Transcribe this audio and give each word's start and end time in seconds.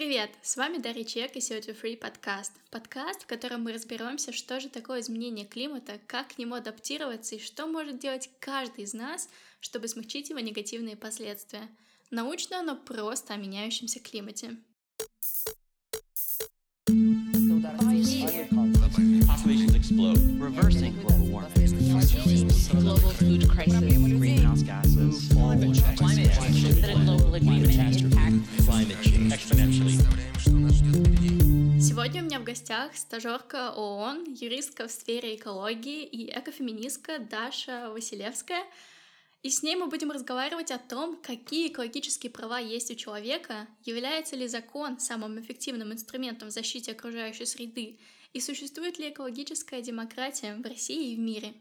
Привет, 0.00 0.30
с 0.40 0.56
вами 0.56 0.78
Дарья 0.78 1.04
Чек 1.04 1.36
и 1.36 1.40
CO2 1.40 1.78
Free 1.78 1.94
подкаст. 1.94 2.52
Подкаст, 2.70 3.24
в 3.24 3.26
котором 3.26 3.64
мы 3.64 3.74
разберемся, 3.74 4.32
что 4.32 4.58
же 4.58 4.70
такое 4.70 5.00
изменение 5.00 5.44
климата, 5.44 6.00
как 6.06 6.28
к 6.28 6.38
нему 6.38 6.54
адаптироваться 6.54 7.34
и 7.34 7.38
что 7.38 7.66
может 7.66 7.98
делать 7.98 8.30
каждый 8.40 8.84
из 8.84 8.94
нас, 8.94 9.28
чтобы 9.60 9.88
смягчить 9.88 10.30
его 10.30 10.40
негативные 10.40 10.96
последствия. 10.96 11.68
Научно, 12.10 12.62
но 12.62 12.76
просто 12.76 13.34
о 13.34 13.36
меняющемся 13.36 14.00
климате. 14.00 14.56
Global 22.72 23.12
food 23.18 23.50
Сегодня 31.80 32.22
у 32.22 32.24
меня 32.24 32.38
в 32.38 32.44
гостях 32.44 32.94
стажерка 32.96 33.72
ООН, 33.72 34.32
юристка 34.32 34.86
в 34.86 34.92
сфере 34.92 35.34
экологии 35.34 36.04
и 36.04 36.30
экофеминистка 36.30 37.18
Даша 37.18 37.90
Василевская. 37.90 38.62
И 39.42 39.50
с 39.50 39.64
ней 39.64 39.74
мы 39.74 39.88
будем 39.88 40.12
разговаривать 40.12 40.70
о 40.70 40.78
том, 40.78 41.20
какие 41.20 41.68
экологические 41.68 42.30
права 42.30 42.60
есть 42.60 42.92
у 42.92 42.94
человека, 42.94 43.66
является 43.84 44.36
ли 44.36 44.46
закон 44.46 45.00
самым 45.00 45.40
эффективным 45.40 45.92
инструментом 45.92 46.50
в 46.50 46.52
защите 46.52 46.92
окружающей 46.92 47.46
среды, 47.46 47.98
и 48.32 48.40
существует 48.40 49.00
ли 49.00 49.08
экологическая 49.08 49.82
демократия 49.82 50.54
в 50.54 50.62
России 50.62 51.12
и 51.12 51.16
в 51.16 51.18
мире. 51.18 51.54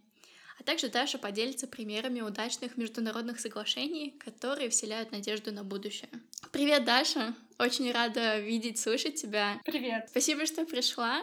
А 0.59 0.63
также 0.63 0.89
Даша 0.89 1.17
поделится 1.17 1.67
примерами 1.67 2.21
удачных 2.21 2.77
международных 2.77 3.39
соглашений, 3.39 4.15
которые 4.19 4.69
вселяют 4.69 5.11
надежду 5.11 5.51
на 5.51 5.63
будущее. 5.63 6.09
Привет, 6.51 6.83
Даша! 6.83 7.33
Очень 7.57 7.91
рада 7.91 8.39
видеть, 8.39 8.79
слышать 8.79 9.15
тебя. 9.15 9.59
Привет. 9.65 10.07
Спасибо, 10.09 10.45
что 10.45 10.65
пришла. 10.65 11.21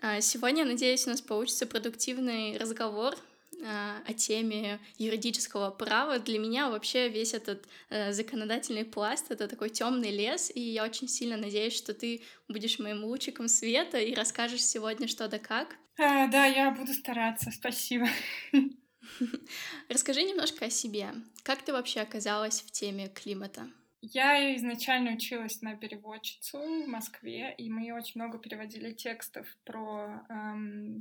А, 0.00 0.20
сегодня, 0.20 0.64
надеюсь, 0.64 1.06
у 1.06 1.10
нас 1.10 1.20
получится 1.20 1.66
продуктивный 1.66 2.56
разговор 2.56 3.16
о 3.62 4.12
теме 4.12 4.80
юридического 4.98 5.70
права. 5.70 6.18
Для 6.18 6.38
меня 6.38 6.70
вообще 6.70 7.08
весь 7.08 7.34
этот 7.34 7.66
э, 7.90 8.12
законодательный 8.12 8.84
пласт— 8.84 9.26
это 9.30 9.48
такой 9.48 9.70
темный 9.70 10.10
лес, 10.10 10.50
и 10.54 10.60
я 10.60 10.84
очень 10.84 11.08
сильно 11.08 11.36
надеюсь, 11.36 11.76
что 11.76 11.94
ты 11.94 12.22
будешь 12.48 12.78
моим 12.78 13.04
лучиком 13.04 13.48
света 13.48 13.98
и 13.98 14.14
расскажешь 14.14 14.64
сегодня 14.64 15.08
что 15.08 15.28
да 15.28 15.38
как. 15.38 15.76
А, 15.98 16.26
да, 16.28 16.46
я 16.46 16.70
буду 16.70 16.92
стараться, 16.92 17.50
спасибо. 17.50 18.08
Расскажи 19.88 20.22
немножко 20.22 20.66
о 20.66 20.70
себе. 20.70 21.10
Как 21.42 21.62
ты 21.62 21.72
вообще 21.72 22.00
оказалась 22.00 22.62
в 22.62 22.70
теме 22.70 23.08
климата? 23.08 23.68
Я 24.00 24.56
изначально 24.56 25.12
училась 25.12 25.62
на 25.62 25.76
переводчицу 25.76 26.58
в 26.58 26.88
Москве, 26.88 27.54
и 27.56 27.70
мы 27.70 27.92
очень 27.92 28.20
много 28.20 28.38
переводили 28.38 28.92
текстов 28.92 29.46
про 29.64 30.24
эм, 30.28 31.00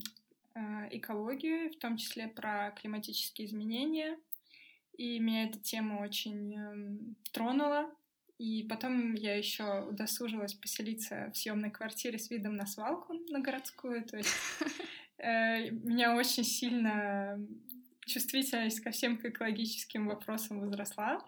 экологию, 0.91 1.71
в 1.71 1.77
том 1.77 1.97
числе 1.97 2.27
про 2.27 2.71
климатические 2.71 3.47
изменения. 3.47 4.17
И 4.97 5.19
меня 5.19 5.45
эта 5.45 5.59
тема 5.59 6.02
очень 6.02 6.55
эм, 6.55 7.16
тронула. 7.31 7.89
И 8.38 8.63
потом 8.63 9.13
я 9.13 9.35
еще 9.35 9.83
удосужилась 9.83 10.53
поселиться 10.53 11.31
в 11.33 11.38
съемной 11.38 11.69
квартире 11.69 12.17
с 12.17 12.31
видом 12.31 12.55
на 12.55 12.66
свалку 12.66 13.13
на 13.30 13.39
городскую. 13.39 14.03
То 14.03 14.17
есть 14.17 14.35
э, 15.17 15.69
меня 15.69 16.16
очень 16.16 16.43
сильно 16.43 17.39
чувствительность 18.05 18.81
ко 18.81 18.91
всем 18.91 19.19
экологическим 19.21 20.08
вопросам 20.08 20.59
возросла. 20.59 21.23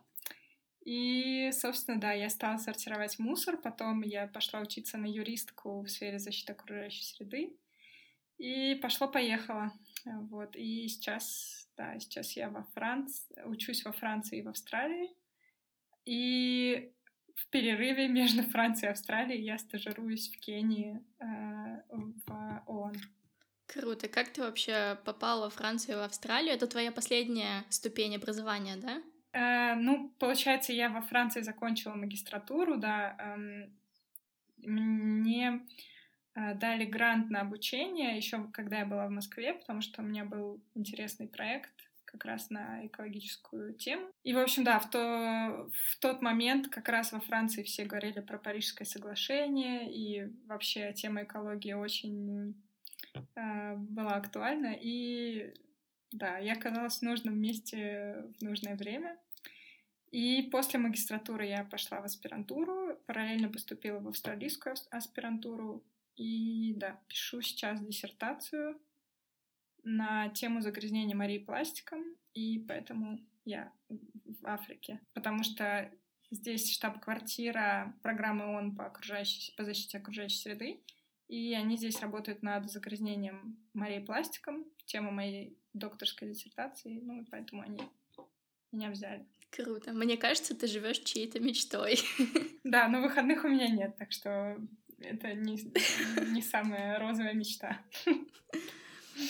И, 0.86 1.50
собственно, 1.54 2.00
да, 2.00 2.12
я 2.12 2.30
стала 2.30 2.58
сортировать 2.58 3.18
мусор, 3.18 3.58
потом 3.58 4.02
я 4.02 4.28
пошла 4.28 4.60
учиться 4.60 4.98
на 4.98 5.06
юристку 5.06 5.82
в 5.82 5.88
сфере 5.88 6.20
защиты 6.20 6.52
окружающей 6.52 7.04
среды, 7.04 7.56
и 8.44 8.76
пошло-поехало. 8.76 9.72
Вот, 10.06 10.58
и 10.58 10.88
сейчас, 10.90 11.70
да, 11.78 11.98
сейчас 11.98 12.36
я 12.36 12.50
во 12.50 12.64
Франции, 12.74 13.42
учусь 13.46 13.86
во 13.86 13.94
Франции 13.94 14.40
и 14.40 14.42
в 14.42 14.50
Австралии, 14.50 15.10
и 16.04 16.92
в 17.36 17.48
перерыве 17.48 18.08
между 18.20 18.44
Францией 18.44 18.90
и 18.90 18.92
Австралией 18.92 19.44
я 19.44 19.58
стажируюсь 19.58 20.30
в 20.30 20.40
Кении 20.42 21.02
э, 21.20 21.26
в 21.90 22.64
ООН. 22.68 22.96
Круто. 23.66 24.10
Как 24.10 24.34
ты 24.34 24.42
вообще 24.42 25.00
попала 25.06 25.50
в 25.50 25.54
Францию 25.54 25.96
и 25.96 26.00
в 26.00 26.04
Австралию? 26.04 26.54
Это 26.54 26.68
твоя 26.68 26.92
последняя 26.92 27.64
ступень 27.70 28.18
образования, 28.18 28.76
да? 28.76 29.02
Э, 29.32 29.76
ну, 29.76 30.10
получается, 30.20 30.74
я 30.74 30.90
во 30.90 31.02
Франции 31.02 31.42
закончила 31.42 31.96
магистратуру, 31.96 32.76
да. 32.76 33.16
Э, 33.18 33.70
мне 34.58 35.66
дали 36.36 36.86
грант 36.86 37.30
на 37.30 37.42
обучение 37.42 38.18
еще 38.18 38.48
когда 38.52 38.80
я 38.80 38.86
была 38.86 39.08
в 39.08 39.12
Москве, 39.12 39.54
потому 39.54 39.82
что 39.82 40.02
у 40.02 40.06
меня 40.06 40.26
был 40.26 40.62
интересный 40.76 41.28
проект 41.28 41.72
как 42.14 42.26
раз 42.26 42.52
на 42.52 42.86
экологическую 42.86 43.74
тему. 43.74 44.08
И, 44.24 44.34
в 44.34 44.38
общем, 44.38 44.64
да, 44.64 44.80
в, 44.80 44.90
то, 44.90 45.68
в 45.74 46.00
тот 46.00 46.22
момент 46.22 46.68
как 46.68 46.88
раз 46.88 47.12
во 47.12 47.20
Франции 47.20 47.64
все 47.64 47.86
говорили 47.86 48.20
про 48.20 48.38
Парижское 48.38 48.86
соглашение, 48.86 49.92
и 49.92 50.32
вообще 50.46 50.94
тема 50.94 51.24
экологии 51.24 51.74
очень 51.74 52.54
э, 53.36 53.76
была 53.76 54.12
актуальна. 54.12 54.76
И 54.80 55.56
да, 56.12 56.38
я 56.38 56.54
оказалась 56.54 57.00
в 57.00 57.02
нужном 57.02 57.40
месте 57.40 58.26
в 58.40 58.44
нужное 58.44 58.76
время. 58.76 59.18
И 60.12 60.48
после 60.52 60.78
магистратуры 60.80 61.48
я 61.48 61.64
пошла 61.64 62.00
в 62.00 62.06
аспирантуру, 62.06 62.96
параллельно 63.08 63.50
поступила 63.50 63.98
в 63.98 64.08
австралийскую 64.08 64.76
аспирантуру. 64.92 65.84
И 66.16 66.74
да, 66.76 67.02
пишу 67.08 67.42
сейчас 67.42 67.82
диссертацию 67.82 68.80
на 69.84 70.30
тему 70.30 70.62
загрязнения 70.62 71.16
морей 71.16 71.40
пластиком, 71.40 72.04
и 72.34 72.60
поэтому 72.60 73.20
я 73.46 73.72
в 73.90 74.46
Африке. 74.46 75.02
Потому 75.14 75.44
что 75.44 75.92
здесь 76.32 76.72
штаб-квартира 76.74 77.96
программы 78.02 78.46
ООН 78.56 78.76
по, 78.76 78.86
окружающей, 78.86 79.54
по 79.56 79.64
защите 79.64 79.98
окружающей 79.98 80.38
среды, 80.38 80.84
и 81.28 81.54
они 81.54 81.78
здесь 81.78 82.00
работают 82.02 82.44
над 82.44 82.70
загрязнением 82.72 83.58
морей 83.74 84.02
пластиком, 84.02 84.66
тема 84.86 85.12
моей 85.12 85.58
докторской 85.74 86.30
диссертации, 86.30 87.00
ну 87.02 87.26
поэтому 87.30 87.62
они 87.62 87.82
меня 88.72 88.90
взяли. 88.90 89.26
Круто. 89.50 89.94
Мне 89.94 90.18
кажется, 90.18 90.56
ты 90.56 90.68
живешь 90.68 91.00
чьей-то 91.00 91.40
мечтой. 91.40 91.98
Да, 92.64 92.88
но 92.88 93.02
выходных 93.02 93.44
у 93.44 93.50
меня 93.50 93.68
нет, 93.68 93.98
так 93.98 94.14
что 94.14 94.58
это 95.06 95.34
не, 95.34 95.60
не 96.32 96.42
самая 96.42 97.00
розовая 97.00 97.34
мечта. 97.34 97.80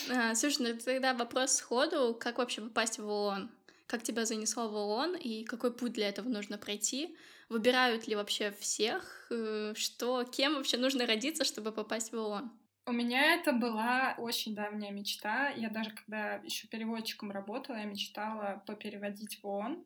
А, 0.09 0.34
слушай, 0.35 0.73
ну 0.73 0.79
тогда 0.79 1.13
вопрос 1.13 1.56
сходу, 1.56 2.16
как 2.19 2.38
вообще 2.38 2.61
попасть 2.61 3.00
в 3.00 3.07
ООН? 3.07 3.51
Как 3.88 4.01
тебя 4.01 4.25
занесло 4.25 4.69
в 4.69 4.75
ООН 4.75 5.16
и 5.16 5.44
какой 5.44 5.73
путь 5.73 5.94
для 5.94 6.09
этого 6.09 6.29
нужно 6.29 6.57
пройти? 6.57 7.16
Выбирают 7.50 8.07
ли 8.07 8.16
вообще 8.16 8.51
всех? 8.51 9.28
Э, 9.29 9.73
что, 9.75 10.23
кем 10.23 10.56
вообще 10.56 10.78
нужно 10.78 11.06
родиться, 11.06 11.44
чтобы 11.44 11.72
попасть 11.72 12.12
в 12.12 12.16
ООН? 12.16 12.51
У 12.85 12.91
меня 12.91 13.35
это 13.35 13.53
была 13.53 14.16
очень 14.17 14.56
давняя 14.56 14.91
мечта. 14.91 15.50
Я 15.50 15.69
даже 15.69 15.91
когда 15.91 16.35
еще 16.38 16.67
переводчиком 16.67 17.31
работала, 17.31 17.78
я 17.78 17.85
мечтала 17.85 18.63
попереводить 18.66 19.41
в 19.41 19.47
ООН. 19.47 19.85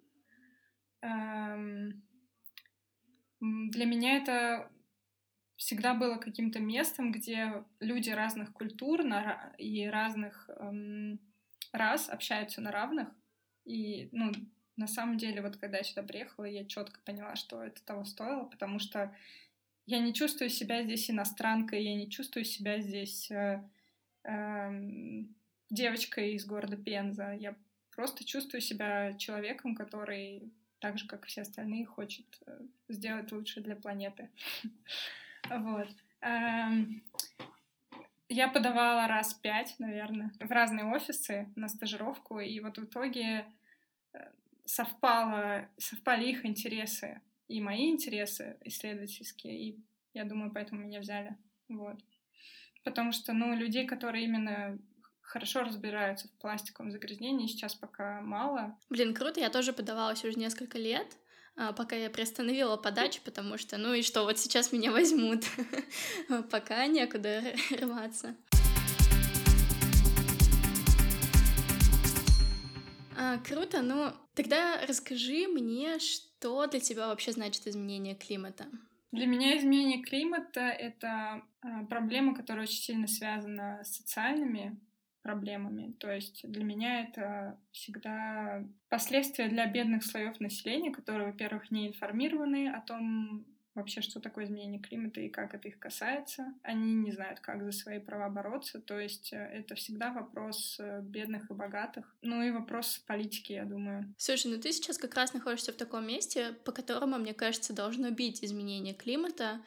Эм... 1.01 2.03
Для 3.39 3.85
меня 3.85 4.17
это 4.17 4.71
всегда 5.57 5.93
было 5.93 6.15
каким-то 6.15 6.59
местом, 6.59 7.11
где 7.11 7.63
люди 7.79 8.11
разных 8.11 8.53
культур 8.53 9.01
и 9.57 9.87
разных 9.87 10.49
эм, 10.57 11.19
рас 11.71 12.09
общаются 12.09 12.61
на 12.61 12.71
равных. 12.71 13.09
И, 13.65 14.07
ну, 14.11 14.31
на 14.77 14.87
самом 14.87 15.17
деле, 15.17 15.41
вот 15.41 15.57
когда 15.57 15.79
я 15.79 15.83
сюда 15.83 16.03
приехала, 16.03 16.45
я 16.45 16.63
четко 16.63 16.99
поняла, 17.01 17.35
что 17.35 17.63
это 17.63 17.83
того 17.83 18.05
стоило, 18.05 18.43
потому 18.45 18.79
что 18.79 19.13
я 19.87 19.99
не 19.99 20.13
чувствую 20.13 20.49
себя 20.49 20.83
здесь 20.83 21.09
иностранкой, 21.09 21.83
я 21.83 21.95
не 21.95 22.09
чувствую 22.09 22.45
себя 22.45 22.79
здесь 22.79 23.31
э, 23.31 23.63
э, 24.23 25.23
девочкой 25.71 26.33
из 26.33 26.45
города 26.45 26.77
Пенза. 26.77 27.33
Я 27.33 27.55
просто 27.95 28.23
чувствую 28.23 28.61
себя 28.61 29.13
человеком, 29.13 29.75
который 29.75 30.51
так 30.79 30.99
же, 30.99 31.07
как 31.07 31.25
и 31.25 31.27
все 31.27 31.41
остальные, 31.41 31.85
хочет 31.85 32.25
э, 32.45 32.59
сделать 32.89 33.31
лучше 33.31 33.61
для 33.61 33.75
планеты. 33.75 34.29
Вот. 35.49 35.87
Эм, 36.21 37.03
я 38.29 38.47
подавала 38.49 39.07
раз 39.07 39.33
пять, 39.33 39.75
наверное, 39.79 40.31
в 40.39 40.51
разные 40.51 40.85
офисы 40.85 41.51
на 41.55 41.67
стажировку, 41.67 42.39
и 42.39 42.59
вот 42.59 42.77
в 42.77 42.85
итоге 42.85 43.45
э, 44.13 44.19
совпало, 44.65 45.69
совпали 45.77 46.29
их 46.29 46.45
интересы 46.45 47.21
и 47.47 47.61
мои 47.61 47.89
интересы 47.89 48.57
исследовательские, 48.65 49.57
и 49.57 49.79
я 50.13 50.25
думаю, 50.25 50.51
поэтому 50.51 50.81
меня 50.81 50.99
взяли. 50.99 51.37
Вот. 51.69 51.99
Потому 52.83 53.11
что, 53.11 53.33
ну, 53.33 53.55
людей, 53.55 53.85
которые 53.85 54.25
именно 54.25 54.77
хорошо 55.21 55.63
разбираются 55.63 56.27
в 56.27 56.31
пластиковом 56.39 56.91
загрязнении, 56.91 57.47
сейчас 57.47 57.75
пока 57.75 58.21
мало. 58.21 58.77
Блин, 58.89 59.13
круто, 59.13 59.39
я 59.39 59.49
тоже 59.49 59.73
подавалась 59.73 60.23
уже 60.23 60.37
несколько 60.37 60.77
лет. 60.77 61.17
А, 61.57 61.73
пока 61.73 61.95
я 61.95 62.11
приостановила 62.11 62.77
подачу, 62.77 63.19
потому 63.25 63.57
что, 63.57 63.77
ну 63.77 63.93
и 63.93 64.03
что, 64.03 64.23
вот 64.23 64.37
сейчас 64.37 64.71
меня 64.71 64.91
возьмут, 64.91 65.43
пока 66.51 66.85
некуда 66.85 67.43
рваться. 67.81 68.35
А, 73.17 73.39
круто, 73.39 73.81
ну 73.81 74.11
тогда 74.35 74.85
расскажи 74.87 75.47
мне, 75.47 75.97
что 75.97 76.67
для 76.67 76.79
тебя 76.79 77.07
вообще 77.07 77.31
значит 77.31 77.65
изменение 77.65 78.13
климата? 78.13 78.67
Для 79.11 79.25
меня 79.25 79.57
изменение 79.57 80.03
климата— 80.03 80.59
это 80.61 81.41
а, 81.61 81.85
проблема, 81.85 82.35
которая 82.35 82.65
очень 82.65 82.83
сильно 82.83 83.07
связана 83.07 83.81
с 83.83 83.95
социальными 83.95 84.79
проблемами. 85.21 85.93
То 85.99 86.11
есть 86.11 86.49
для 86.49 86.63
меня 86.63 87.01
это 87.01 87.59
всегда 87.71 88.65
последствия 88.89 89.49
для 89.49 89.65
бедных 89.65 90.03
слоев 90.03 90.39
населения, 90.39 90.91
которые, 90.91 91.27
во-первых, 91.27 91.71
не 91.71 91.87
информированы 91.87 92.69
о 92.69 92.81
том, 92.81 93.45
вообще, 93.77 94.01
что 94.01 94.19
такое 94.19 94.45
изменение 94.45 94.81
климата 94.81 95.21
и 95.21 95.29
как 95.29 95.53
это 95.53 95.67
их 95.67 95.79
касается. 95.79 96.53
Они 96.63 96.95
не 96.95 97.11
знают, 97.11 97.39
как 97.39 97.63
за 97.63 97.71
свои 97.71 97.99
права 97.99 98.27
бороться. 98.27 98.81
То 98.81 98.99
есть 98.99 99.31
э, 99.31 99.37
это 99.37 99.75
всегда 99.75 100.11
вопрос 100.11 100.77
э, 100.79 101.01
бедных 101.03 101.49
и 101.51 101.53
богатых. 101.53 102.15
Ну 102.23 102.41
и 102.41 102.51
вопрос 102.51 102.97
политики, 103.07 103.53
я 103.53 103.65
думаю. 103.65 104.13
Слушай, 104.17 104.51
ну 104.51 104.59
ты 104.59 104.71
сейчас 104.71 104.97
как 104.97 105.13
раз 105.13 105.33
находишься 105.33 105.71
в 105.71 105.77
таком 105.77 106.07
месте, 106.07 106.53
по 106.65 106.71
которому, 106.71 107.17
мне 107.19 107.33
кажется, 107.33 107.73
должно 107.73 108.09
бить 108.09 108.43
изменение 108.43 108.95
климата. 108.95 109.61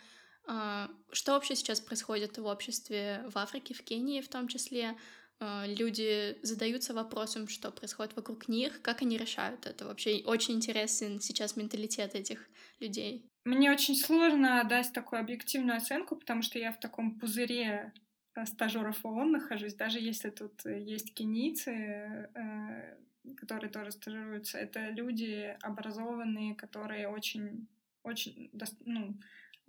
А, 0.47 0.91
что 1.12 1.32
вообще 1.32 1.55
сейчас 1.55 1.81
происходит 1.81 2.37
в 2.37 2.47
обществе 2.47 3.25
в 3.29 3.38
Африке, 3.38 3.75
в 3.75 3.82
Кении 3.82 4.20
в 4.20 4.29
том 4.29 4.49
числе? 4.49 4.97
А, 5.41 5.65
люди 5.67 6.37
задаются 6.43 6.93
вопросом, 6.93 7.49
что 7.49 7.71
происходит 7.71 8.15
вокруг 8.15 8.49
них, 8.49 8.83
как 8.83 9.01
они 9.01 9.17
решают 9.17 9.67
это. 9.67 9.87
Вообще 9.87 10.23
очень 10.27 10.55
интересен 10.55 11.21
сейчас 11.21 11.57
менталитет 11.57 12.15
этих 12.15 12.47
людей. 12.79 13.25
Мне 13.45 13.73
очень 13.73 13.97
сложно 13.97 14.63
дать 14.65 14.93
такую 14.93 15.21
объективную 15.21 15.79
оценку, 15.79 16.17
потому 16.17 16.43
что 16.43 16.59
я 16.59 16.73
в 16.73 16.79
таком 16.79 17.19
пузыре 17.19 17.95
э, 18.35 18.45
стажеров 18.45 19.03
ООН 19.03 19.33
нахожусь, 19.33 19.75
даже 19.75 19.99
если 19.99 20.29
тут 20.29 20.63
есть 20.67 21.15
кенийцы, 21.15 21.71
э, 21.71 22.97
которые 23.39 23.71
тоже 23.71 23.93
стажируются, 23.93 24.59
это 24.59 24.91
люди 24.91 25.57
образованные, 25.63 26.55
которые 26.55 27.09
очень, 27.09 27.67
очень, 28.03 28.51
ну, 28.85 29.19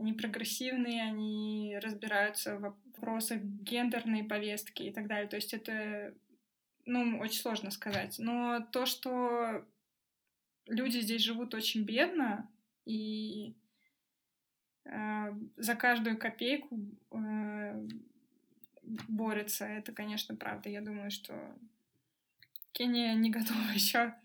они 0.01 0.13
прогрессивные, 0.13 1.03
они 1.03 1.77
разбираются 1.81 2.57
в 2.57 2.61
вопросах 2.61 3.39
гендерной 3.41 4.23
повестки 4.23 4.83
и 4.83 4.91
так 4.91 5.07
далее. 5.07 5.27
То 5.27 5.35
есть 5.35 5.53
это, 5.53 6.13
ну, 6.85 7.19
очень 7.19 7.39
сложно 7.39 7.69
сказать. 7.69 8.15
Но 8.17 8.65
то, 8.71 8.85
что 8.87 9.63
люди 10.65 10.99
здесь 10.99 11.21
живут 11.21 11.53
очень 11.53 11.83
бедно, 11.83 12.49
и 12.85 13.53
э, 14.85 15.33
за 15.57 15.75
каждую 15.75 16.17
копейку 16.17 16.79
э, 17.11 17.87
борются, 18.81 19.65
это, 19.65 19.91
конечно, 19.93 20.35
правда. 20.35 20.69
Я 20.69 20.81
думаю, 20.81 21.11
что 21.11 21.55
Кения 22.71 23.13
не 23.13 23.29
готова 23.29 23.59
еще 23.73 24.15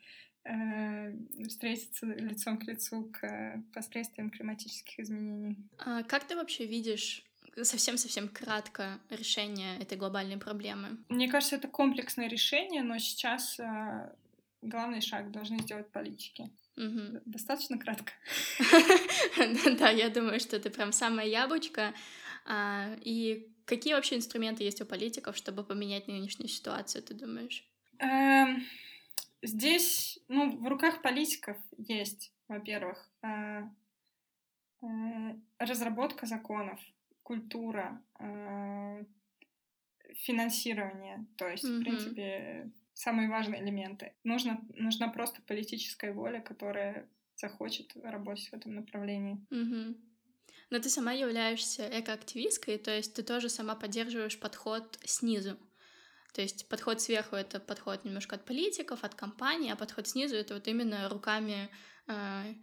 встретиться 1.48 2.06
лицом 2.06 2.58
к 2.58 2.64
лицу 2.64 3.10
к 3.12 3.62
последствиям 3.74 4.30
климатических 4.30 5.00
изменений. 5.00 5.56
А 5.78 6.02
как 6.02 6.24
ты 6.24 6.36
вообще 6.36 6.66
видишь 6.66 7.24
совсем-совсем 7.62 8.28
кратко 8.28 9.00
решение 9.10 9.78
этой 9.78 9.96
глобальной 9.96 10.36
проблемы? 10.36 10.98
Мне 11.08 11.28
кажется, 11.28 11.56
это 11.56 11.68
комплексное 11.68 12.28
решение, 12.28 12.82
но 12.82 12.98
сейчас 12.98 13.58
э, 13.58 14.12
главный 14.62 15.00
шаг 15.00 15.30
должны 15.30 15.58
сделать 15.60 15.90
политики. 15.90 16.50
Угу. 16.76 17.22
Достаточно 17.24 17.78
кратко. 17.78 18.12
Да, 19.78 19.90
я 19.90 20.08
думаю, 20.10 20.40
что 20.40 20.56
это 20.56 20.70
прям 20.70 20.92
самая 20.92 21.26
яблочко. 21.26 21.94
А, 22.44 22.96
и 23.02 23.48
какие 23.64 23.94
вообще 23.94 24.16
инструменты 24.16 24.64
есть 24.64 24.80
у 24.80 24.86
политиков, 24.86 25.36
чтобы 25.36 25.64
поменять 25.64 26.08
нынешнюю 26.08 26.48
ситуацию, 26.48 27.02
ты 27.02 27.14
думаешь? 27.14 27.64
Здесь, 29.46 30.18
ну, 30.26 30.58
в 30.58 30.66
руках 30.66 31.02
политиков 31.02 31.56
есть, 31.78 32.32
во-первых, 32.48 33.08
э, 33.22 33.62
э, 34.82 34.86
разработка 35.58 36.26
законов, 36.26 36.80
культура, 37.22 38.02
э, 38.18 39.04
финансирование, 40.14 41.26
то 41.36 41.48
есть, 41.48 41.64
mm-hmm. 41.64 41.78
в 41.78 41.80
принципе, 41.80 42.72
самые 42.92 43.28
важные 43.28 43.62
элементы. 43.62 44.14
Нужно, 44.24 44.60
нужна 44.74 45.08
просто 45.08 45.40
политическая 45.42 46.12
воля, 46.12 46.40
которая 46.40 47.08
захочет 47.36 47.96
работать 48.02 48.48
в 48.48 48.54
этом 48.54 48.74
направлении. 48.74 49.38
Mm-hmm. 49.52 49.96
Но 50.70 50.78
ты 50.80 50.88
сама 50.88 51.12
являешься 51.12 51.88
экоактивисткой, 52.00 52.78
то 52.78 52.90
есть 52.90 53.14
ты 53.14 53.22
тоже 53.22 53.48
сама 53.48 53.76
поддерживаешь 53.76 54.40
подход 54.40 54.98
снизу. 55.04 55.56
То 56.36 56.42
есть 56.42 56.68
подход 56.68 57.00
сверху— 57.00 57.34
это 57.36 57.58
подход 57.58 58.04
немножко 58.04 58.36
от 58.36 58.44
политиков, 58.44 59.04
от 59.04 59.14
компаний, 59.14 59.70
а 59.70 59.76
подход 59.76 60.06
снизу— 60.06 60.36
это 60.36 60.52
вот 60.52 60.68
именно 60.68 61.08
руками, 61.08 61.70
э, 62.08 62.54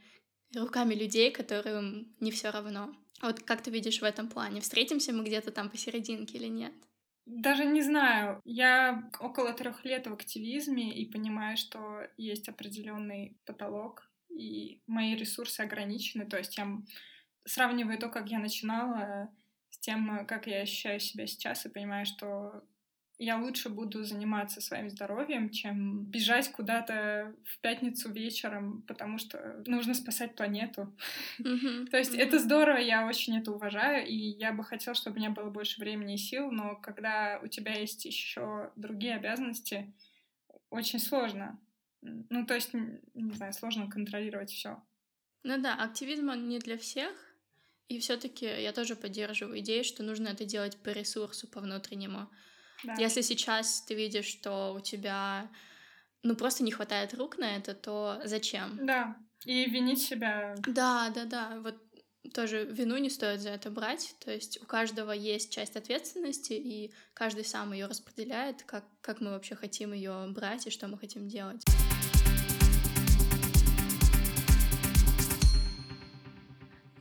руками 0.55 0.93
людей, 0.93 1.31
которым 1.31 2.15
не 2.19 2.29
все 2.29 2.51
равно. 2.51 2.95
Вот 3.23 3.41
как 3.41 3.63
ты 3.63 3.71
видишь 3.71 3.99
в 3.99 4.03
этом 4.03 4.29
плане? 4.29 4.61
Встретимся 4.61 5.11
мы 5.11 5.23
где-то 5.23 5.49
там 5.49 5.71
посерединке 5.71 6.37
или 6.37 6.49
нет? 6.49 6.71
Даже 7.25 7.65
не 7.65 7.81
знаю. 7.81 8.39
Я 8.45 9.09
около 9.19 9.53
трех 9.53 9.83
лет 9.85 10.05
в 10.05 10.13
активизме 10.13 10.95
и 10.95 11.11
понимаю, 11.11 11.57
что 11.57 12.07
есть 12.15 12.47
определенный 12.49 13.39
потолок, 13.43 14.07
и 14.29 14.83
мои 14.85 15.15
ресурсы 15.15 15.61
ограничены. 15.61 16.27
То 16.27 16.37
есть 16.37 16.59
я 16.59 16.67
сравниваю 17.45 17.97
то, 17.97 18.09
как 18.09 18.29
я 18.29 18.37
начинала, 18.37 19.33
с 19.71 19.79
тем, 19.79 20.27
как 20.27 20.45
я 20.45 20.61
ощущаю 20.61 20.99
себя 20.99 21.25
сейчас, 21.25 21.65
и 21.65 21.69
понимаю, 21.69 22.05
что 22.05 22.63
я 23.18 23.38
лучше 23.38 23.69
буду 23.69 24.04
заниматься 24.04 24.60
своим 24.60 24.89
здоровьем, 24.89 25.50
чем 25.50 26.04
бежать 26.06 26.51
куда-то 26.51 27.33
в 27.45 27.60
пятницу 27.60 28.12
вечером, 28.12 28.81
потому 28.83 29.18
что 29.18 29.63
нужно 29.65 29.94
спасать 29.94 30.36
планету. 30.36 30.95
Mm-hmm. 31.39 31.86
То 31.92 31.98
есть 31.98 32.13
mm-hmm. 32.13 32.21
это 32.21 32.39
здорово, 32.39 32.77
я 32.77 33.07
очень 33.07 33.38
это 33.38 33.51
уважаю, 33.51 34.07
и 34.07 34.15
я 34.15 34.51
бы 34.51 34.63
хотела, 34.63 34.95
чтобы 34.95 35.18
у 35.18 35.19
меня 35.19 35.30
было 35.30 35.50
больше 35.50 35.80
времени 35.80 36.15
и 36.15 36.18
сил, 36.18 36.51
но 36.51 36.75
когда 36.75 37.39
у 37.44 37.48
тебя 37.48 37.80
есть 37.80 38.04
еще 38.06 38.71
другие 38.75 39.15
обязанности, 39.15 39.94
очень 40.69 41.00
сложно. 41.00 41.60
Ну, 42.01 42.45
то 42.45 42.56
есть, 42.56 42.74
не 42.74 43.33
знаю, 43.33 43.54
сложно 43.54 43.89
контролировать 43.89 44.51
все. 44.51 44.81
Ну 45.44 45.62
да, 45.62 45.75
активизм 45.75 46.30
он 46.30 46.48
не 46.48 46.60
для 46.60 46.77
всех, 46.77 47.13
и 47.88 48.00
все-таки 48.00 48.45
я 48.45 48.74
тоже 48.74 48.95
поддерживаю 48.95 49.60
идею, 49.60 49.83
что 49.83 50.04
нужно 50.04 50.30
это 50.30 50.45
делать 50.45 50.77
по 50.77 50.89
ресурсу, 50.89 51.48
по 51.48 51.62
внутреннему. 51.62 52.29
Да. 52.84 52.96
Если 52.98 53.22
сейчас 53.22 53.82
ты 53.82 53.96
видишь, 53.96 54.25
что 54.25 54.74
у 54.74 54.80
тебя 54.80 55.50
ну 56.24 56.36
просто 56.36 56.63
не 56.63 56.72
хватает 56.72 57.13
рук 57.13 57.38
на 57.38 57.58
это, 57.58 57.74
то 57.74 58.22
зачем? 58.25 58.86
Да. 58.86 59.15
И 59.46 59.70
винить 59.70 60.01
себя. 60.01 60.56
Да, 60.65 61.12
да, 61.13 61.25
да. 61.25 61.60
Вот 61.60 61.75
тоже 62.34 62.65
вину 62.65 62.98
не 62.98 63.10
стоит 63.10 63.42
за 63.42 63.50
это 63.50 63.70
брать. 63.70 64.15
То 64.24 64.32
есть 64.32 64.62
у 64.62 64.65
каждого 64.65 65.12
есть 65.12 65.51
часть 65.51 65.75
ответственности, 65.75 66.53
и 66.53 66.94
каждый 67.13 67.44
сам 67.44 67.74
ее 67.74 67.88
распределяет, 67.88 68.63
как, 68.63 68.86
как 69.01 69.20
мы 69.20 69.32
вообще 69.32 69.56
хотим 69.56 69.94
ее 69.94 70.27
брать 70.30 70.68
и 70.68 70.70
что 70.70 70.88
мы 70.88 70.98
хотим 70.98 71.27
делать. 71.27 71.63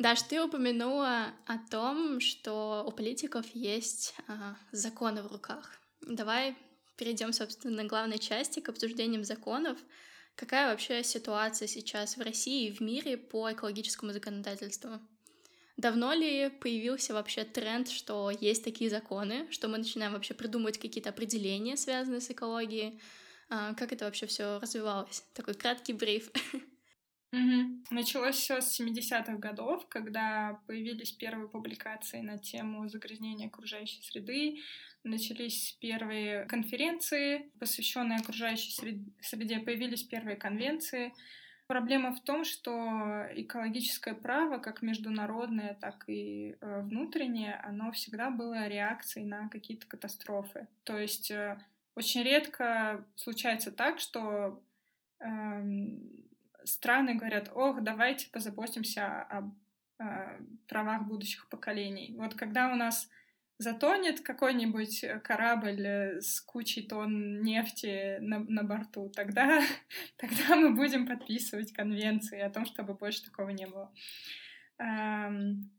Даш, 0.02 0.23
ты 0.23 0.42
упомянула 0.42 1.32
о 1.47 1.59
том, 1.71 2.18
что 2.18 2.85
у 2.85 2.90
политиков 2.90 3.47
есть 3.54 4.16
а, 4.26 4.56
законы 4.73 5.23
в 5.23 5.28
руках. 5.28 5.78
Давай 6.00 6.56
перейдем, 6.97 7.32
собственно, 7.32 7.85
к 7.85 7.87
главной 7.87 8.18
части, 8.18 8.59
к 8.59 8.68
обсуждениям 8.68 9.23
законов. 9.23 9.78
Какая 10.35 10.73
вообще 10.73 11.04
ситуация 11.04 11.68
сейчас 11.68 12.16
в 12.16 12.21
России 12.21 12.66
и 12.66 12.73
в 12.73 12.80
мире 12.80 13.16
по 13.16 13.52
экологическому 13.52 14.12
законодательству? 14.12 14.99
Давно 15.76 16.12
ли 16.14 16.50
появился 16.50 17.14
вообще 17.14 17.44
тренд, 17.44 17.88
что 17.88 18.32
есть 18.32 18.64
такие 18.64 18.90
законы, 18.90 19.47
что 19.52 19.68
мы 19.68 19.78
начинаем 19.78 20.14
вообще 20.14 20.35
придумывать 20.35 20.78
какие-то 20.78 21.11
определения, 21.11 21.76
связанные 21.76 22.21
с 22.21 22.28
экологией? 22.28 23.00
А, 23.49 23.75
как 23.75 23.92
это 23.92 24.06
вообще 24.06 24.26
все 24.26 24.59
развивалось? 24.59 25.23
Такой 25.32 25.54
краткий 25.54 25.92
бриф. 25.92 26.32
Угу. 27.32 27.84
Началось 27.90 28.36
все 28.36 28.60
с 28.60 28.78
70-х 28.78 29.36
годов, 29.38 29.88
когда 29.88 30.60
появились 30.66 31.12
первые 31.12 31.48
публикации 31.48 32.20
на 32.20 32.38
тему 32.38 32.88
загрязнения 32.88 33.46
окружающей 33.46 34.02
среды, 34.02 34.58
начались 35.02 35.72
первые 35.80 36.44
конференции, 36.44 37.50
посвященные 37.58 38.18
окружающей 38.18 38.72
среде, 39.20 39.60
появились 39.60 40.02
первые 40.02 40.36
конвенции. 40.36 41.14
Проблема 41.66 42.14
в 42.14 42.22
том, 42.22 42.44
что 42.44 43.26
экологическое 43.34 44.14
право, 44.14 44.58
как 44.58 44.82
международное, 44.82 45.74
так 45.80 46.04
и 46.08 46.56
э, 46.60 46.80
внутреннее, 46.82 47.54
оно 47.64 47.92
всегда 47.92 48.30
было 48.30 48.68
реакцией 48.68 49.24
на 49.24 49.48
какие-то 49.48 49.86
катастрофы. 49.86 50.68
То 50.84 50.98
есть 50.98 51.30
э, 51.30 51.58
очень 51.94 52.24
редко 52.24 53.06
случается 53.16 53.72
так, 53.72 54.00
что 54.00 54.62
эм, 55.20 56.22
страны 56.64 57.14
говорят, 57.14 57.50
ох, 57.54 57.83
давайте 57.83 58.31
позаботимся 58.31 59.23
о, 59.23 59.52
о 59.99 60.38
правах 60.69 61.07
будущих 61.07 61.49
поколений. 61.49 62.14
Вот 62.16 62.35
когда 62.35 62.73
у 62.73 62.76
нас 62.76 63.09
затонет 63.59 64.21
какой-нибудь 64.21 65.04
корабль 65.23 66.19
с 66.21 66.40
кучей 66.40 66.83
тонн 66.83 67.42
нефти 67.42 68.19
на, 68.21 68.40
на 68.40 68.62
борту, 68.64 69.09
тогда, 69.09 69.62
тогда 70.16 70.57
мы 70.57 70.75
будем 70.75 71.07
подписывать 71.07 71.73
конвенции 71.73 72.40
о 72.40 72.50
том, 72.50 72.66
чтобы 72.66 72.95
больше 72.95 73.25
такого 73.25 73.50
не 73.50 73.66
было. 73.66 73.92
Эм, 74.78 75.71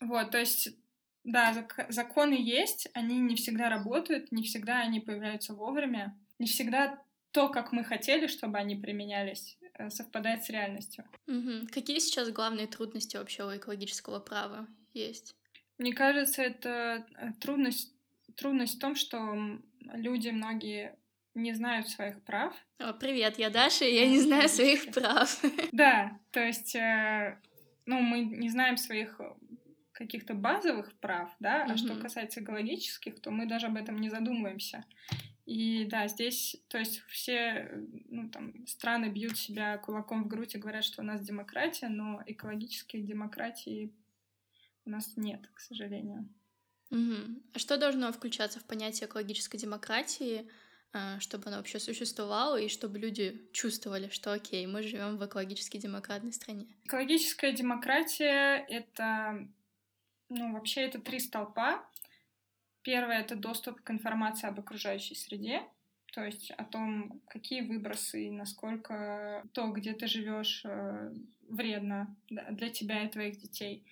вот, 0.00 0.30
то 0.30 0.38
есть, 0.38 0.76
да, 1.24 1.52
зак- 1.52 1.90
законы 1.90 2.34
есть, 2.34 2.88
они 2.92 3.18
не 3.18 3.34
всегда 3.36 3.70
работают, 3.70 4.30
не 4.30 4.42
всегда 4.42 4.80
они 4.80 5.00
появляются 5.00 5.54
вовремя, 5.54 6.16
не 6.38 6.46
всегда 6.46 7.02
то, 7.36 7.50
как 7.50 7.70
мы 7.70 7.84
хотели, 7.84 8.28
чтобы 8.28 8.56
они 8.56 8.76
применялись, 8.76 9.58
э, 9.74 9.90
совпадает 9.90 10.42
с 10.44 10.48
реальностью. 10.48 11.04
Угу. 11.26 11.66
Какие 11.70 11.98
сейчас 11.98 12.30
главные 12.30 12.66
трудности 12.66 13.18
вообще 13.18 13.44
у 13.44 13.54
экологического 13.54 14.20
права 14.20 14.66
есть? 14.94 15.36
Мне 15.76 15.92
кажется, 15.92 16.40
это 16.40 17.06
э, 17.18 17.32
трудность, 17.38 17.92
трудность 18.36 18.76
в 18.76 18.80
том, 18.80 18.94
что 18.94 19.36
люди 19.80 20.30
многие 20.30 20.96
не 21.34 21.52
знают 21.52 21.90
своих 21.90 22.22
прав. 22.22 22.54
О, 22.78 22.94
привет, 22.94 23.38
я 23.38 23.50
Даша, 23.50 23.84
и 23.84 23.94
я 23.94 24.08
не 24.08 24.20
знаю 24.20 24.48
своих 24.48 24.90
прав. 24.92 25.38
Да, 25.72 26.18
то 26.30 26.40
есть, 26.40 26.74
э, 26.74 27.38
ну, 27.84 28.00
мы 28.00 28.20
не 28.20 28.48
знаем 28.48 28.78
своих 28.78 29.20
каких-то 29.92 30.32
базовых 30.32 30.98
прав, 31.00 31.30
да, 31.38 31.64
а 31.64 31.76
что 31.76 31.96
касается 31.96 32.42
экологических, 32.42 33.20
то 33.20 33.30
мы 33.30 33.44
даже 33.44 33.66
об 33.66 33.76
этом 33.76 33.98
не 33.98 34.08
задумываемся. 34.08 34.86
И 35.46 35.84
да, 35.84 36.08
здесь, 36.08 36.56
то 36.68 36.76
есть 36.76 37.02
все 37.06 37.70
ну, 38.08 38.28
там, 38.30 38.66
страны 38.66 39.06
бьют 39.06 39.38
себя 39.38 39.78
кулаком 39.78 40.24
в 40.24 40.28
грудь 40.28 40.56
и 40.56 40.58
говорят, 40.58 40.84
что 40.84 41.02
у 41.02 41.04
нас 41.04 41.20
демократия, 41.20 41.88
но 41.88 42.20
экологической 42.26 43.00
демократии 43.00 43.94
у 44.84 44.90
нас 44.90 45.16
нет, 45.16 45.48
к 45.54 45.60
сожалению. 45.60 46.28
Угу. 46.90 47.42
А 47.54 47.58
что 47.60 47.76
должно 47.76 48.12
включаться 48.12 48.58
в 48.58 48.64
понятие 48.64 49.08
экологической 49.08 49.56
демократии, 49.58 50.50
а, 50.92 51.20
чтобы 51.20 51.44
она 51.46 51.58
вообще 51.58 51.78
существовала 51.78 52.56
и 52.60 52.68
чтобы 52.68 52.98
люди 52.98 53.48
чувствовали, 53.52 54.08
что 54.08 54.32
окей, 54.32 54.66
мы 54.66 54.82
живем 54.82 55.16
в 55.16 55.26
экологически 55.26 55.76
демократной 55.76 56.32
стране? 56.32 56.66
Экологическая 56.84 57.52
демократия— 57.52 58.64
это, 58.68 59.46
ну, 60.28 60.54
вообще 60.54 60.82
это 60.82 61.00
три 61.00 61.20
столпа. 61.20 61.88
Первое— 62.86 63.18
это 63.22 63.34
доступ 63.34 63.80
к 63.80 63.90
информации 63.90 64.46
об 64.46 64.60
окружающей 64.60 65.16
среде, 65.16 65.60
то 66.12 66.24
есть 66.24 66.52
о 66.52 66.62
том, 66.62 67.20
какие 67.26 67.62
выбросы 67.62 68.28
и 68.28 68.30
насколько 68.30 69.42
то, 69.52 69.72
где 69.72 69.92
ты 69.92 70.06
живешь, 70.06 70.62
э, 70.64 71.12
вредно 71.48 72.14
для 72.30 72.70
тебя 72.70 73.02
и 73.02 73.08
твоих 73.08 73.38
детей. 73.38 73.84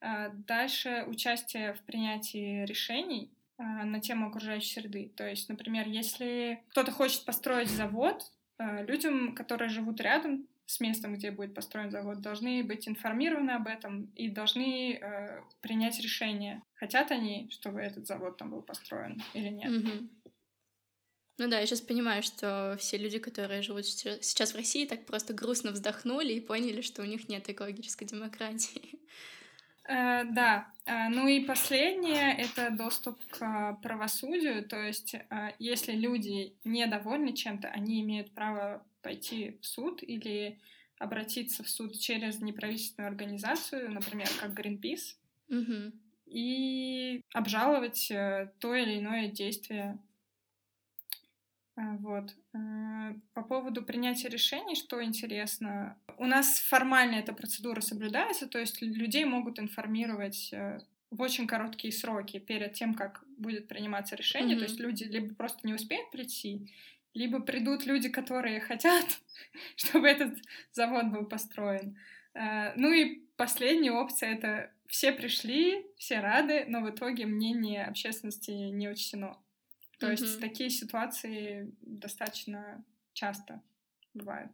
А, 0.00 0.30
дальше 0.30 1.04
участие 1.06 1.74
в 1.74 1.80
принятии 1.80 2.64
решений 2.64 3.30
а, 3.58 3.84
на 3.84 4.00
тему 4.00 4.28
окружающей 4.28 4.80
среды. 4.80 5.12
То 5.14 5.28
есть, 5.28 5.50
например, 5.50 5.86
если 5.86 6.64
кто-то 6.70 6.90
хочет 6.90 7.26
построить 7.26 7.68
завод, 7.68 8.32
людям, 8.58 9.34
которые 9.34 9.68
живут 9.68 10.00
рядом 10.00 10.48
с 10.68 10.80
местом, 10.80 11.14
где 11.14 11.30
будет 11.30 11.54
построен 11.54 11.90
завод, 11.90 12.20
должны 12.20 12.62
быть 12.62 12.86
информированы 12.86 13.52
об 13.52 13.66
этом 13.66 14.12
и 14.14 14.28
должны 14.28 14.98
э, 15.00 15.40
принять 15.62 15.98
решение, 15.98 16.62
хотят 16.74 17.10
они, 17.10 17.48
чтобы 17.50 17.80
этот 17.80 18.06
завод 18.06 18.36
там 18.36 18.50
был 18.50 18.60
построен 18.60 19.22
или 19.32 19.48
нет. 19.48 19.72
Mm-hmm. 19.72 20.08
Ну 21.38 21.48
да, 21.48 21.58
я 21.60 21.66
сейчас 21.66 21.80
понимаю, 21.80 22.22
что 22.22 22.76
все 22.78 22.98
люди, 22.98 23.18
которые 23.18 23.62
живут 23.62 23.86
сейчас 23.86 24.52
в 24.52 24.56
России, 24.56 24.84
так 24.84 25.06
просто 25.06 25.32
грустно 25.32 25.70
вздохнули 25.70 26.34
и 26.34 26.40
поняли, 26.40 26.82
что 26.82 27.00
у 27.00 27.06
них 27.06 27.30
нет 27.30 27.48
экологической 27.48 28.04
демократии. 28.04 28.98
Э, 29.88 30.24
да, 30.24 30.70
э, 30.84 31.08
ну 31.08 31.26
и 31.28 31.46
последнее— 31.46 32.36
это 32.38 32.68
доступ 32.70 33.18
к 33.30 33.78
правосудию, 33.82 34.68
то 34.68 34.76
есть 34.82 35.14
э, 35.14 35.52
если 35.58 35.92
люди 35.92 36.52
недовольны 36.64 37.32
чем-то, 37.32 37.68
они 37.68 38.02
имеют 38.02 38.34
право 38.34 38.84
пойти 39.08 39.56
в 39.62 39.66
суд 39.66 40.02
или 40.02 40.58
обратиться 40.98 41.62
в 41.62 41.70
суд 41.70 41.98
через 41.98 42.42
неправительственную 42.42 43.08
организацию, 43.08 43.90
например, 43.90 44.28
как 44.38 44.50
Greenpeace, 44.50 45.16
угу. 45.48 45.92
и 46.26 47.22
обжаловать 47.32 48.12
то 48.58 48.74
или 48.74 48.98
иное 48.98 49.28
действие 49.28 49.98
а, 51.76 51.96
вот. 52.00 52.34
Э, 52.54 53.14
по 53.34 53.42
поводу 53.42 53.82
принятия 53.82 54.28
решений, 54.28 54.74
что 54.74 55.02
интересно, 55.02 55.96
у 56.18 56.26
нас 56.26 56.58
формально 56.58 57.14
эта 57.14 57.32
процедура 57.32 57.80
соблюдается, 57.80 58.48
то 58.48 58.58
есть 58.58 58.82
людей 58.82 59.24
могут 59.24 59.60
информировать 59.60 60.52
э, 60.52 60.80
в 61.10 61.22
очень 61.22 61.46
короткие 61.46 61.92
сроки 61.92 62.40
перед 62.40 62.72
тем, 62.74 62.94
как 62.94 63.24
будет 63.38 63.68
приниматься 63.68 64.16
решение. 64.16 64.56
Mm-hmm. 64.56 64.58
То 64.58 64.64
есть 64.64 64.80
люди 64.80 65.04
либо 65.04 65.34
просто 65.34 65.66
не 65.66 65.72
успеют 65.72 66.10
прийти, 66.10 66.68
либо 67.18 67.40
придут 67.40 67.84
люди, 67.84 68.08
которые 68.08 68.60
хотят, 68.60 69.04
чтобы 69.76 70.06
этот 70.06 70.38
завод 70.72 71.06
был 71.06 71.26
построен. 71.26 71.98
Э, 72.34 72.72
ну 72.76 72.92
и 72.92 73.26
последняя 73.36 73.90
опция— 73.90 74.34
это 74.34 74.72
все 74.86 75.10
пришли, 75.12 75.84
все 75.96 76.20
рады, 76.20 76.64
но 76.68 76.80
в 76.80 76.90
итоге 76.90 77.26
мнение 77.26 77.84
общественности 77.84 78.52
не 78.52 78.88
учтено. 78.88 79.36
То 79.98 80.06
mm-hmm. 80.06 80.10
есть 80.12 80.40
такие 80.40 80.70
ситуации 80.70 81.74
достаточно 81.80 82.84
часто 83.14 83.62
бывают. 84.14 84.52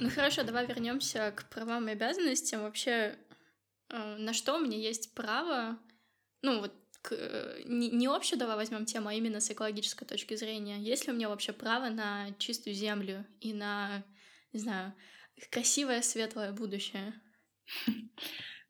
Ну 0.00 0.08
хорошо, 0.08 0.44
давай 0.44 0.66
вернемся 0.66 1.32
к 1.32 1.48
правам 1.48 1.88
и 1.88 1.92
обязанностям. 1.92 2.62
Вообще, 2.62 3.18
э, 3.88 4.16
на 4.18 4.32
что 4.32 4.56
у 4.56 4.60
меня 4.60 4.78
есть 4.78 5.14
право, 5.14 5.78
ну 6.42 6.60
вот 6.60 6.81
к, 7.02 7.12
э, 7.12 7.62
не, 7.66 7.90
не 7.90 8.06
общую 8.06 8.38
давай 8.38 8.56
возьмем 8.56 8.86
тему, 8.86 9.08
а 9.08 9.14
именно 9.14 9.40
с 9.40 9.50
экологической 9.50 10.06
точки 10.06 10.34
зрения. 10.34 10.78
Есть 10.78 11.06
ли 11.06 11.12
у 11.12 11.16
меня 11.16 11.28
вообще 11.28 11.52
право 11.52 11.90
на 11.90 12.32
чистую 12.38 12.74
землю 12.74 13.26
и 13.40 13.52
на, 13.52 14.04
не 14.52 14.60
знаю, 14.60 14.94
красивое, 15.50 16.00
светлое 16.02 16.52
будущее? 16.52 17.14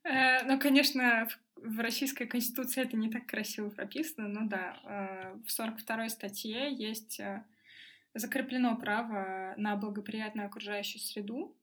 Э, 0.05 0.43
ну, 0.43 0.59
конечно, 0.59 1.29
в 1.55 1.79
Российской 1.79 2.27
Конституции 2.27 2.83
это 2.83 2.97
не 2.97 3.09
так 3.09 3.25
красиво 3.25 3.71
прописано, 3.71 4.27
но 4.27 4.49
да, 4.49 4.81
э, 4.83 5.35
в 5.47 5.61
42-й 5.61 6.11
статье 6.11 6.75
есть 6.75 7.21
закреплено 8.12 8.77
право 8.77 9.55
на 9.57 9.77
благоприятную 9.77 10.49
окружающую 10.49 11.01
среду, 11.01 11.57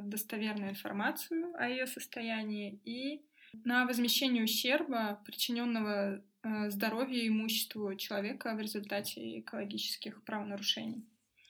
достоверную 0.00 0.70
информацию 0.70 1.54
о 1.58 1.68
ее 1.68 1.86
состоянии 1.86 2.80
и 2.86 3.28
на 3.64 3.86
возмещение 3.86 4.44
ущерба, 4.44 5.20
причиненного 5.24 6.22
здоровью 6.68 7.22
и 7.22 7.28
имуществу 7.28 7.94
человека 7.96 8.54
в 8.54 8.60
результате 8.60 9.40
экологических 9.40 10.22
правонарушений. 10.24 11.04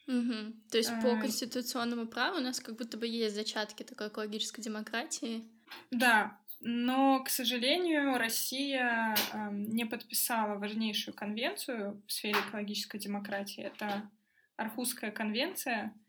Угу. 0.07 0.55
То 0.71 0.79
есть 0.79 0.91
по 1.03 1.21
конституционному 1.21 2.07
праву 2.07 2.39
у 2.39 2.41
нас 2.41 2.61
как 2.61 2.77
будто 2.77 2.97
бы 2.97 3.07
есть 3.07 3.35
зачатки 3.35 3.83
такой 3.83 4.09
экологической 4.09 4.63
демократии. 4.63 5.45
Да, 5.91 6.39
но, 6.61 7.23
к 7.23 7.29
сожалению, 7.29 8.19
Россия 8.19 9.15
э, 9.33 9.51
не 9.53 9.85
подписала 9.85 10.59
важнейшую 10.59 11.15
конвенцию 11.15 12.03
в 12.07 12.13
сфере 12.13 12.41
экологической 12.41 12.99
демократии. 12.99 13.63
Это 13.63 14.11
Архусская 14.57 15.13
конвенция, 15.13 15.95
э, 15.95 16.08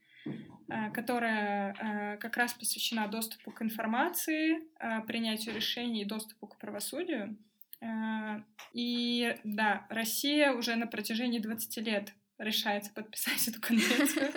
которая 0.93 1.73
э, 1.73 2.17
как 2.17 2.37
раз 2.37 2.53
посвящена 2.53 3.07
доступу 3.07 3.51
к 3.51 3.61
информации, 3.61 4.59
э, 4.79 5.01
принятию 5.01 5.55
решений 5.55 6.03
и 6.03 6.05
доступу 6.05 6.47
к 6.47 6.57
правосудию. 6.59 7.37
Э, 7.81 8.43
и 8.73 9.35
да, 9.43 9.87
Россия 9.89 10.51
уже 10.51 10.75
на 10.75 10.85
протяжении 10.85 11.39
20 11.39 11.77
лет 11.77 12.13
решается 12.37 12.91
подписать 12.93 13.47
эту 13.47 13.59
конвенцию. 13.59 14.31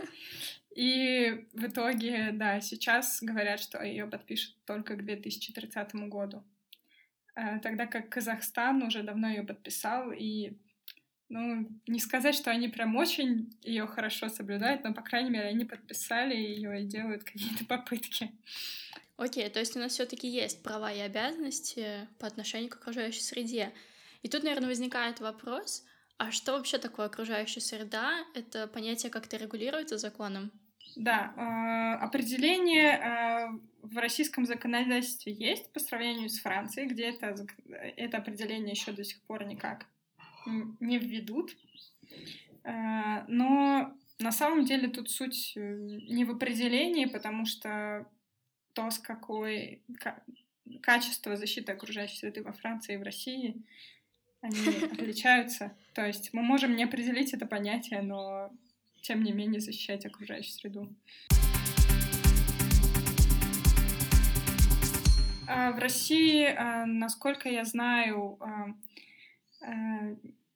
И 0.75 1.47
в 1.53 1.67
итоге, 1.67 2.31
да, 2.33 2.61
сейчас 2.63 3.23
говорят, 3.23 3.61
что 3.61 3.83
ее 3.83 4.07
подпишут 4.07 4.57
только 4.65 4.97
к 4.97 5.05
2030 5.05 5.95
году. 6.09 6.43
Э, 7.35 7.59
тогда 7.61 7.87
как 7.87 8.09
Казахстан 8.09 8.83
уже 8.83 9.03
давно 9.03 9.29
ее 9.29 9.43
подписал, 9.43 10.13
и 10.13 10.57
ну, 11.33 11.67
не 11.87 11.99
сказать, 11.99 12.35
что 12.35 12.51
они 12.51 12.69
прям 12.69 12.95
очень 12.95 13.57
ее 13.63 13.87
хорошо 13.87 14.29
соблюдают, 14.29 14.85
но, 14.85 14.93
по 14.93 15.01
крайней 15.01 15.31
мере, 15.31 15.49
они 15.49 15.65
подписали 15.65 16.37
ее 16.37 16.83
и 16.83 16.85
делают 16.85 17.25
какие-то 17.25 17.65
попытки. 17.65 18.31
Окей, 19.17 19.49
то 19.49 19.59
есть 19.59 19.75
у 19.75 19.79
нас 19.79 19.93
все-таки 19.93 20.29
есть 20.29 20.63
права 20.63 20.93
и 20.93 20.99
обязанности 21.01 22.07
по 22.19 22.27
отношению 22.27 22.69
к 22.69 22.77
окружающей 22.77 23.23
среде. 23.23 23.73
И 24.23 24.29
тут, 24.29 24.43
наверное, 24.43 24.69
возникает 24.69 25.21
вопрос, 25.21 25.85
а 26.19 26.33
что 26.33 26.53
вообще 26.53 26.77
такое 26.77 27.07
окружающая 27.07 27.61
среда? 27.61 28.13
Это 28.35 28.67
понятие 28.67 29.11
как-то 29.11 29.39
регулируется 29.39 29.97
законом? 29.97 30.53
Да, 30.97 31.33
э, 31.35 32.05
определение 32.05 32.99
э, 32.99 33.59
в 33.81 33.97
российском 33.97 34.45
законодательстве 34.45 35.33
есть 35.33 35.73
по 35.73 35.81
сравнению 35.81 36.29
с 36.29 36.41
Францией, 36.41 36.89
где 36.89 37.05
это, 37.05 37.35
это 37.97 38.19
определение 38.19 38.73
еще 38.73 38.93
до 38.93 39.03
сих 39.03 39.23
пор 39.23 39.45
никак 39.45 39.87
не 40.47 40.99
введут. 40.99 41.57
Э, 42.65 43.25
но 43.29 43.95
на 44.19 44.33
самом 44.33 44.65
деле 44.65 44.89
тут 44.89 45.11
суть 45.11 45.53
э, 45.57 45.77
не 46.09 46.25
в 46.25 46.31
определении, 46.31 47.07
потому 47.07 47.47
что 47.47 48.07
то, 48.73 48.91
с 48.91 48.99
какой 48.99 49.83
качество 50.81 51.37
защиты 51.37 51.73
окружающей 51.73 52.19
среды 52.19 52.43
во 52.43 52.53
Франции 52.53 52.95
и 52.95 52.99
в 52.99 53.03
России, 53.03 53.63
они 54.41 54.59
отличаются. 54.93 55.77
То 55.95 56.07
есть 56.07 56.33
мы 56.33 56.43
можем 56.43 56.77
не 56.77 56.85
определить 56.85 57.35
это 57.35 57.47
понятие, 57.47 58.03
но 58.03 58.51
тем 59.03 59.23
не 59.23 59.33
менее 59.33 59.61
защищать 59.61 60.07
окружающую 60.07 60.53
среду. 60.53 60.95
А 65.49 65.73
в 65.73 65.79
России, 65.79 66.49
насколько 66.87 67.49
я 67.49 67.65
знаю, 67.65 68.39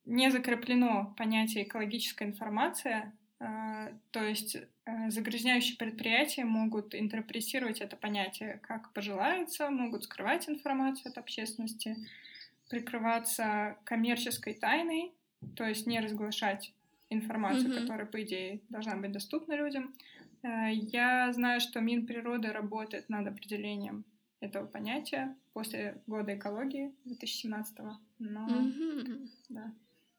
не 0.05 0.31
закреплено 0.31 1.13
понятие 1.17 1.63
экологическая 1.63 2.25
информация, 2.25 3.13
то 3.39 4.23
есть 4.23 4.57
загрязняющие 5.09 5.77
предприятия 5.77 6.45
могут 6.45 6.95
интерпретировать 6.95 7.81
это 7.81 7.95
понятие 7.95 8.59
как 8.63 8.91
пожелается, 8.93 9.69
могут 9.69 10.05
скрывать 10.05 10.49
информацию 10.49 11.11
от 11.11 11.17
общественности, 11.17 11.97
прикрываться 12.69 13.77
коммерческой 13.83 14.53
тайной, 14.53 15.13
то 15.55 15.65
есть 15.65 15.87
не 15.87 15.99
разглашать 15.99 16.73
информацию, 17.09 17.69
mm-hmm. 17.69 17.81
которая, 17.81 18.05
по 18.05 18.21
идее, 18.21 18.61
должна 18.69 18.95
быть 18.95 19.11
доступна 19.11 19.53
людям. 19.53 19.93
Э, 20.43 20.71
я 20.71 21.31
знаю, 21.31 21.59
что 21.61 21.79
Минприроды 21.79 22.51
работает 22.51 23.09
над 23.09 23.27
определением 23.27 24.03
этого 24.39 24.67
понятия 24.67 25.35
после 25.53 26.01
года 26.07 26.35
экологии 26.35 26.93
2017 27.05 27.77
но 28.19 28.47
mm-hmm. 28.47 29.29
да. 29.49 29.73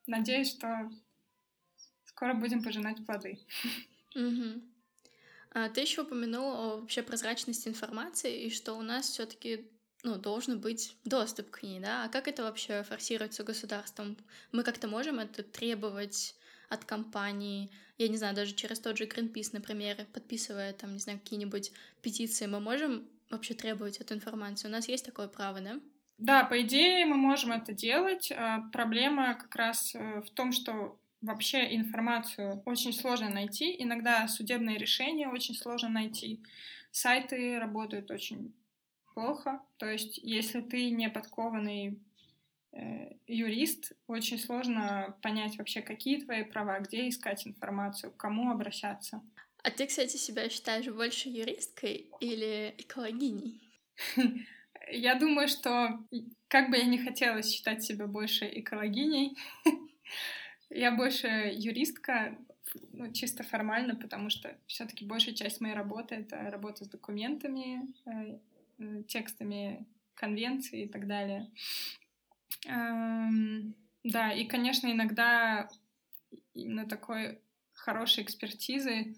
надеюсь, 0.06 0.50
что 0.50 0.90
скоро 2.04 2.34
будем 2.34 2.62
пожинать 2.62 3.04
плоды. 3.04 3.38
Mm-hmm. 4.16 4.62
А 5.52 5.68
ты 5.68 5.80
еще 5.80 6.02
упомянула 6.02 6.56
о 6.56 6.80
вообще 6.80 7.02
прозрачности 7.02 7.68
информации 7.68 8.44
и 8.44 8.50
что 8.50 8.74
у 8.74 8.82
нас 8.82 9.08
все-таки 9.08 9.70
ну, 10.02 10.16
должен 10.16 10.60
быть 10.60 10.96
доступ 11.04 11.50
к 11.50 11.62
ней, 11.62 11.80
да? 11.80 12.04
А 12.04 12.08
как 12.08 12.28
это 12.28 12.42
вообще 12.42 12.82
форсируется 12.82 13.44
государством? 13.44 14.16
Мы 14.52 14.62
как-то 14.62 14.88
можем 14.88 15.18
это 15.18 15.42
требовать 15.42 16.36
от 16.68 16.84
компании, 16.84 17.70
я 17.96 18.08
не 18.08 18.16
знаю, 18.16 18.34
даже 18.34 18.54
через 18.54 18.78
тот 18.78 18.98
же 18.98 19.04
Greenpeace, 19.04 19.50
например, 19.52 20.06
подписывая 20.12 20.72
там, 20.72 20.92
не 20.92 20.98
знаю, 20.98 21.18
какие-нибудь 21.18 21.72
петиции, 22.02 22.46
мы 22.46 22.60
можем 22.60 23.08
вообще 23.30 23.54
требовать 23.54 23.98
эту 23.98 24.14
информацию? 24.14 24.70
У 24.70 24.72
нас 24.72 24.88
есть 24.88 25.04
такое 25.04 25.28
право, 25.28 25.60
да? 25.60 25.80
Да, 26.18 26.44
по 26.44 26.60
идее 26.60 27.06
мы 27.06 27.16
можем 27.16 27.52
это 27.52 27.72
делать. 27.72 28.32
А, 28.32 28.62
проблема 28.72 29.34
как 29.34 29.54
раз 29.54 29.94
э, 29.94 30.20
в 30.20 30.30
том, 30.30 30.52
что 30.52 30.98
вообще 31.20 31.76
информацию 31.76 32.62
очень 32.64 32.92
сложно 32.92 33.28
найти. 33.28 33.74
Иногда 33.82 34.26
судебные 34.28 34.78
решения 34.78 35.28
очень 35.28 35.54
сложно 35.54 35.88
найти. 35.88 36.42
Сайты 36.90 37.58
работают 37.58 38.10
очень 38.10 38.54
плохо. 39.14 39.60
То 39.76 39.86
есть, 39.86 40.18
если 40.18 40.60
ты 40.60 40.90
не 40.90 41.08
подкованный 41.08 42.00
Э, 42.72 43.12
юрист, 43.26 43.92
очень 44.06 44.38
сложно 44.38 45.16
понять 45.22 45.56
вообще, 45.58 45.80
какие 45.80 46.20
твои 46.20 46.44
права, 46.44 46.78
где 46.80 47.08
искать 47.08 47.46
информацию, 47.46 48.12
к 48.12 48.16
кому 48.16 48.50
обращаться. 48.50 49.22
А 49.62 49.70
ты, 49.70 49.86
кстати, 49.86 50.16
себя 50.16 50.48
считаешь 50.48 50.86
больше 50.86 51.28
юристкой 51.28 52.10
или 52.20 52.74
экологиней? 52.78 53.60
Я 54.90 55.16
думаю, 55.16 55.48
что 55.48 56.00
как 56.48 56.70
бы 56.70 56.78
я 56.78 56.84
не 56.84 56.96
хотела 56.96 57.42
считать 57.42 57.84
себя 57.84 58.06
больше 58.06 58.48
экологиней, 58.50 59.36
я 60.70 60.92
больше 60.92 61.26
юристка, 61.54 62.38
ну, 62.92 63.12
чисто 63.12 63.42
формально, 63.42 63.96
потому 63.96 64.30
что 64.30 64.56
все-таки 64.66 65.04
большая 65.04 65.34
часть 65.34 65.60
моей 65.60 65.74
работы 65.74 66.14
это 66.14 66.50
работа 66.50 66.84
с 66.84 66.88
документами, 66.88 67.82
э, 68.06 69.02
текстами 69.08 69.86
конвенции 70.14 70.84
и 70.84 70.88
так 70.88 71.06
далее. 71.06 71.50
Эм, 72.66 73.74
да, 74.04 74.32
и, 74.32 74.46
конечно, 74.46 74.90
иногда 74.90 75.68
именно 76.54 76.86
такой 76.86 77.40
хорошей 77.72 78.24
экспертизы 78.24 79.14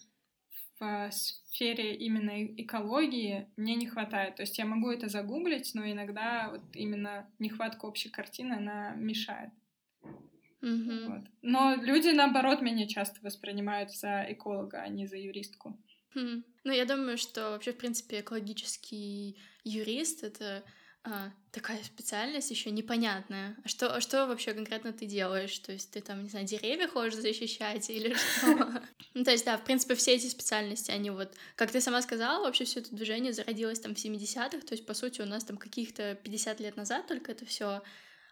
в 0.81 1.11
сфере 1.13 1.95
именно 1.95 2.45
экологии 2.57 3.47
мне 3.57 3.75
не 3.75 3.87
хватает. 3.87 4.37
То 4.37 4.43
есть 4.43 4.59
я 4.59 4.65
могу 4.65 4.91
это 4.91 5.09
загуглить, 5.09 5.71
но 5.75 5.89
иногда 5.89 6.49
вот 6.51 6.63
именно 6.75 7.31
нехватка 7.39 7.85
общей 7.85 8.09
картины, 8.09 8.55
она 8.55 8.95
мешает. 8.97 9.51
Mm-hmm. 10.63 11.07
Вот. 11.09 11.25
Но 11.43 11.75
люди, 11.75 12.09
наоборот, 12.09 12.61
меня 12.63 12.87
часто 12.87 13.21
воспринимают 13.23 13.93
за 13.93 14.27
эколога, 14.29 14.83
а 14.83 14.89
не 14.89 15.07
за 15.07 15.17
юристку. 15.17 15.79
Mm. 16.15 16.43
Ну, 16.65 16.73
я 16.73 16.85
думаю, 16.85 17.17
что 17.19 17.51
вообще, 17.51 17.73
в 17.73 17.79
принципе, 17.79 18.21
экологический 18.21 19.39
юрист— 19.65 20.23
это 20.25 20.65
а, 21.03 21.31
такая 21.51 21.83
специальность 21.83 22.51
еще 22.51 22.71
непонятная. 22.71 23.57
А 23.65 23.69
что, 23.69 23.95
а 23.95 24.01
что 24.01 24.27
вообще 24.27 24.53
конкретно 24.53 24.93
ты 24.93 25.07
делаешь? 25.07 25.59
То 25.61 25.73
есть 25.73 25.91
ты 25.93 26.01
там, 26.01 26.23
не 26.23 26.29
знаю, 26.29 26.47
деревья 26.47 26.89
хочешь 26.89 27.21
защищать 27.21 27.89
или 27.89 28.15
что? 28.15 28.83
Ну, 29.15 29.25
то 29.25 29.33
есть, 29.33 29.45
да, 29.45 29.57
в 29.57 29.65
принципе, 29.65 29.97
все 29.97 30.15
эти 30.15 30.27
специальности, 30.27 30.93
они 30.93 31.11
вот, 31.11 31.35
как 31.57 31.73
ты 31.73 31.81
сама 31.81 32.01
сказала, 32.01 32.45
вообще 32.45 32.65
все 32.65 32.81
это 32.81 32.95
движение 32.95 33.33
зародилось 33.33 33.81
там 33.81 33.95
в 33.95 33.99
70-х, 33.99 34.61
то 34.61 34.73
есть, 34.73 34.87
по 34.87 34.95
сути, 34.95 35.21
у 35.21 35.27
нас 35.27 35.45
там 35.45 35.57
каких-то 35.57 36.15
50 36.15 36.61
лет 36.61 36.77
назад 36.77 37.09
только 37.09 37.33
это 37.33 37.45
все 37.45 37.83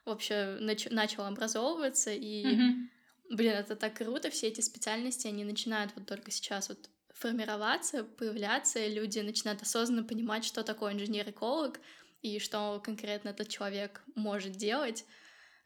вообще 0.04 0.56
нач- 0.60 0.92
начало 0.92 1.26
образовываться, 1.28 2.12
и, 2.12 2.44
блин, 3.30 3.54
это 3.54 3.74
так 3.74 3.94
круто, 3.94 4.30
все 4.30 4.46
эти 4.48 4.60
специальности, 4.60 5.26
они 5.26 5.44
начинают 5.44 5.92
вот 5.96 6.06
только 6.06 6.30
сейчас 6.30 6.68
вот 6.68 6.88
формироваться, 7.12 8.04
появляться, 8.04 8.78
и 8.78 8.94
люди 8.94 9.18
начинают 9.18 9.62
осознанно 9.62 10.04
понимать, 10.04 10.44
что 10.44 10.62
такое 10.62 10.92
инженер-эколог, 10.92 11.80
и 12.22 12.38
что 12.38 12.80
конкретно 12.84 13.30
этот 13.30 13.48
человек 13.48 14.02
может 14.14 14.52
делать. 14.52 15.04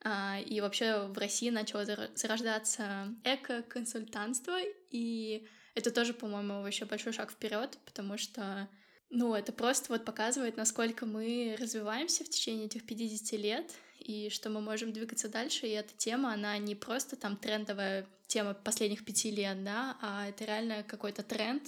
А, 0.05 0.39
и 0.41 0.61
вообще 0.61 1.07
в 1.07 1.19
России 1.19 1.51
начало 1.51 1.85
зарождаться 1.85 3.15
эко-консультантство, 3.25 4.59
и 4.93 5.47
это 5.75 5.91
тоже, 5.91 6.13
по-моему, 6.13 6.67
еще 6.67 6.85
большой 6.85 7.13
шаг 7.13 7.33
вперед, 7.33 7.79
потому 7.87 8.19
что, 8.19 8.69
ну, 9.11 9.35
это 9.35 9.53
просто 9.53 9.93
вот 9.93 10.05
показывает, 10.05 10.57
насколько 10.57 11.07
мы 11.07 11.57
развиваемся 11.59 12.25
в 12.25 12.29
течение 12.29 12.67
этих 12.67 12.87
50 12.87 13.41
лет, 13.41 13.73
и 13.99 14.29
что 14.31 14.51
мы 14.51 14.61
можем 14.61 14.93
двигаться 14.93 15.29
дальше, 15.29 15.67
и 15.67 15.71
эта 15.71 15.97
тема, 15.97 16.35
она 16.35 16.59
не 16.59 16.75
просто 16.75 17.17
там 17.17 17.37
трендовая 17.37 18.07
тема 18.27 18.55
последних 18.55 19.05
пяти 19.05 19.31
лет, 19.31 19.65
да, 19.65 19.97
а 20.03 20.29
это 20.29 20.45
реально 20.45 20.83
какой-то 20.83 21.23
тренд 21.23 21.63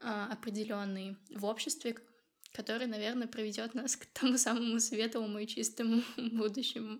а, 0.00 0.32
определенный 0.32 1.16
в 1.30 1.44
обществе, 1.44 1.96
который, 2.52 2.86
наверное, 2.86 3.28
приведет 3.28 3.74
нас 3.74 3.96
к 3.96 4.06
тому 4.06 4.38
самому 4.38 4.80
светлому 4.80 5.38
и 5.38 5.46
чистому 5.46 6.02
будущему. 6.16 6.98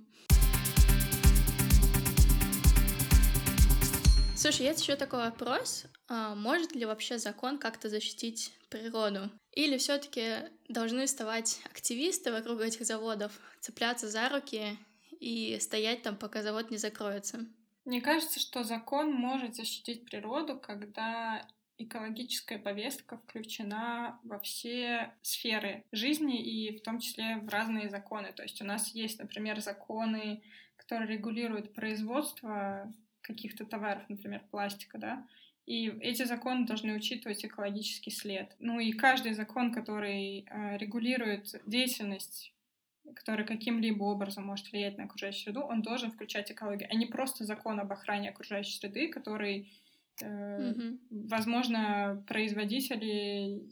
Слушай, 4.37 4.67
есть 4.67 4.83
еще 4.83 4.97
такой 4.97 5.21
вопрос. 5.21 5.87
А 6.09 6.35
может 6.35 6.75
ли 6.75 6.85
вообще 6.85 7.17
закон 7.17 7.59
как-то 7.59 7.89
защитить 7.89 8.53
природу? 8.69 9.31
Или 9.53 9.79
все-таки 9.79 10.51
должны 10.69 11.07
вставать 11.07 11.63
активисты 11.65 12.31
вокруг 12.31 12.61
этих 12.61 12.85
заводов, 12.85 13.33
цепляться 13.61 14.09
за 14.09 14.29
руки 14.29 14.77
и 15.21 15.59
стоять 15.59 16.03
там, 16.03 16.17
пока 16.17 16.43
завод 16.43 16.71
не 16.71 16.77
закроется? 16.77 17.47
Мне 17.87 18.03
кажется, 18.03 18.39
что 18.39 18.63
закон 18.63 19.11
может 19.11 19.57
защитить 19.57 20.05
природу, 20.05 20.61
когда 20.61 21.43
экологическая 21.79 22.59
повестка 22.59 23.17
включена 23.17 24.21
во 24.23 24.39
все 24.41 25.15
сферы 25.23 25.83
жизни 25.93 26.43
и 26.43 26.77
в 26.77 26.83
том 26.83 27.01
числе 27.01 27.39
в 27.39 27.49
разные 27.49 27.89
законы. 27.89 28.35
То 28.35 28.43
есть 28.43 28.61
у 28.61 28.67
нас 28.67 28.95
есть, 28.95 29.19
например, 29.19 29.61
законы, 29.61 30.43
которые 30.77 31.17
регулируют 31.17 31.73
производство 31.75 32.93
каких-то 33.27 33.65
товаров, 33.65 34.05
например, 34.09 34.43
пластика, 34.51 34.99
да, 34.99 35.27
и 35.67 35.89
эти 36.01 36.25
законы 36.25 36.65
должны 36.65 36.95
учитывать 36.95 37.45
экологический 37.45 38.13
след. 38.13 38.55
Ну 38.61 38.79
и 38.79 38.93
каждый 38.93 39.33
закон, 39.33 39.73
который 39.73 40.47
э, 40.49 40.79
регулирует 40.79 41.61
деятельность 41.67 42.53
который 43.15 43.47
каким-либо 43.47 44.03
образом 44.03 44.45
может 44.47 44.73
влиять 44.73 44.99
на 44.99 45.05
окружающую 45.05 45.45
среду, 45.45 45.61
он 45.61 45.81
должен 45.81 46.11
включать 46.11 46.51
экологию, 46.51 46.89
а 46.91 46.95
не 46.97 47.07
просто 47.07 47.45
закон 47.45 47.79
об 47.79 47.93
охране 47.93 48.31
окружающей 48.31 48.77
среды, 48.79 49.09
который 49.09 49.71
Mm-hmm. 50.23 50.99
Возможно, 51.11 52.25
производители 52.27 53.63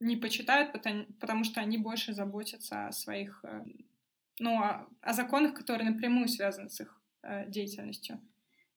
не 0.00 0.16
почитают, 0.16 0.72
потому, 0.72 1.04
потому 1.20 1.44
что 1.44 1.60
они 1.60 1.78
больше 1.78 2.12
заботятся 2.12 2.88
о 2.88 2.92
своих, 2.92 3.44
э, 3.44 3.64
ну, 4.38 4.60
о, 4.62 4.86
о 5.00 5.12
законах, 5.12 5.54
которые 5.54 5.90
напрямую 5.90 6.28
связаны 6.28 6.68
с 6.70 6.80
их 6.80 7.00
э, 7.22 7.48
деятельностью. 7.48 8.20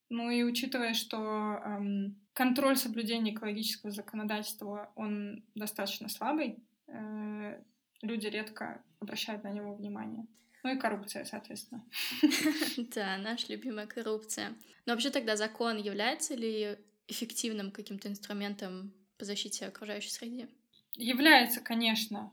Ну 0.09 0.29
и 0.31 0.43
учитывая, 0.43 0.93
что 0.93 1.17
эм, 1.63 2.19
контроль 2.33 2.77
соблюдения 2.77 3.33
экологического 3.33 3.91
законодательства, 3.91 4.91
он 4.95 5.43
достаточно 5.55 6.09
слабый, 6.09 6.57
э, 6.87 7.61
люди 8.01 8.27
редко 8.27 8.83
обращают 8.99 9.43
на 9.43 9.51
него 9.51 9.75
внимание. 9.75 10.25
Ну 10.63 10.75
и 10.75 10.79
коррупция, 10.79 11.25
соответственно. 11.25 11.85
Да, 12.95 13.17
наша 13.17 13.51
любимая 13.51 13.87
коррупция. 13.87 14.53
Но 14.85 14.93
вообще 14.93 15.09
тогда 15.09 15.35
закон 15.35 15.77
является 15.77 16.35
ли 16.35 16.77
эффективным 17.07 17.71
каким-то 17.71 18.07
инструментом 18.07 18.93
по 19.17 19.25
защите 19.25 19.67
окружающей 19.67 20.09
среды? 20.09 20.49
Является, 20.95 21.61
конечно. 21.61 22.31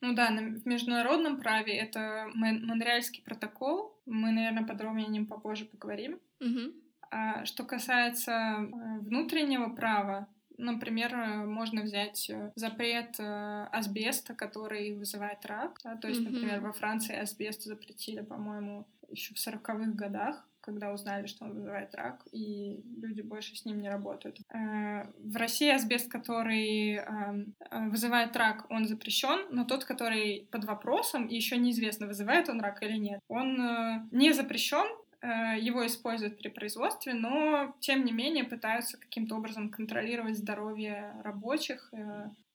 Ну 0.00 0.14
да, 0.14 0.28
в 0.30 0.66
международном 0.66 1.40
праве 1.40 1.76
это 1.76 2.28
Монреальский 2.34 3.22
протокол. 3.22 3.98
Мы, 4.06 4.32
наверное, 4.32 4.66
подробнее 4.66 5.06
о 5.06 5.10
нем 5.10 5.26
попозже 5.26 5.64
поговорим. 5.64 6.20
Угу. 6.40 6.83
А 7.14 7.44
что 7.44 7.62
касается 7.62 8.32
э, 8.32 8.98
внутреннего 9.00 9.68
права, 9.68 10.28
Например, 10.56 11.12
э, 11.12 11.44
можно 11.46 11.82
взять 11.82 12.30
э, 12.30 12.52
запрет 12.54 13.18
асбеста, 13.18 14.34
который 14.34 14.94
вызывает 14.94 15.44
рак. 15.46 15.80
Да? 15.82 15.96
То 15.96 16.06
есть, 16.06 16.20
mm-hmm. 16.20 16.30
например, 16.30 16.60
во 16.60 16.72
Франции 16.72 17.16
асбест 17.16 17.64
запретили, 17.64 18.20
по-моему, 18.20 18.86
еще 19.08 19.34
в 19.34 19.38
сороковых 19.38 19.94
годах 19.96 20.46
когда 20.60 20.94
узнали, 20.94 21.26
что 21.26 21.44
он 21.44 21.52
вызывает 21.52 21.94
рак, 21.94 22.26
и 22.32 22.82
люди 22.96 23.20
больше 23.20 23.54
с 23.54 23.66
ним 23.66 23.82
не 23.82 23.90
работают. 23.90 24.38
В 24.48 25.36
России 25.36 25.70
асбест, 25.70 26.10
который 26.10 26.94
эм, 26.94 27.54
вызывает 27.90 28.34
рак, 28.34 28.64
он 28.70 28.86
запрещен, 28.86 29.46
но 29.50 29.64
тот, 29.66 29.84
который 29.84 30.48
под 30.50 30.64
вопросом, 30.64 31.26
и 31.26 31.36
еще 31.36 31.58
неизвестно, 31.58 32.06
вызывает 32.06 32.48
он 32.48 32.62
рак 32.62 32.82
или 32.82 32.96
нет, 32.96 33.20
он 33.28 34.08
не 34.10 34.32
запрещен, 34.32 34.86
его 35.60 35.86
используют 35.86 36.38
при 36.38 36.48
производстве, 36.48 37.14
но 37.14 37.74
тем 37.80 38.04
не 38.04 38.12
менее 38.12 38.44
пытаются 38.44 38.98
каким-то 38.98 39.36
образом 39.36 39.70
контролировать 39.70 40.36
здоровье 40.36 41.14
рабочих 41.22 41.92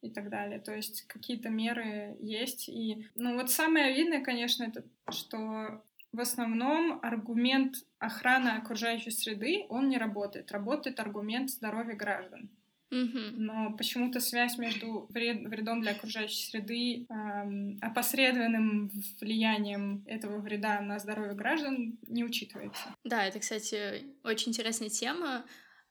и 0.02 0.10
так 0.12 0.30
далее. 0.30 0.60
То 0.60 0.76
есть 0.76 1.08
какие-то 1.08 1.50
меры 1.50 2.16
есть. 2.20 2.70
И, 2.70 3.08
ну 3.16 3.36
вот 3.36 3.50
самое 3.50 3.94
видное, 3.94 4.22
конечно, 4.22 4.64
это 4.64 4.84
что 5.10 5.84
в 6.12 6.20
основном 6.20 7.00
аргумент 7.02 7.76
охраны 8.00 8.50
окружающей 8.50 9.12
среды, 9.12 9.66
он 9.70 9.90
не 9.90 9.98
работает. 9.98 10.52
Работает 10.52 11.00
аргумент 11.00 11.50
здоровья 11.50 11.96
граждан. 11.96 12.50
Но 12.92 13.74
почему-то 13.78 14.20
связь 14.20 14.58
между 14.58 15.08
вред, 15.10 15.48
вредом 15.48 15.82
для 15.82 15.92
окружающей 15.92 16.50
среды, 16.50 17.06
эм, 17.10 17.78
опосредованным 17.82 18.90
влиянием 19.20 20.04
этого 20.08 20.40
вреда 20.40 20.82
на 20.82 21.00
здоровье 21.00 21.34
граждан 21.34 21.98
не 22.08 22.24
учитывается. 22.24 22.96
Да, 23.04 23.26
это, 23.26 23.40
кстати, 23.40 24.06
очень 24.24 24.50
интересная 24.50 24.90
тема. 24.90 25.46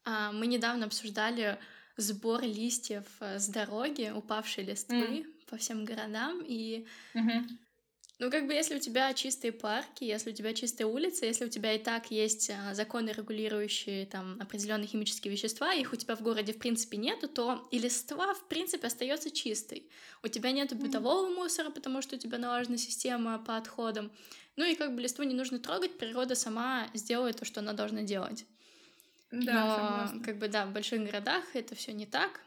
А, 0.04 0.32
мы 0.32 0.46
недавно 0.46 0.86
обсуждали 0.86 1.58
сбор 1.96 2.42
листьев 2.42 3.04
э, 3.20 3.38
с 3.38 3.48
дороги, 3.48 4.10
упавшие 4.14 4.64
листвы 4.64 5.20
mm. 5.20 5.24
по 5.50 5.56
всем 5.56 5.84
городам, 5.84 6.40
и 6.44 6.86
mm-hmm. 7.14 7.48
Ну, 8.18 8.32
как 8.32 8.48
бы, 8.48 8.52
если 8.52 8.76
у 8.76 8.80
тебя 8.80 9.14
чистые 9.14 9.52
парки, 9.52 10.02
если 10.02 10.30
у 10.30 10.34
тебя 10.34 10.52
чистые 10.52 10.88
улицы, 10.88 11.26
если 11.26 11.44
у 11.44 11.48
тебя 11.48 11.74
и 11.74 11.78
так 11.78 12.10
есть 12.10 12.50
а, 12.50 12.74
законы, 12.74 13.10
регулирующие 13.10 14.06
там 14.06 14.36
определенные 14.40 14.88
химические 14.88 15.30
вещества, 15.32 15.72
их 15.72 15.92
у 15.92 15.96
тебя 15.96 16.16
в 16.16 16.22
городе 16.22 16.52
в 16.52 16.58
принципе 16.58 16.96
нету, 16.96 17.28
то 17.28 17.68
и 17.70 17.78
листва 17.78 18.34
в 18.34 18.48
принципе 18.48 18.88
остается 18.88 19.30
чистой. 19.30 19.88
У 20.24 20.28
тебя 20.28 20.50
нету 20.50 20.74
бытового 20.74 21.28
мусора, 21.28 21.70
потому 21.70 22.02
что 22.02 22.16
у 22.16 22.18
тебя 22.18 22.38
налажена 22.38 22.76
система 22.76 23.38
по 23.38 23.56
отходам. 23.56 24.10
Ну 24.56 24.64
и 24.64 24.74
как 24.74 24.96
бы 24.96 25.00
листву 25.00 25.22
не 25.22 25.34
нужно 25.34 25.60
трогать, 25.60 25.96
природа 25.96 26.34
сама 26.34 26.88
сделает 26.94 27.36
то, 27.36 27.44
что 27.44 27.60
она 27.60 27.72
должна 27.72 28.02
делать. 28.02 28.46
Да, 29.30 29.64
Но, 29.64 29.76
согласна. 29.76 30.24
как 30.24 30.38
бы, 30.38 30.48
да, 30.48 30.66
в 30.66 30.72
больших 30.72 31.04
городах 31.04 31.44
это 31.54 31.76
все 31.76 31.92
не 31.92 32.06
так. 32.06 32.40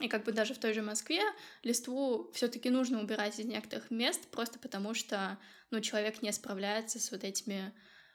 И 0.00 0.06
как 0.06 0.24
бы 0.24 0.32
даже 0.32 0.54
в 0.54 0.58
той 0.58 0.74
же 0.74 0.82
Москве 0.82 1.22
листву 1.64 2.30
все-таки 2.32 2.70
нужно 2.70 3.00
убирать 3.00 3.38
из 3.40 3.46
некоторых 3.46 3.90
мест, 3.90 4.28
просто 4.30 4.58
потому 4.60 4.94
что 4.94 5.38
ну, 5.70 5.80
человек 5.80 6.22
не 6.22 6.32
справляется 6.32 7.00
с 7.00 7.10
вот 7.10 7.24
этими 7.24 7.72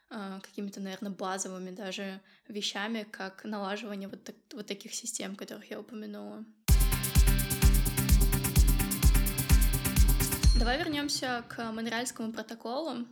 э, 0.10 0.40
какими-то, 0.42 0.80
наверное, 0.80 1.12
базовыми 1.12 1.72
даже 1.72 2.22
вещами, 2.48 3.06
как 3.12 3.44
налаживание 3.44 4.08
вот, 4.08 4.24
так, 4.24 4.36
вот 4.54 4.66
таких 4.66 4.94
систем, 4.94 5.36
которых 5.36 5.70
я 5.70 5.80
упомянула. 5.80 6.46
Давай 10.58 10.78
вернемся 10.78 11.44
к 11.50 11.72
Монреальскому 11.72 12.32
протоколу. 12.32 13.06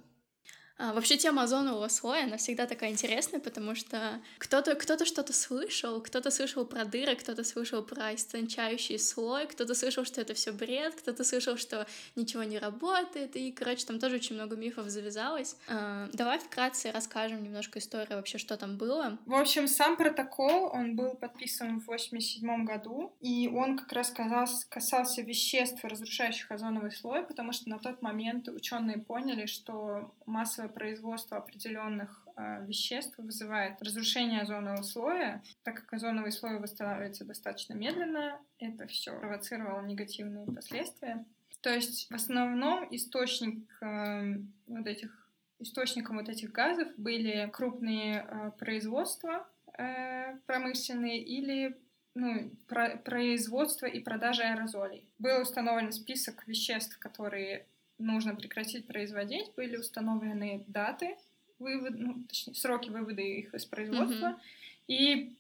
А, 0.82 0.94
вообще 0.94 1.16
тема 1.16 1.44
озонового 1.44 1.88
слоя, 1.90 2.24
она 2.24 2.38
всегда 2.38 2.66
такая 2.66 2.90
интересная, 2.90 3.40
потому 3.40 3.76
что 3.76 4.20
кто-то 4.40 4.74
кто 4.74 5.06
что-то 5.06 5.32
слышал, 5.32 6.02
кто-то 6.02 6.32
слышал 6.32 6.66
про 6.66 6.86
дыры, 6.86 7.16
кто-то 7.16 7.44
слышал 7.44 7.84
про 7.84 8.16
истончающий 8.16 8.98
слой, 8.98 9.46
кто-то 9.46 9.76
слышал, 9.76 10.06
что 10.06 10.22
это 10.22 10.34
все 10.34 10.52
бред, 10.52 10.96
кто-то 10.96 11.24
слышал, 11.24 11.56
что 11.58 11.86
ничего 12.16 12.44
не 12.44 12.58
работает, 12.58 13.36
и, 13.36 13.52
короче, 13.52 13.86
там 13.86 14.00
тоже 14.00 14.16
очень 14.16 14.36
много 14.36 14.56
мифов 14.56 14.90
завязалось. 14.90 15.56
А, 15.68 16.10
давай 16.14 16.40
вкратце 16.40 16.92
расскажем 16.92 17.44
немножко 17.44 17.78
историю 17.78 18.18
вообще, 18.18 18.40
что 18.40 18.58
там 18.58 18.78
было. 18.78 19.20
В 19.28 19.36
общем, 19.36 19.68
сам 19.68 19.98
протокол, 19.98 20.72
он 20.74 20.96
был 20.96 21.14
подписан 21.14 21.80
в 21.80 21.86
87 21.86 22.66
году, 22.66 23.14
и 23.22 23.48
он 23.48 23.78
как 23.78 23.92
раз 23.92 24.10
касался, 24.10 24.66
касался 24.68 25.22
веществ, 25.22 25.84
разрушающих 25.84 26.50
озоновый 26.50 26.92
слой, 26.92 27.24
потому 27.24 27.52
что 27.52 27.70
на 27.70 27.78
тот 27.78 28.02
момент 28.02 28.48
ученые 28.48 28.98
поняли, 28.98 29.46
что 29.46 30.12
массовое 30.26 30.71
производство 30.72 31.38
определенных 31.38 32.28
э, 32.36 32.66
веществ 32.66 33.18
вызывает 33.18 33.82
разрушение 33.82 34.42
озонового 34.42 34.84
слоя. 34.84 35.44
Так 35.64 35.76
как 35.76 35.94
озоновый 35.94 36.32
слой 36.32 36.60
восстанавливается 36.60 37.26
достаточно 37.26 37.74
медленно, 37.74 38.40
это 38.60 38.88
все 38.88 39.18
провоцировало 39.18 39.82
негативные 39.86 40.46
последствия. 40.48 41.26
То 41.62 41.74
есть 41.74 42.10
в 42.10 42.16
основном 42.16 42.88
источник 42.90 43.66
э, 43.82 44.38
вот 44.68 44.88
этих 44.88 45.22
источником 45.60 46.18
вот 46.18 46.28
этих 46.28 46.52
газов 46.52 46.88
были 46.98 47.50
крупные 47.54 48.26
э, 48.28 48.52
производства 48.58 49.48
э, 49.78 50.38
промышленные 50.48 51.22
или 51.22 51.78
ну, 52.14 52.52
про 52.68 52.98
производство 52.98 53.86
и 53.86 54.00
продажа 54.00 54.44
аэрозолей. 54.44 55.08
Был 55.18 55.42
установлен 55.42 55.92
список 55.92 56.48
веществ, 56.48 56.98
которые 57.00 57.68
нужно 58.02 58.36
прекратить 58.36 58.88
производить, 58.88 59.54
были 59.56 59.78
установлены 59.78 60.64
даты, 60.68 61.18
вывод, 61.60 61.94
ну, 61.98 62.24
точнее, 62.28 62.56
сроки 62.56 62.90
вывода 62.90 63.22
их 63.22 63.54
из 63.54 63.66
производства, 63.66 64.28
mm-hmm. 64.28 64.88
и 64.88 65.36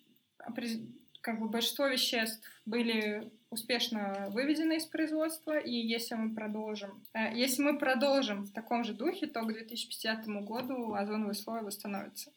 как 1.22 1.40
бы 1.40 1.50
большинство 1.50 1.88
веществ 1.88 2.48
были 2.66 3.32
успешно 3.50 4.28
выведены 4.30 4.78
из 4.78 4.86
производства, 4.86 5.58
и 5.58 5.74
если 5.74 6.16
мы 6.16 6.34
продолжим, 6.34 7.04
э, 7.14 7.36
если 7.36 7.62
мы 7.62 7.78
продолжим 7.78 8.46
в 8.46 8.52
таком 8.52 8.84
же 8.84 8.94
духе, 8.94 9.28
то 9.28 9.42
к 9.42 9.48
2050 9.48 10.26
году 10.46 10.94
озоновый 10.94 11.36
слой 11.36 11.62
восстановится. 11.62 12.32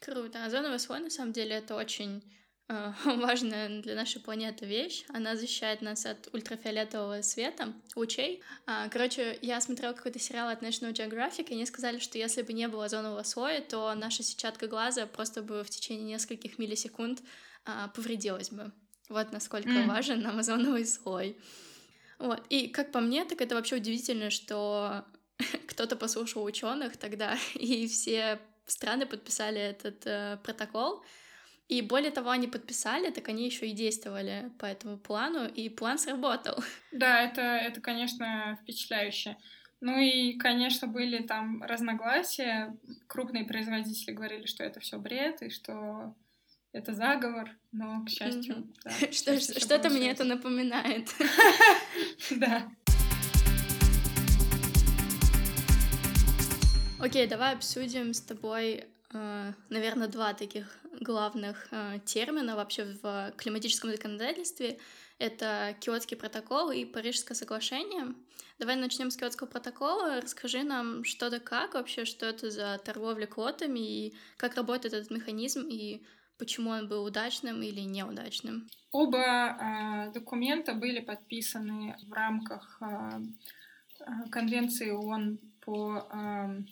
Круто. 0.00 0.44
Озоновый 0.44 0.78
слой, 0.78 1.00
на 1.00 1.10
самом 1.10 1.32
деле, 1.32 1.56
это 1.56 1.74
очень 1.74 2.22
важная 3.04 3.80
для 3.80 3.94
нашей 3.94 4.20
планеты 4.20 4.66
вещь. 4.66 5.04
Она 5.08 5.36
защищает 5.36 5.80
нас 5.80 6.04
от 6.04 6.28
ультрафиолетового 6.34 7.22
света, 7.22 7.72
лучей. 7.96 8.42
А, 8.66 8.88
короче, 8.88 9.38
я 9.40 9.60
смотрела 9.60 9.94
какой-то 9.94 10.18
сериал 10.18 10.48
от 10.48 10.62
National 10.62 10.92
Geographic, 10.92 11.48
и 11.48 11.54
они 11.54 11.64
сказали, 11.64 11.98
что 11.98 12.18
если 12.18 12.42
бы 12.42 12.52
не 12.52 12.68
было 12.68 12.84
озонового 12.84 13.22
слоя, 13.22 13.62
то 13.62 13.94
наша 13.94 14.22
сетчатка 14.22 14.66
глаза 14.66 15.06
просто 15.06 15.42
бы 15.42 15.64
в 15.64 15.70
течение 15.70 16.04
нескольких 16.04 16.58
миллисекунд 16.58 17.22
а, 17.64 17.88
повредилась 17.88 18.50
бы. 18.50 18.70
Вот 19.08 19.32
насколько 19.32 19.70
mm. 19.70 19.86
важен 19.86 20.20
нам 20.20 20.38
озоновый 20.38 20.84
слой. 20.84 21.38
Вот. 22.18 22.42
И 22.50 22.68
как 22.68 22.92
по 22.92 23.00
мне, 23.00 23.24
так 23.24 23.40
это 23.40 23.54
вообще 23.54 23.76
удивительно, 23.76 24.28
что 24.28 25.06
кто-то 25.68 25.96
послушал 25.96 26.44
ученых 26.44 26.98
тогда, 26.98 27.38
и 27.54 27.88
все 27.88 28.38
страны 28.66 29.06
подписали 29.06 29.58
этот 29.58 30.06
э, 30.06 30.38
протокол. 30.44 31.02
И 31.68 31.82
более 31.82 32.10
того, 32.10 32.30
они 32.30 32.46
подписали, 32.46 33.10
так 33.10 33.28
они 33.28 33.44
еще 33.44 33.66
и 33.66 33.74
действовали 33.74 34.50
по 34.58 34.64
этому 34.64 34.96
плану, 34.96 35.46
и 35.46 35.68
план 35.68 35.98
сработал. 35.98 36.56
Да, 36.92 37.22
это, 37.22 37.42
это 37.42 37.80
конечно, 37.82 38.58
впечатляюще. 38.62 39.36
Ну 39.80 39.98
и, 39.98 40.38
конечно, 40.38 40.88
были 40.88 41.22
там 41.22 41.62
разногласия. 41.62 42.74
Крупные 43.06 43.44
производители 43.44 44.12
говорили, 44.12 44.46
что 44.46 44.64
это 44.64 44.80
все 44.80 44.98
бред, 44.98 45.42
и 45.42 45.50
что 45.50 46.16
это 46.72 46.94
заговор, 46.94 47.50
но, 47.70 48.02
к 48.04 48.08
счастью, 48.08 48.72
Что-то 49.12 49.90
мне 49.90 50.10
это 50.10 50.24
напоминает. 50.24 51.08
Да. 52.30 52.68
Окей, 56.98 57.26
давай 57.28 57.54
обсудим 57.54 58.12
с 58.12 58.20
тобой, 58.20 58.86
наверное, 59.12 60.08
два 60.08 60.34
таких 60.34 60.78
главных 61.00 61.68
э, 61.70 62.00
термина 62.04 62.56
вообще 62.56 62.96
в 63.02 63.32
климатическом 63.36 63.90
законодательстве. 63.90 64.78
Это 65.18 65.76
Киотский 65.80 66.16
протокол 66.16 66.70
и 66.70 66.84
Парижское 66.84 67.34
соглашение. 67.34 68.14
Давай 68.58 68.76
начнем 68.76 69.10
с 69.10 69.16
Киотского 69.16 69.46
протокола. 69.46 70.20
Расскажи 70.20 70.62
нам, 70.62 71.04
что 71.04 71.30
да 71.30 71.38
как 71.38 71.74
вообще, 71.74 72.04
что 72.04 72.26
это 72.26 72.50
за 72.50 72.78
торговля 72.84 73.26
квотами 73.26 73.78
и 73.78 74.14
как 74.36 74.56
работает 74.56 74.94
этот 74.94 75.10
механизм 75.10 75.66
и 75.68 76.02
почему 76.38 76.70
он 76.70 76.88
был 76.88 77.04
удачным 77.04 77.62
или 77.62 77.80
неудачным. 77.80 78.68
Оба 78.92 80.08
э, 80.08 80.12
документа 80.12 80.74
были 80.74 81.00
подписаны 81.00 81.96
в 82.08 82.12
рамках 82.12 82.80
э, 82.80 83.20
Конвенции 84.30 84.90
ООН 84.90 85.38
по 85.60 86.08
э, 86.10 86.62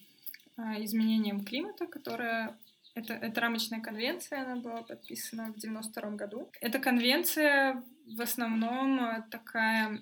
изменениям 0.57 1.45
климата, 1.45 1.87
которая 1.87 2.57
это, 2.95 3.13
это 3.13 3.41
рамочная 3.41 3.81
конвенция, 3.81 4.43
она 4.43 4.57
была 4.57 4.83
подписана 4.83 5.53
в 5.53 5.59
92 5.59 6.11
году. 6.13 6.51
Эта 6.61 6.79
конвенция 6.79 7.83
в 8.07 8.21
основном 8.23 9.23
такая 9.31 10.01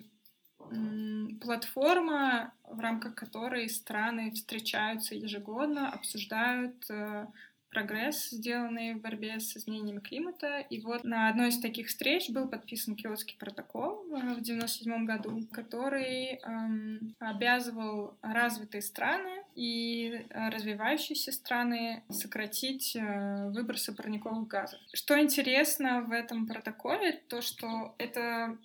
платформа, 1.40 2.55
в 2.64 2.81
рамках 2.81 3.14
которой 3.14 3.69
страны 3.69 4.31
встречаются 4.33 5.14
ежегодно, 5.14 5.90
обсуждают 5.90 6.88
э, 6.88 7.27
прогресс, 7.75 8.31
сделанный 8.31 8.95
в 8.95 9.01
борьбе 9.01 9.41
с 9.41 9.57
изменением 9.57 10.01
климата. 10.01 10.61
И 10.71 10.81
вот 10.81 11.05
на 11.05 11.29
одной 11.29 11.49
из 11.49 11.59
таких 11.59 11.89
встреч 11.89 12.31
был 12.31 12.49
подписан 12.49 12.95
Киотский 12.95 13.37
протокол 13.37 14.05
в 14.05 14.15
1997 14.15 15.05
году, 15.05 15.47
который 15.53 16.39
эм, 16.39 17.15
обязывал 17.19 18.17
развитые 18.23 18.81
страны 18.81 19.43
и 19.55 20.27
развивающиеся 20.31 21.33
страны 21.33 22.05
сократить 22.09 22.97
э, 22.97 23.51
выбросы 23.51 23.95
парниковых 23.95 24.47
газов. 24.47 24.81
Что 24.93 25.21
интересно 25.21 26.03
в 26.03 26.13
этом 26.13 26.47
протоколе, 26.47 27.21
то 27.29 27.43
что 27.43 27.95
это 27.99 28.57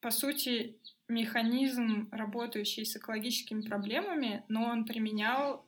по 0.00 0.10
сути 0.10 0.76
механизм, 1.08 2.08
работающий 2.10 2.84
с 2.84 2.96
экологическими 2.96 3.60
проблемами, 3.60 4.44
но 4.48 4.64
он 4.64 4.84
применял 4.84 5.64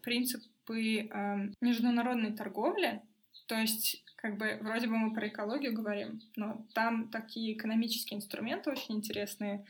принципы 0.65 1.09
э, 1.11 1.49
международной 1.61 2.33
торговли, 2.33 3.03
то 3.47 3.57
есть 3.57 4.05
как 4.17 4.39
бы 4.39 4.59
вроде 4.63 4.87
бы 4.87 4.97
мы 4.97 5.15
про 5.15 5.29
экологию 5.29 5.75
говорим, 5.75 6.21
но 6.37 6.67
там 6.75 7.09
такие 7.09 7.55
экономические 7.55 8.19
инструменты 8.19 8.71
очень 8.71 8.97
интересные. 8.97 9.65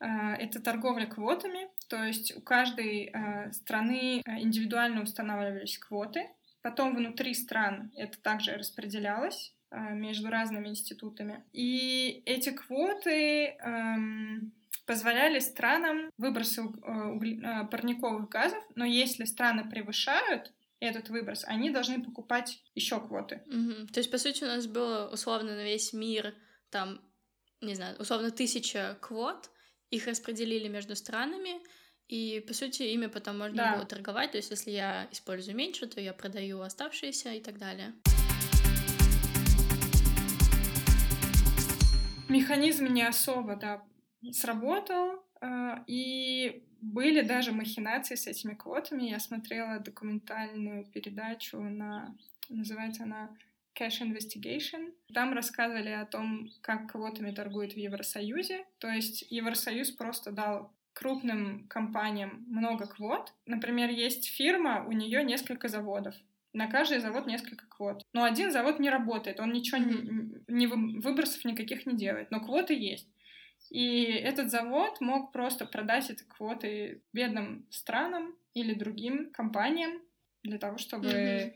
Э, 0.00 0.34
это 0.34 0.60
торговля 0.60 1.06
квотами, 1.06 1.68
то 1.88 2.04
есть 2.04 2.36
у 2.36 2.40
каждой 2.40 3.10
э, 3.12 3.52
страны 3.52 4.22
э, 4.24 4.40
индивидуально 4.40 5.02
устанавливались 5.02 5.78
квоты, 5.78 6.28
потом 6.62 6.94
внутри 6.94 7.34
стран 7.34 7.90
это 7.96 8.20
также 8.20 8.56
распределялось 8.56 9.54
между 9.70 10.30
разными 10.30 10.68
институтами. 10.68 11.44
И 11.52 12.22
эти 12.24 12.48
квоты 12.48 13.48
эм, 13.48 14.50
позволяли 14.88 15.38
странам 15.38 16.10
выбросы 16.16 16.62
э, 16.62 17.66
парниковых 17.70 18.30
газов, 18.30 18.64
но 18.74 18.86
если 18.86 19.26
страны 19.26 19.68
превышают 19.68 20.50
этот 20.80 21.10
выброс, 21.10 21.44
они 21.44 21.68
должны 21.68 22.02
покупать 22.02 22.62
еще 22.74 22.98
квоты. 22.98 23.42
Угу. 23.46 23.88
То 23.92 24.00
есть, 24.00 24.10
по 24.10 24.16
сути, 24.16 24.44
у 24.44 24.46
нас 24.46 24.66
было 24.66 25.10
условно 25.12 25.54
на 25.56 25.62
весь 25.62 25.92
мир 25.92 26.34
там, 26.70 27.02
не 27.60 27.74
знаю, 27.74 27.98
условно 27.98 28.30
тысяча 28.30 28.96
квот, 29.02 29.50
их 29.90 30.06
распределили 30.06 30.68
между 30.68 30.96
странами, 30.96 31.60
и, 32.06 32.42
по 32.48 32.54
сути, 32.54 32.84
ими 32.84 33.08
потом 33.08 33.36
можно 33.36 33.56
да. 33.56 33.76
было 33.76 33.84
торговать. 33.84 34.30
То 34.30 34.38
есть, 34.38 34.50
если 34.50 34.70
я 34.70 35.06
использую 35.12 35.54
меньше, 35.54 35.86
то 35.86 36.00
я 36.00 36.14
продаю 36.14 36.62
оставшиеся 36.62 37.34
и 37.34 37.40
так 37.40 37.58
далее. 37.58 37.92
Механизм 42.30 42.86
не 42.86 43.02
особо, 43.02 43.56
да, 43.56 43.82
сработал, 44.32 45.24
а, 45.40 45.84
и 45.86 46.64
были 46.80 47.22
даже 47.22 47.52
махинации 47.52 48.14
с 48.14 48.26
этими 48.26 48.54
квотами. 48.54 49.04
Я 49.04 49.18
смотрела 49.18 49.78
документальную 49.80 50.84
передачу 50.86 51.58
на, 51.60 52.14
называется 52.48 53.04
она 53.04 53.30
Cash 53.78 54.02
Investigation. 54.02 54.92
Там 55.12 55.32
рассказывали 55.32 55.90
о 55.90 56.06
том, 56.06 56.50
как 56.60 56.90
квотами 56.90 57.30
торгуют 57.30 57.74
в 57.74 57.76
Евросоюзе. 57.76 58.64
То 58.78 58.88
есть 58.88 59.24
Евросоюз 59.30 59.90
просто 59.92 60.32
дал 60.32 60.72
крупным 60.92 61.66
компаниям 61.68 62.44
много 62.48 62.86
квот. 62.86 63.32
Например, 63.46 63.88
есть 63.88 64.28
фирма, 64.28 64.84
у 64.86 64.92
нее 64.92 65.22
несколько 65.22 65.68
заводов. 65.68 66.14
На 66.52 66.66
каждый 66.66 66.98
завод 66.98 67.26
несколько 67.26 67.66
квот. 67.66 68.02
Но 68.12 68.24
один 68.24 68.50
завод 68.50 68.80
не 68.80 68.90
работает, 68.90 69.38
он 69.38 69.52
ничего 69.52 69.78
не, 69.78 70.32
не 70.48 70.66
выбросов 70.66 71.44
никаких 71.44 71.86
не 71.86 71.96
делает, 71.96 72.30
но 72.32 72.40
квоты 72.40 72.74
есть. 72.74 73.06
И 73.70 74.02
этот 74.04 74.50
завод 74.50 75.00
мог 75.00 75.32
просто 75.32 75.66
продать 75.66 76.10
эти 76.10 76.22
квоты 76.24 77.02
бедным 77.12 77.66
странам 77.70 78.36
или 78.54 78.74
другим 78.74 79.30
компаниям 79.30 80.00
для 80.42 80.58
того, 80.58 80.78
чтобы, 80.78 81.08
mm-hmm. 81.08 81.52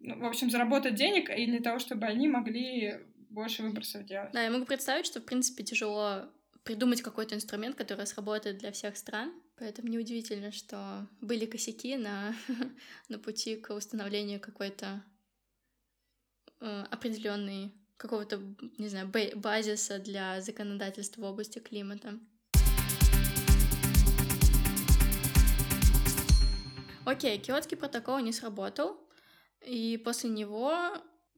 ну, 0.00 0.18
в 0.20 0.24
общем, 0.26 0.50
заработать 0.50 0.94
денег 0.94 1.30
и 1.30 1.46
для 1.46 1.60
того, 1.60 1.78
чтобы 1.78 2.06
они 2.06 2.28
могли 2.28 3.00
больше 3.30 3.62
выбросов 3.62 4.04
делать. 4.04 4.32
Да, 4.32 4.42
я 4.42 4.50
могу 4.50 4.64
представить, 4.64 5.06
что, 5.06 5.20
в 5.20 5.24
принципе, 5.24 5.64
тяжело 5.64 6.30
придумать 6.62 7.02
какой-то 7.02 7.34
инструмент, 7.34 7.76
который 7.76 8.06
сработает 8.06 8.58
для 8.58 8.72
всех 8.72 8.96
стран. 8.96 9.32
Поэтому 9.56 9.88
неудивительно, 9.88 10.50
что 10.50 11.06
были 11.20 11.46
косяки 11.46 11.96
на, 11.96 12.34
на 13.08 13.18
пути 13.18 13.56
к 13.56 13.74
установлению 13.74 14.40
какой-то 14.40 15.04
э, 16.60 16.84
определенной 16.90 17.72
какого-то, 18.04 18.38
не 18.76 18.88
знаю, 18.88 19.10
базиса 19.36 19.98
для 19.98 20.42
законодательства 20.42 21.22
в 21.22 21.24
области 21.24 21.58
климата. 21.58 22.18
Окей, 27.06 27.38
Киотский 27.38 27.78
протокол 27.78 28.18
не 28.18 28.32
сработал, 28.32 28.98
и 29.62 29.96
после 30.04 30.28
него 30.28 30.74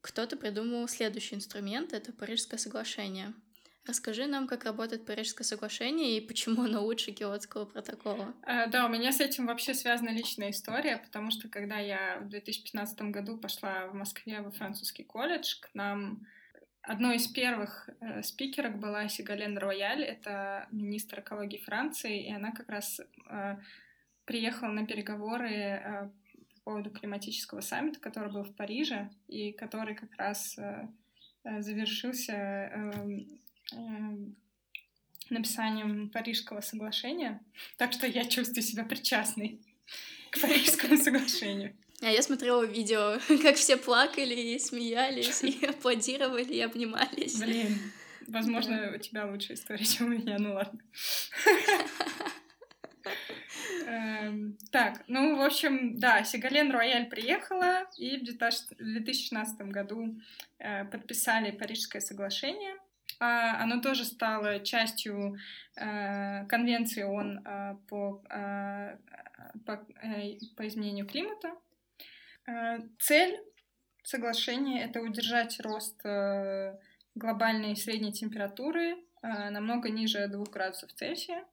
кто-то 0.01 0.37
придумал 0.37 0.89
следующий 0.89 1.37
инструмент— 1.37 1.93
это 1.93 2.13
Парижское 2.13 2.59
соглашение. 2.59 3.33
Расскажи 3.87 4.27
нам, 4.27 4.49
как 4.49 4.65
работает 4.65 5.07
Парижское 5.07 5.45
соглашение 5.45 6.17
и 6.17 6.21
почему 6.21 6.65
оно 6.65 6.83
лучше 6.83 7.13
Киотского 7.13 7.65
протокола. 7.65 8.35
А, 8.43 8.67
да, 8.67 8.87
у 8.87 8.89
меня 8.89 9.13
с 9.13 9.21
этим 9.21 9.47
вообще 9.47 9.73
связана 9.73 10.09
личная 10.09 10.51
история, 10.51 10.97
потому 10.97 11.31
что 11.31 11.49
когда 11.49 11.79
я 11.79 12.19
в 12.23 12.29
2015 12.29 13.03
году 13.13 13.39
пошла 13.39 13.87
в 13.87 13.95
Москве 13.95 14.41
во 14.41 14.51
французский 14.51 15.05
колледж, 15.05 15.61
к 15.61 15.71
нам 15.75 16.27
Одной 16.87 17.17
из 17.17 17.27
первых 17.27 17.91
э, 18.01 18.23
спикерок 18.23 18.79
была 18.79 19.09
Сигален 19.09 19.59
Рояль, 19.59 20.05
это 20.05 20.69
министр 20.71 21.19
экологии 21.19 21.57
Франции, 21.57 22.29
и 22.29 22.33
она 22.33 22.53
как 22.53 22.69
раз 22.69 23.01
э, 23.29 23.57
приехала 24.25 24.71
на 24.71 24.87
переговоры 24.87 25.51
э, 25.51 26.11
по 26.55 26.61
поводу 26.71 26.91
климатического 26.91 27.61
саммита, 27.61 27.99
который 27.99 28.33
был 28.33 28.45
в 28.45 28.55
Париже, 28.55 29.11
и 29.27 29.51
который 29.51 29.97
как 29.97 30.15
раз 30.17 30.57
э, 30.59 30.89
э 31.43 31.61
завершился 31.61 32.33
э, 32.33 32.93
э, 33.73 33.77
написанием 35.29 36.09
Парижского 36.11 36.61
соглашения. 36.61 37.41
Так 37.79 37.95
что 37.95 38.07
я 38.07 38.25
чувствую 38.25 38.63
себя 38.63 38.85
причастной 38.85 39.61
к 40.31 40.41
Парижскому 40.41 40.97
соглашению. 40.99 41.75
А 42.03 42.11
я 42.11 42.23
смотрела 42.23 42.63
видео, 42.63 43.19
как 43.43 43.57
все 43.57 43.77
плакали 43.77 44.35
и 44.35 44.59
смеялись, 44.59 45.43
и 45.43 45.65
аплодировали, 45.69 46.55
и 46.55 46.61
обнимались. 46.61 47.41
Блин, 47.41 47.79
возможно, 48.27 48.91
да. 48.91 48.97
у 48.97 48.99
тебя 48.99 49.27
лучшая 49.27 49.57
история, 49.57 49.85
чем 49.85 50.07
у 50.07 50.11
меня, 50.11 50.37
ну 50.39 50.55
ладно. 50.55 50.79
Эм, 53.87 54.59
так, 54.73 55.05
ну, 55.07 55.37
в 55.37 55.41
общем, 55.41 55.99
да, 55.99 56.25
Сигален 56.25 56.71
Рояль 56.71 57.09
приехала, 57.09 57.89
и 57.97 58.19
в 58.19 58.25
2016 58.25 59.59
году 59.69 60.19
э, 60.59 60.85
подписали 60.87 61.53
Парижское 61.53 62.03
соглашение. 62.03 62.75
А, 63.21 63.63
оно 63.63 63.81
тоже 63.81 64.05
стало 64.05 64.61
частью 64.61 65.37
э, 65.77 66.45
конвенции 66.47 67.05
ООН 67.05 67.39
э, 67.39 67.77
по, 67.89 68.23
по, 69.65 69.87
по 70.57 70.67
изменению 70.67 71.07
климата. 71.07 71.53
Э, 72.47 72.79
цель 72.99 73.39
соглашения— 74.03 74.85
это 74.85 75.01
удержать 75.01 75.59
рост 75.61 76.01
э, 76.05 76.79
глобальной 77.15 77.77
средней 77.77 78.13
температуры 78.13 78.97
э, 79.23 79.51
намного 79.51 79.91
ниже 79.91 80.29
2 80.29 80.45
градусов 80.45 80.93
Цельсия 80.93 81.45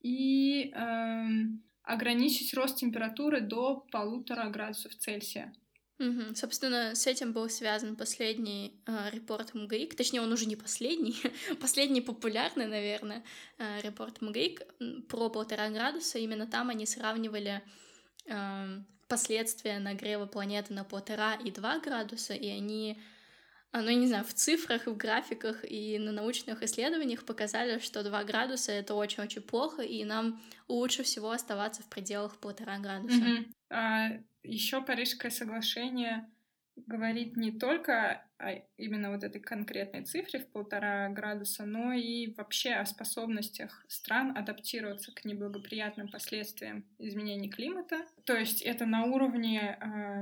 и 0.00 0.72
эм, 0.74 1.62
ограничить 1.82 2.54
рост 2.54 2.78
температуры 2.78 3.40
до 3.40 3.86
полутора 3.92 4.48
градусов 4.48 4.94
Цельсия. 4.96 5.52
Угу. 5.98 6.34
Собственно, 6.34 6.94
с 6.94 7.06
этим 7.06 7.34
был 7.34 7.50
связан 7.50 7.94
последний 7.94 8.80
э, 8.86 9.10
репорт 9.12 9.52
МГИК, 9.52 9.94
точнее, 9.94 10.22
он 10.22 10.32
уже 10.32 10.46
не 10.46 10.56
последний, 10.56 11.14
последний 11.60 12.00
популярный, 12.00 12.66
наверное, 12.66 13.22
э, 13.58 13.80
репорт 13.82 14.22
МГИК 14.22 14.62
про 15.08 15.28
полтора 15.28 15.68
градуса. 15.68 16.18
Именно 16.18 16.46
там 16.46 16.70
они 16.70 16.86
сравнивали 16.86 17.62
последствия 19.08 19.78
нагрева 19.78 20.26
планеты 20.26 20.72
на 20.72 20.84
полтора 20.84 21.34
и 21.34 21.50
два 21.50 21.78
градуса, 21.80 22.32
и 22.34 22.48
они, 22.48 23.00
а, 23.72 23.82
ну, 23.82 23.88
я 23.88 23.96
не 23.96 24.06
знаю, 24.06 24.24
в 24.24 24.32
цифрах, 24.32 24.86
в 24.86 24.96
графиках 24.96 25.64
и 25.68 25.98
на 25.98 26.12
научных 26.12 26.62
исследованиях 26.62 27.24
показали, 27.24 27.80
что 27.80 28.04
2 28.04 28.24
градуса— 28.24 28.72
это 28.72 28.94
очень-очень 28.94 29.42
плохо, 29.42 29.82
и 29.82 30.04
нам 30.04 30.40
лучше 30.68 31.02
всего 31.02 31.32
оставаться 31.32 31.82
в 31.82 31.86
пределах 31.86 32.38
полтора 32.38 32.78
градуса. 32.78 33.16
Mm-hmm. 33.16 33.52
А, 33.70 34.10
еще 34.42 34.80
Парижское 34.80 35.30
соглашение 35.30 36.30
говорит 36.76 37.36
не 37.36 37.50
только 37.50 38.24
именно 38.76 39.10
вот 39.10 39.24
этой 39.24 39.40
конкретной 39.40 40.04
цифре 40.04 40.40
в 40.40 40.48
полтора 40.48 41.08
градуса, 41.08 41.64
но 41.64 41.92
и 41.92 42.32
вообще 42.34 42.72
о 42.72 42.86
способностях 42.86 43.84
стран 43.88 44.36
адаптироваться 44.36 45.12
к 45.12 45.24
неблагоприятным 45.24 46.08
последствиям 46.08 46.84
изменений 46.98 47.50
климата. 47.50 48.04
То 48.24 48.34
есть 48.34 48.62
это 48.62 48.86
на 48.86 49.04
уровне 49.04 49.78
э, 49.80 50.20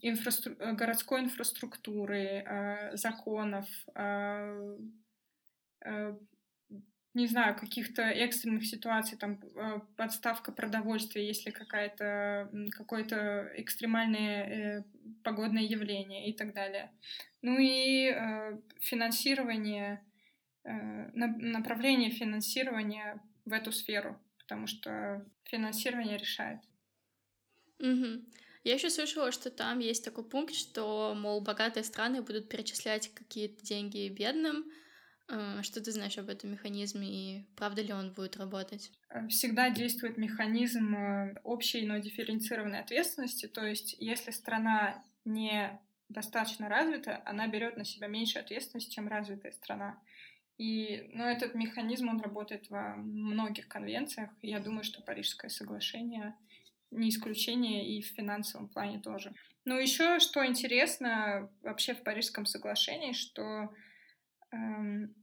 инфраструк... 0.00 0.58
городской 0.58 1.20
инфраструктуры, 1.20 2.44
э, 2.46 2.96
законов, 2.96 3.66
э, 3.94 4.78
э, 5.84 6.16
не 7.12 7.26
знаю, 7.26 7.56
каких-то 7.56 8.02
экстренных 8.02 8.64
ситуаций, 8.64 9.18
там 9.18 9.40
э, 9.42 9.80
подставка 9.96 10.52
продовольствия, 10.52 11.26
если 11.26 11.50
какая-то 11.50 12.48
какое-то 12.70 13.50
экстремальное 13.56 14.44
э, 14.78 14.84
погодное 15.24 15.62
явление 15.62 16.30
и 16.30 16.36
так 16.36 16.54
далее. 16.54 16.92
Ну 17.42 17.58
и 17.58 18.10
э, 18.10 18.58
финансирование, 18.80 20.04
э, 20.64 20.70
направление 21.14 22.10
финансирования 22.10 23.22
в 23.44 23.52
эту 23.52 23.72
сферу, 23.72 24.20
потому 24.38 24.66
что 24.66 25.26
финансирование 25.44 26.18
решает. 26.18 26.60
Угу. 27.78 28.24
Я 28.64 28.74
еще 28.74 28.90
слышала, 28.90 29.32
что 29.32 29.50
там 29.50 29.78
есть 29.78 30.04
такой 30.04 30.28
пункт, 30.28 30.54
что, 30.54 31.14
мол, 31.16 31.40
богатые 31.40 31.82
страны 31.82 32.20
будут 32.20 32.50
перечислять 32.50 33.12
какие-то 33.14 33.64
деньги 33.64 34.08
бедным, 34.08 34.70
а, 35.28 35.62
что 35.62 35.80
ты 35.80 35.92
знаешь 35.92 36.18
об 36.18 36.28
этом 36.28 36.50
механизме 36.50 37.08
и 37.08 37.46
правда 37.56 37.82
ли 37.82 37.92
он 37.92 38.12
будет 38.12 38.36
работать? 38.36 38.90
Э, 39.08 39.26
всегда 39.28 39.70
действует 39.70 40.18
механизм 40.18 40.94
э, 40.94 41.34
общей, 41.42 41.86
но 41.86 41.98
дифференцированной 41.98 42.80
ответственности. 42.80 43.46
То 43.46 43.64
есть, 43.64 43.94
если 43.98 44.30
страна 44.30 45.02
не 45.24 45.80
достаточно 46.10 46.68
развита, 46.68 47.22
она 47.24 47.46
берет 47.46 47.76
на 47.76 47.84
себя 47.84 48.08
меньше 48.08 48.38
ответственности, 48.38 48.90
чем 48.90 49.08
развитая 49.08 49.52
страна. 49.52 49.98
И 50.58 51.10
ну, 51.14 51.24
этот 51.24 51.54
механизм, 51.54 52.10
он 52.10 52.20
работает 52.20 52.68
во 52.68 52.94
многих 52.96 53.66
конвенциях. 53.66 54.30
Я 54.42 54.60
думаю, 54.60 54.84
что 54.84 55.00
Парижское 55.00 55.48
соглашение 55.48 56.34
не 56.90 57.08
исключение 57.08 57.88
и 57.88 58.02
в 58.02 58.08
финансовом 58.08 58.68
плане 58.68 59.00
тоже. 59.00 59.32
Ну, 59.64 59.78
еще 59.78 60.18
что 60.18 60.44
интересно 60.44 61.50
вообще 61.62 61.94
в 61.94 62.02
Парижском 62.02 62.44
соглашении, 62.44 63.12
что 63.12 63.72
эм, 64.50 65.14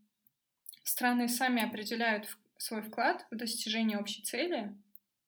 страны 0.83 1.27
сами 1.27 1.61
определяют 1.61 2.35
свой 2.57 2.81
вклад 2.81 3.27
в 3.29 3.35
достижение 3.35 3.99
общей 3.99 4.23
цели 4.23 4.75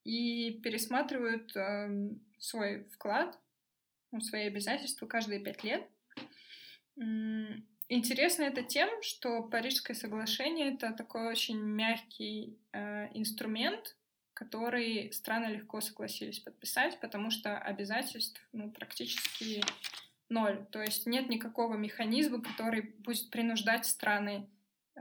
и 0.06 0.60
пересматривают 0.64 1.56
э, 1.56 2.10
свой 2.40 2.86
вклад, 2.86 3.38
ну, 4.12 4.22
свои 4.22 4.48
обязательства 4.48 5.06
каждые 5.06 5.40
пять 5.40 5.64
лет. 5.64 5.88
Интересно 7.88 8.44
это 8.44 8.62
тем, 8.62 8.90
что 9.02 9.42
Парижское 9.42 9.96
соглашение 9.96 10.74
это 10.74 10.94
такой 10.94 11.28
очень 11.28 11.60
мягкий 11.60 12.60
э, 12.72 13.08
инструмент, 13.16 13.96
который 14.34 15.12
страны 15.12 15.54
легко 15.54 15.82
согласились 15.82 16.40
подписать, 16.40 17.00
потому 17.00 17.32
что 17.32 17.58
обязательств 17.58 18.40
ну, 18.52 18.70
практически 18.70 19.64
ноль. 20.30 20.66
То 20.72 20.82
есть 20.82 21.08
нет 21.08 21.30
никакого 21.30 21.76
механизма, 21.78 22.42
который 22.44 22.82
будет 23.00 23.32
принуждать 23.32 23.86
страны 23.88 24.48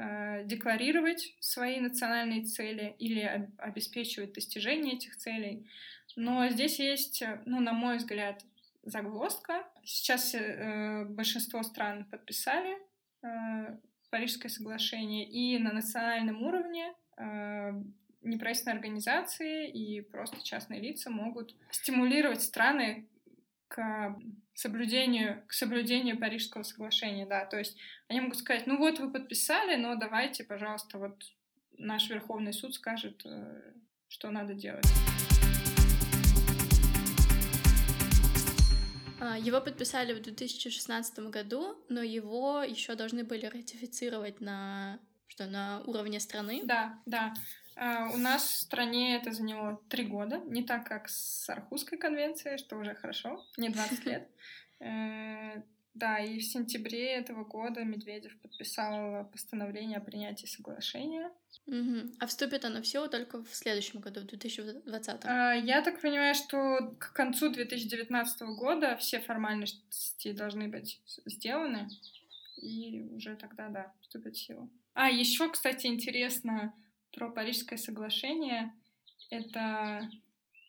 Э, 0.00 0.44
декларировать 0.44 1.34
свои 1.40 1.80
национальные 1.80 2.44
цели 2.44 2.94
или 3.00 3.50
обеспечивать 3.58 4.32
достижение 4.32 4.94
этих 4.94 5.16
целей. 5.16 5.66
Но 6.14 6.48
здесь 6.50 6.78
есть, 6.78 7.24
ну, 7.46 7.58
на 7.58 7.72
мой 7.72 7.96
взгляд, 7.96 8.44
загвоздка. 8.88 9.64
Сейчас 9.84 10.34
э, 10.34 11.04
большинство 11.04 11.62
стран 11.62 12.04
подписали 12.04 12.76
э, 13.22 13.78
Парижское 14.10 14.50
соглашение, 14.50 15.28
и 15.28 15.58
на 15.58 15.72
национальном 15.72 16.42
уровне 16.42 16.94
э, 17.16 17.72
неправительственные 18.22 18.76
организации 18.76 19.70
и 19.70 20.00
просто 20.00 20.42
частные 20.42 20.80
лица 20.80 21.10
могут 21.10 21.54
стимулировать 21.70 22.42
страны 22.42 23.08
к 23.68 24.16
соблюдению, 24.54 25.44
к 25.46 25.52
соблюдению 25.52 26.18
Парижского 26.18 26.62
соглашения, 26.62 27.26
да, 27.26 27.44
то 27.44 27.58
есть 27.58 27.76
они 28.08 28.20
могут 28.20 28.38
сказать, 28.38 28.66
ну 28.66 28.78
вот 28.78 28.98
вы 28.98 29.12
подписали, 29.12 29.76
но 29.76 29.94
давайте, 29.94 30.42
пожалуйста, 30.42 30.98
вот 30.98 31.22
наш 31.76 32.08
Верховный 32.10 32.52
суд 32.52 32.74
скажет, 32.74 33.22
э, 33.24 33.72
что 34.08 34.30
надо 34.30 34.54
делать. 34.54 34.86
Его 39.20 39.60
подписали 39.60 40.12
в 40.12 40.22
2016 40.22 41.18
году, 41.30 41.76
но 41.88 42.02
его 42.02 42.62
еще 42.62 42.94
должны 42.94 43.24
были 43.24 43.46
ратифицировать 43.46 44.40
на 44.40 44.98
что 45.38 45.46
на 45.46 45.82
уровне 45.86 46.18
страны. 46.20 46.62
Да, 46.64 46.98
да. 47.06 47.32
Uh, 47.76 48.12
у 48.14 48.16
нас 48.16 48.42
в 48.42 48.56
стране 48.56 49.14
это 49.16 49.30
заняло 49.30 49.80
три 49.88 50.04
года, 50.04 50.38
не 50.46 50.64
так 50.64 50.84
как 50.84 51.08
с 51.08 51.48
Архузской 51.48 51.96
конвенцией, 51.96 52.58
что 52.58 52.76
уже 52.76 52.94
хорошо, 52.96 53.44
не 53.56 53.68
20 53.68 54.04
лет. 54.06 54.28
Да, 55.98 56.18
и 56.18 56.38
в 56.38 56.44
сентябре 56.44 57.14
этого 57.14 57.44
года 57.44 57.82
Медведев 57.82 58.38
подписал 58.40 59.24
постановление 59.32 59.98
о 59.98 60.00
принятии 60.00 60.46
соглашения. 60.46 61.30
Угу. 61.66 62.12
А 62.20 62.26
вступит 62.28 62.64
оно 62.64 62.82
в 62.82 62.86
силу 62.86 63.08
только 63.08 63.42
в 63.42 63.52
следующем 63.52 63.98
году, 63.98 64.20
в 64.20 64.26
2020? 64.26 65.24
Uh, 65.24 65.60
я 65.64 65.82
так 65.82 66.00
понимаю, 66.00 66.36
что 66.36 66.94
к 67.00 67.12
концу 67.12 67.50
2019 67.50 68.42
года 68.42 68.96
все 68.96 69.18
формальности 69.18 70.32
должны 70.32 70.68
быть 70.68 71.00
сделаны, 71.26 71.88
и 72.56 73.02
уже 73.12 73.34
тогда, 73.34 73.68
да, 73.68 73.92
вступит 74.00 74.36
в 74.36 74.38
силу. 74.38 74.70
А, 74.94 75.10
еще, 75.10 75.50
кстати, 75.50 75.88
интересно, 75.88 76.72
про 77.12 77.28
Парижское 77.28 77.78
соглашение, 77.78 78.72
это 79.30 80.08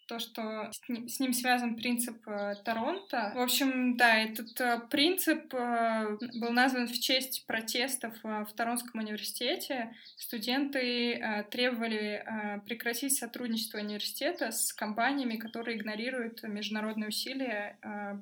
то, 0.10 0.18
что 0.18 0.72
с 1.08 1.20
ним, 1.20 1.34
связан 1.34 1.76
принцип 1.76 2.28
э, 2.28 2.56
Торонто. 2.66 3.32
В 3.36 3.42
общем, 3.42 3.96
да, 3.96 4.18
этот 4.18 4.60
э, 4.60 4.82
принцип 4.90 5.54
э, 5.54 6.18
был 6.40 6.50
назван 6.50 6.88
в 6.88 7.00
честь 7.00 7.46
протестов 7.46 8.16
в 8.24 8.48
Торонском 8.56 9.02
университете. 9.02 9.94
Студенты 10.18 11.46
требовали 11.52 12.26
прекратить 12.66 13.16
сотрудничество 13.16 13.78
университета 13.78 14.52
с 14.52 14.74
компаниями, 14.74 15.38
которые 15.38 15.78
игнорируют 15.78 16.42
международные 16.42 17.10
усилия 17.10 17.78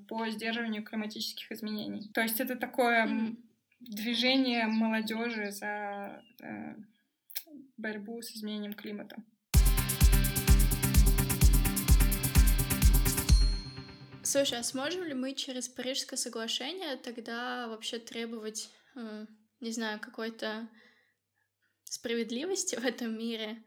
по 0.10 0.28
сдерживанию 0.28 0.84
климатических 0.84 1.52
изменений. 1.54 2.10
То 2.13 2.21
есть 2.21 2.41
это 2.41 2.58
такое 2.58 3.06
mm-hmm. 3.06 3.36
движение 3.80 4.67
молодежи 4.67 5.52
за 5.52 6.21
борьбу 7.78 8.21
с 8.21 8.36
изменением 8.36 8.73
климата. 8.73 9.17
Слушай, 14.27 14.59
а 14.59 14.63
сможем 14.63 15.05
ли 15.05 15.13
мы 15.13 15.33
через 15.33 15.69
Парижское 15.69 16.17
соглашение 16.17 16.97
тогда 16.97 17.69
вообще 17.69 17.97
требовать, 17.97 18.69
э, 18.97 19.25
не 19.61 19.71
знаю, 19.71 20.01
какой-то 20.01 20.67
справедливости 21.85 22.75
в 22.75 22.83
этом 22.83 23.17
мире, 23.17 23.63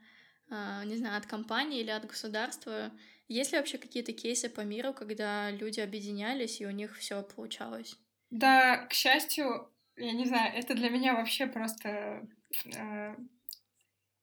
э, 0.50 0.82
не 0.84 0.98
знаю, 0.98 1.16
от 1.16 1.24
компании 1.24 1.80
или 1.80 1.88
от 1.88 2.06
государства? 2.06 2.92
Есть 3.26 3.52
ли 3.52 3.58
вообще 3.58 3.78
какие-то 3.78 4.12
кейсы 4.12 4.50
по 4.50 4.60
миру, 4.60 4.92
когда 4.92 5.50
люди 5.50 5.80
объединялись 5.80 6.60
и 6.60 6.66
у 6.66 6.70
них 6.70 6.98
все 6.98 7.22
получалось? 7.22 7.96
Да, 8.28 8.84
к 8.84 8.92
счастью, 8.92 9.72
я 9.96 10.12
не 10.12 10.26
знаю, 10.26 10.54
это 10.54 10.74
для 10.74 10.90
меня 10.90 11.14
вообще 11.14 11.46
просто 11.46 12.28
э, 12.66 13.14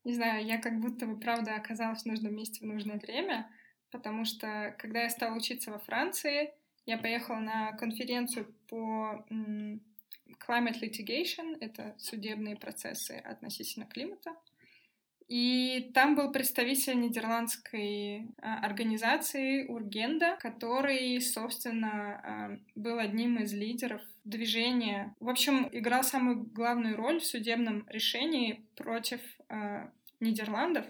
не 0.04 0.14
знаю, 0.14 0.46
я 0.46 0.62
как 0.62 0.80
будто 0.80 1.08
бы, 1.08 1.20
правда, 1.20 1.56
оказалась 1.56 2.04
в 2.04 2.06
нужном 2.06 2.36
месте 2.36 2.60
в 2.62 2.68
нужное 2.68 3.00
время, 3.00 3.50
потому 3.92 4.26
что, 4.26 4.76
когда 4.78 5.04
я 5.04 5.10
стала 5.10 5.36
учиться 5.36 5.72
во 5.72 5.80
Франции, 5.80 6.54
я 6.86 6.98
поехала 6.98 7.40
на 7.40 7.72
конференцию 7.74 8.54
по 8.68 9.26
climate 9.30 10.82
litigation, 10.82 11.58
это 11.60 11.96
судебные 11.98 12.56
процессы 12.56 13.22
относительно 13.24 13.86
климата, 13.86 14.36
и 15.28 15.92
там 15.94 16.16
был 16.16 16.32
представитель 16.32 17.00
нидерландской 17.02 18.30
а, 18.42 18.60
организации 18.66 19.66
Ургенда, 19.68 20.38
который, 20.40 21.20
собственно, 21.20 22.22
а, 22.24 22.60
был 22.76 22.98
одним 22.98 23.38
из 23.40 23.52
лидеров 23.54 24.02
движения. 24.24 25.14
В 25.20 25.30
общем, 25.30 25.68
играл 25.74 26.04
самую 26.04 26.44
главную 26.44 26.96
роль 26.96 27.20
в 27.20 27.26
судебном 27.26 27.86
решении 27.90 28.66
против 28.78 29.20
а, 29.50 29.92
Нидерландов, 30.22 30.86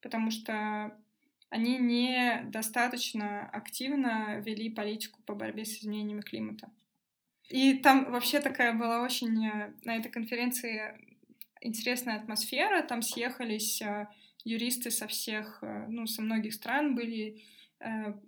потому 0.00 0.30
что 0.30 0.96
они 1.54 1.78
недостаточно 1.78 3.48
активно 3.48 4.40
вели 4.40 4.68
политику 4.68 5.20
по 5.24 5.36
борьбе 5.36 5.64
с 5.64 5.78
изменениями 5.78 6.20
климата. 6.20 6.68
И 7.48 7.74
там 7.74 8.10
вообще 8.10 8.40
такая 8.40 8.72
была 8.72 9.02
очень 9.02 9.46
э, 9.46 9.72
на 9.84 9.96
этой 9.96 10.10
конференции 10.10 10.98
интересная 11.60 12.16
атмосфера. 12.16 12.82
Там 12.82 13.02
съехались 13.02 13.80
э, 13.82 14.08
юристы 14.44 14.90
со 14.90 15.06
всех, 15.06 15.60
э, 15.62 15.86
ну, 15.88 16.08
со 16.08 16.22
многих 16.22 16.54
стран, 16.54 16.94
были 16.94 17.42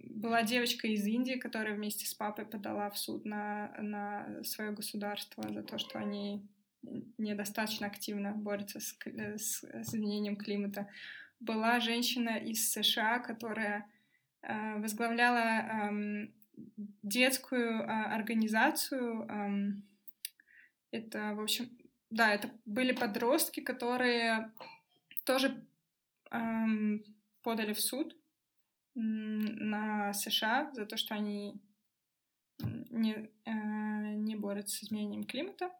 была 0.02 0.42
девочка 0.42 0.86
из 0.86 1.06
Индии, 1.06 1.38
которая 1.38 1.76
вместе 1.76 2.04
с 2.04 2.12
папой 2.12 2.44
подала 2.44 2.90
в 2.90 2.98
суд 2.98 3.24
на, 3.24 3.72
на 3.78 4.44
свое 4.44 4.70
государство 4.70 5.50
за 5.50 5.62
то, 5.62 5.78
что 5.78 5.98
они 5.98 6.46
недостаточно 7.16 7.86
активно 7.86 8.32
борются 8.32 8.80
с, 8.80 8.94
с, 9.06 9.62
с 9.62 9.94
изменением 9.94 10.36
климата. 10.36 10.88
Была 11.40 11.80
женщина 11.80 12.38
из 12.38 12.70
США, 12.70 13.18
которая 13.18 13.88
э, 14.42 14.78
возглавляла 14.80 15.38
э, 15.38 16.28
детскую 17.02 17.80
э, 17.80 17.84
организацию. 17.84 19.26
Э, 19.28 19.72
это, 20.90 21.34
в 21.34 21.40
общем, 21.40 21.70
да, 22.10 22.32
это 22.32 22.50
были 22.64 22.92
подростки, 22.92 23.60
которые 23.60 24.52
тоже 25.24 25.66
э, 26.30 26.38
подали 27.42 27.74
в 27.74 27.80
суд 27.80 28.16
на 28.94 30.14
США 30.14 30.70
за 30.72 30.86
то, 30.86 30.96
что 30.96 31.14
они 31.14 31.60
не, 32.58 33.30
э, 33.44 33.50
не 33.50 34.36
борются 34.36 34.76
с 34.76 34.84
изменением 34.84 35.24
климата. 35.24 35.70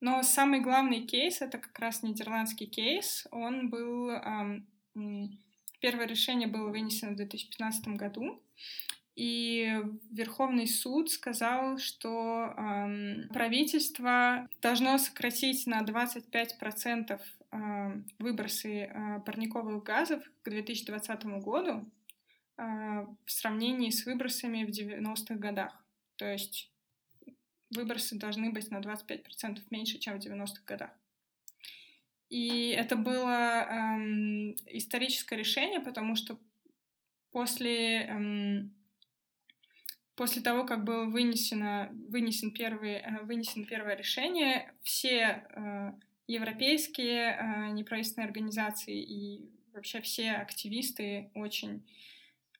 Но 0.00 0.22
самый 0.22 0.60
главный 0.60 1.06
кейс 1.06 1.40
это 1.40 1.58
как 1.58 1.78
раз 1.78 2.02
нидерландский 2.02 2.66
кейс. 2.66 3.26
Он 3.30 3.70
был 3.70 4.10
первое 5.80 6.06
решение 6.06 6.48
было 6.48 6.68
вынесено 6.68 7.12
в 7.12 7.16
2015 7.16 7.88
году, 7.88 8.42
и 9.16 9.80
Верховный 10.10 10.68
суд 10.68 11.10
сказал, 11.10 11.78
что 11.78 12.52
э, 12.54 13.28
правительство 13.32 14.46
должно 14.60 14.98
сократить 14.98 15.66
на 15.66 15.82
25% 15.82 17.18
э, 17.18 18.02
выбросы 18.18 18.82
э, 18.82 19.20
парниковых 19.24 19.82
газов 19.82 20.22
к 20.42 20.50
2020 20.50 21.24
году 21.40 21.90
а, 22.58 23.06
в 23.24 23.30
сравнении 23.30 23.90
с 23.90 24.06
выбросами 24.06 24.64
в 24.64 24.70
90-х 24.70 25.34
годах. 25.34 25.84
То 26.16 26.30
есть 26.30 26.70
выбросы 27.70 28.16
должны 28.18 28.50
быть 28.50 28.70
на 28.70 28.80
25% 28.80 29.60
меньше, 29.70 29.98
чем 29.98 30.18
в 30.18 30.24
90-х 30.24 30.62
годах. 30.66 30.90
И 32.28 32.70
это 32.70 32.96
было 32.96 33.66
эм, 33.68 34.56
историческое 34.66 35.36
решение, 35.36 35.80
потому 35.80 36.16
что 36.16 36.38
после, 37.30 38.04
эм, 38.06 38.74
после 40.16 40.42
того, 40.42 40.64
как 40.64 40.84
было 40.84 41.04
вынесено, 41.04 41.88
вынесен 42.08 42.50
первый, 42.52 42.94
э, 42.94 43.22
вынесено 43.22 43.64
первое 43.64 43.96
решение, 43.96 44.74
все 44.82 45.46
э, 45.48 45.92
европейские 46.26 47.36
э, 47.36 47.70
неправительственные 47.72 48.26
организации 48.26 49.00
и 49.00 49.48
вообще 49.72 50.00
все 50.00 50.32
активисты 50.32 51.30
очень 51.34 51.86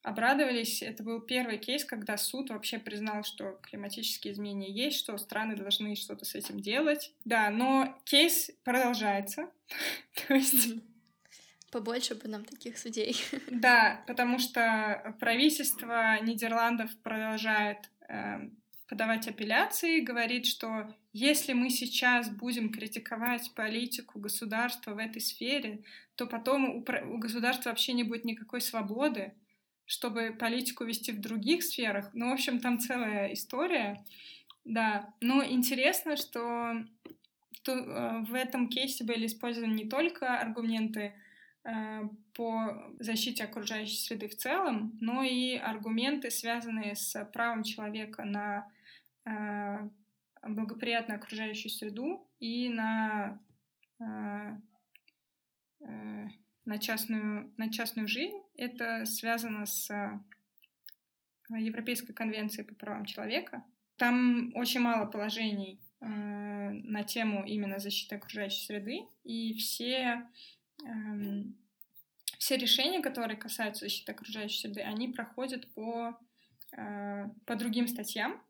обрадовались. 0.06 0.82
Это 0.82 1.02
был 1.02 1.20
первый 1.20 1.58
кейс, 1.58 1.84
когда 1.84 2.16
суд 2.16 2.50
вообще 2.50 2.78
признал, 2.78 3.24
что 3.24 3.58
климатические 3.62 4.34
изменения 4.34 4.70
есть, 4.70 4.98
что 4.98 5.18
страны 5.18 5.56
должны 5.56 5.96
что-то 5.96 6.24
с 6.24 6.36
этим 6.36 6.60
делать. 6.60 7.12
Да, 7.24 7.50
но 7.50 7.98
кейс 8.04 8.52
продолжается. 8.62 9.50
То 10.28 10.34
есть... 10.34 10.76
Побольше 11.72 12.14
бы 12.14 12.28
нам 12.28 12.44
таких 12.44 12.78
судей. 12.78 13.16
Да, 13.50 14.04
потому 14.06 14.38
что 14.38 15.16
правительство 15.18 16.20
Нидерландов 16.22 16.96
продолжает 17.02 17.90
э, 18.08 18.48
подавать 18.88 19.26
апелляции, 19.26 19.98
говорит, 19.98 20.46
что 20.46 20.94
если 21.12 21.52
мы 21.52 21.68
сейчас 21.68 22.30
будем 22.30 22.70
критиковать 22.70 23.52
политику 23.56 24.20
государства 24.20 24.94
в 24.94 24.98
этой 24.98 25.20
сфере, 25.20 25.82
то 26.14 26.26
потом 26.26 26.76
у, 26.76 26.84
у 27.12 27.18
государства 27.18 27.70
вообще 27.70 27.92
не 27.92 28.04
будет 28.04 28.24
никакой 28.24 28.60
свободы, 28.60 29.34
чтобы 29.86 30.36
политику 30.38 30.84
вести 30.84 31.12
в 31.12 31.20
других 31.20 31.62
сферах. 31.62 32.10
Ну, 32.12 32.30
в 32.30 32.32
общем, 32.34 32.60
там 32.60 32.78
целая 32.78 33.32
история. 33.32 34.04
Да, 34.64 35.14
но 35.20 35.44
интересно, 35.44 36.16
что 36.16 36.84
то, 37.62 37.72
э, 37.72 38.24
в 38.24 38.34
этом 38.34 38.68
кейсе 38.68 39.04
были 39.04 39.26
использованы 39.26 39.74
не 39.74 39.88
только 39.88 40.38
аргументы 40.38 41.14
э, 41.64 42.02
по 42.34 42.92
защите 42.98 43.44
окружающей 43.44 43.96
среды 43.96 44.28
в 44.28 44.36
целом, 44.36 44.96
но 45.00 45.22
и 45.22 45.56
аргументы, 45.56 46.30
связанные 46.30 46.96
с 46.96 47.24
правом 47.32 47.62
человека 47.62 48.24
на 48.24 48.68
э, 49.24 49.88
благоприятную 50.42 51.18
окружающую 51.18 51.70
среду 51.70 52.28
и 52.38 52.68
на 52.68 53.40
на 56.66 56.78
частную, 56.78 57.50
на 57.56 57.72
частную 57.72 58.08
жизнь. 58.08 58.36
Это 58.56 59.06
связано 59.06 59.64
с 59.64 59.88
э, 59.90 60.20
Европейской 61.56 62.12
конвенцией 62.12 62.66
по 62.66 62.74
правам 62.74 63.06
человека. 63.06 63.64
Там 63.96 64.52
очень 64.54 64.80
мало 64.80 65.06
положений 65.06 65.80
э, 66.00 66.06
на 66.06 67.04
тему 67.04 67.44
именно 67.46 67.78
защиты 67.78 68.16
окружающей 68.16 68.66
среды, 68.66 69.06
и 69.22 69.54
все, 69.54 70.28
э, 70.84 71.44
все 72.38 72.56
решения, 72.56 73.00
которые 73.00 73.36
касаются 73.38 73.84
защиты 73.86 74.12
окружающей 74.12 74.58
среды, 74.58 74.82
они 74.82 75.08
проходят 75.08 75.72
по, 75.72 76.18
э, 76.76 77.28
по 77.46 77.54
другим 77.54 77.86
статьям. 77.88 78.42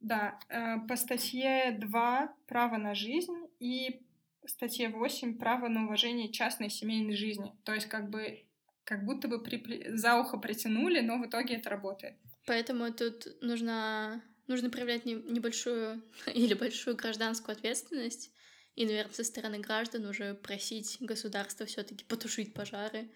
Да, 0.00 0.38
э, 0.48 0.78
по 0.88 0.96
статье 0.96 1.72
2 1.72 2.34
«Право 2.46 2.76
на 2.78 2.94
жизнь» 2.94 3.36
и 3.58 4.02
статье 4.50 4.88
8 4.88 5.38
право 5.38 5.68
на 5.68 5.84
уважение 5.84 6.30
частной 6.30 6.70
семейной 6.70 7.14
жизни. 7.14 7.52
То 7.64 7.74
есть 7.74 7.88
как 7.88 8.10
бы 8.10 8.44
как 8.84 9.04
будто 9.04 9.28
бы 9.28 9.40
при... 9.42 9.96
за 9.96 10.16
ухо 10.18 10.36
притянули, 10.38 11.00
но 11.00 11.18
в 11.18 11.26
итоге 11.26 11.56
это 11.56 11.70
работает. 11.70 12.16
Поэтому 12.46 12.92
тут 12.92 13.28
нужно, 13.40 14.22
нужно 14.48 14.68
проявлять 14.70 15.04
небольшую 15.04 16.02
или 16.34 16.54
большую 16.54 16.96
гражданскую 16.96 17.52
ответственность. 17.52 18.32
И, 18.74 18.86
наверное, 18.86 19.12
со 19.12 19.24
стороны 19.24 19.58
граждан 19.58 20.06
уже 20.06 20.34
просить 20.34 20.96
государство 21.00 21.66
все-таки 21.66 22.04
потушить 22.04 22.54
пожары. 22.54 23.10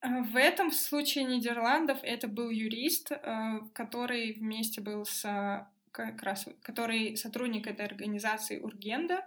А, 0.00 0.22
в 0.22 0.36
этом 0.36 0.70
случае 0.70 1.24
Нидерландов 1.24 1.98
это 2.02 2.28
был 2.28 2.50
юрист, 2.50 3.12
а, 3.12 3.60
который 3.72 4.34
вместе 4.34 4.80
был 4.80 5.04
с 5.04 5.66
как 5.92 6.22
раз, 6.22 6.46
который 6.62 7.16
сотрудник 7.16 7.66
этой 7.66 7.84
организации 7.84 8.60
Ургенда, 8.60 9.26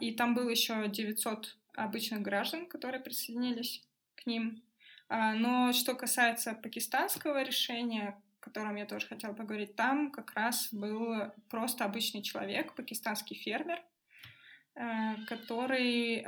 и 0.00 0.12
там 0.12 0.34
было 0.34 0.48
еще 0.48 0.88
900 0.88 1.56
обычных 1.78 2.22
граждан, 2.22 2.66
которые 2.66 3.00
присоединились 3.00 3.82
к 4.16 4.26
ним. 4.26 4.62
А, 5.08 5.34
но 5.34 5.72
что 5.72 5.94
касается 5.94 6.54
пакистанского 6.54 7.42
решения, 7.42 8.20
о 8.40 8.44
котором 8.44 8.76
я 8.76 8.86
тоже 8.86 9.06
хотела 9.06 9.32
поговорить, 9.32 9.74
там 9.76 10.10
как 10.10 10.34
раз 10.34 10.68
был 10.72 11.32
просто 11.48 11.84
обычный 11.84 12.22
человек, 12.22 12.74
пакистанский 12.74 13.36
фермер, 13.36 13.82
а, 14.74 15.16
который 15.26 16.24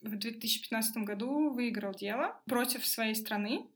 в 0.00 0.16
2015 0.16 0.98
году 0.98 1.50
выиграл 1.50 1.94
дело 1.94 2.38
против 2.44 2.86
своей 2.86 3.14
страны 3.14 3.66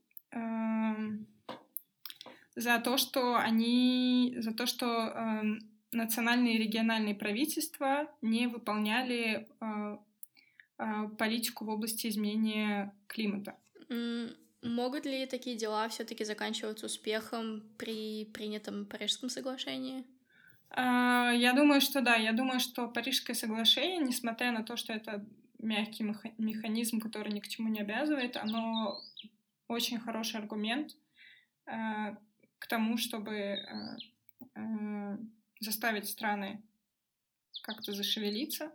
за 2.54 2.78
то, 2.80 2.98
что 2.98 3.36
они, 3.36 4.34
за 4.36 4.52
то, 4.52 4.66
что 4.66 5.54
национальные 5.92 6.56
и 6.56 6.58
региональные 6.58 7.14
правительства 7.14 8.08
не 8.22 8.46
выполняли 8.46 9.48
э, 9.60 9.98
э, 10.78 11.08
политику 11.18 11.64
в 11.64 11.68
области 11.70 12.06
изменения 12.06 12.94
климата. 13.06 13.56
Могут 14.62 15.06
ли 15.06 15.24
такие 15.26 15.56
дела 15.56 15.88
все-таки 15.88 16.24
заканчиваться 16.24 16.86
успехом 16.86 17.62
при 17.78 18.24
принятом 18.26 18.86
Парижском 18.86 19.28
соглашении? 19.28 20.04
Uh, 20.70 21.34
я 21.36 21.54
думаю, 21.54 21.80
что 21.80 22.02
да. 22.02 22.16
Я 22.16 22.32
думаю, 22.32 22.60
что 22.60 22.88
Парижское 22.88 23.34
соглашение, 23.34 24.00
несмотря 24.00 24.52
на 24.52 24.62
то, 24.64 24.76
что 24.76 24.92
это 24.92 25.24
мягкий 25.58 26.04
механизм, 26.38 27.00
который 27.00 27.32
ни 27.32 27.40
к 27.40 27.48
чему 27.48 27.68
не 27.68 27.80
обязывает, 27.80 28.36
оно 28.36 29.00
очень 29.68 29.98
хороший 29.98 30.40
аргумент 30.40 30.96
uh, 31.66 32.16
к 32.58 32.66
тому, 32.66 32.98
чтобы 32.98 33.60
заставить 35.60 36.08
страны 36.08 36.62
как-то 37.62 37.92
зашевелиться. 37.92 38.72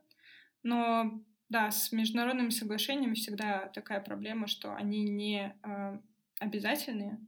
Но 0.63 1.21
да, 1.49 1.71
с 1.71 1.91
международными 1.91 2.49
соглашениями 2.49 3.13
всегда 3.13 3.67
такая 3.69 4.01
проблема, 4.01 4.47
что 4.47 4.75
они 4.75 5.03
не 5.03 5.55
э, 5.63 5.99
обязательные. 6.39 7.19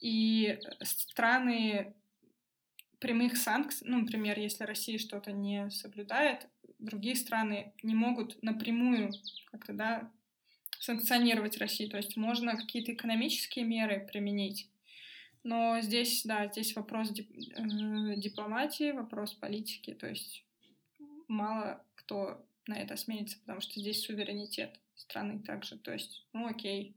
И 0.00 0.58
страны 0.82 1.94
прямых 2.98 3.36
санкций, 3.36 3.86
ну, 3.88 3.98
например, 3.98 4.38
если 4.38 4.64
Россия 4.64 4.98
что-то 4.98 5.32
не 5.32 5.70
соблюдает, 5.70 6.46
другие 6.78 7.16
страны 7.16 7.72
не 7.82 7.94
могут 7.94 8.42
напрямую 8.42 9.12
как-то, 9.50 9.72
да, 9.72 10.10
санкционировать 10.78 11.58
Россию. 11.58 11.90
То 11.90 11.96
есть 11.96 12.16
можно 12.16 12.56
какие-то 12.56 12.92
экономические 12.92 13.64
меры 13.64 14.06
применить, 14.10 14.68
но 15.44 15.80
здесь, 15.80 16.22
да, 16.24 16.48
здесь 16.48 16.74
вопрос 16.74 17.10
дип 17.10 17.30
э, 17.30 18.16
дипломатии, 18.16 18.92
вопрос 18.92 19.34
политики, 19.34 19.94
то 19.94 20.08
есть 20.08 20.44
мало 21.28 21.84
кто 21.94 22.44
на 22.66 22.78
это 22.78 22.94
осмелится, 22.94 23.38
потому 23.40 23.60
что 23.60 23.78
здесь 23.78 24.02
суверенитет 24.02 24.80
страны 24.96 25.40
также, 25.40 25.78
то 25.78 25.92
есть, 25.92 26.26
ну 26.32 26.46
окей, 26.46 26.96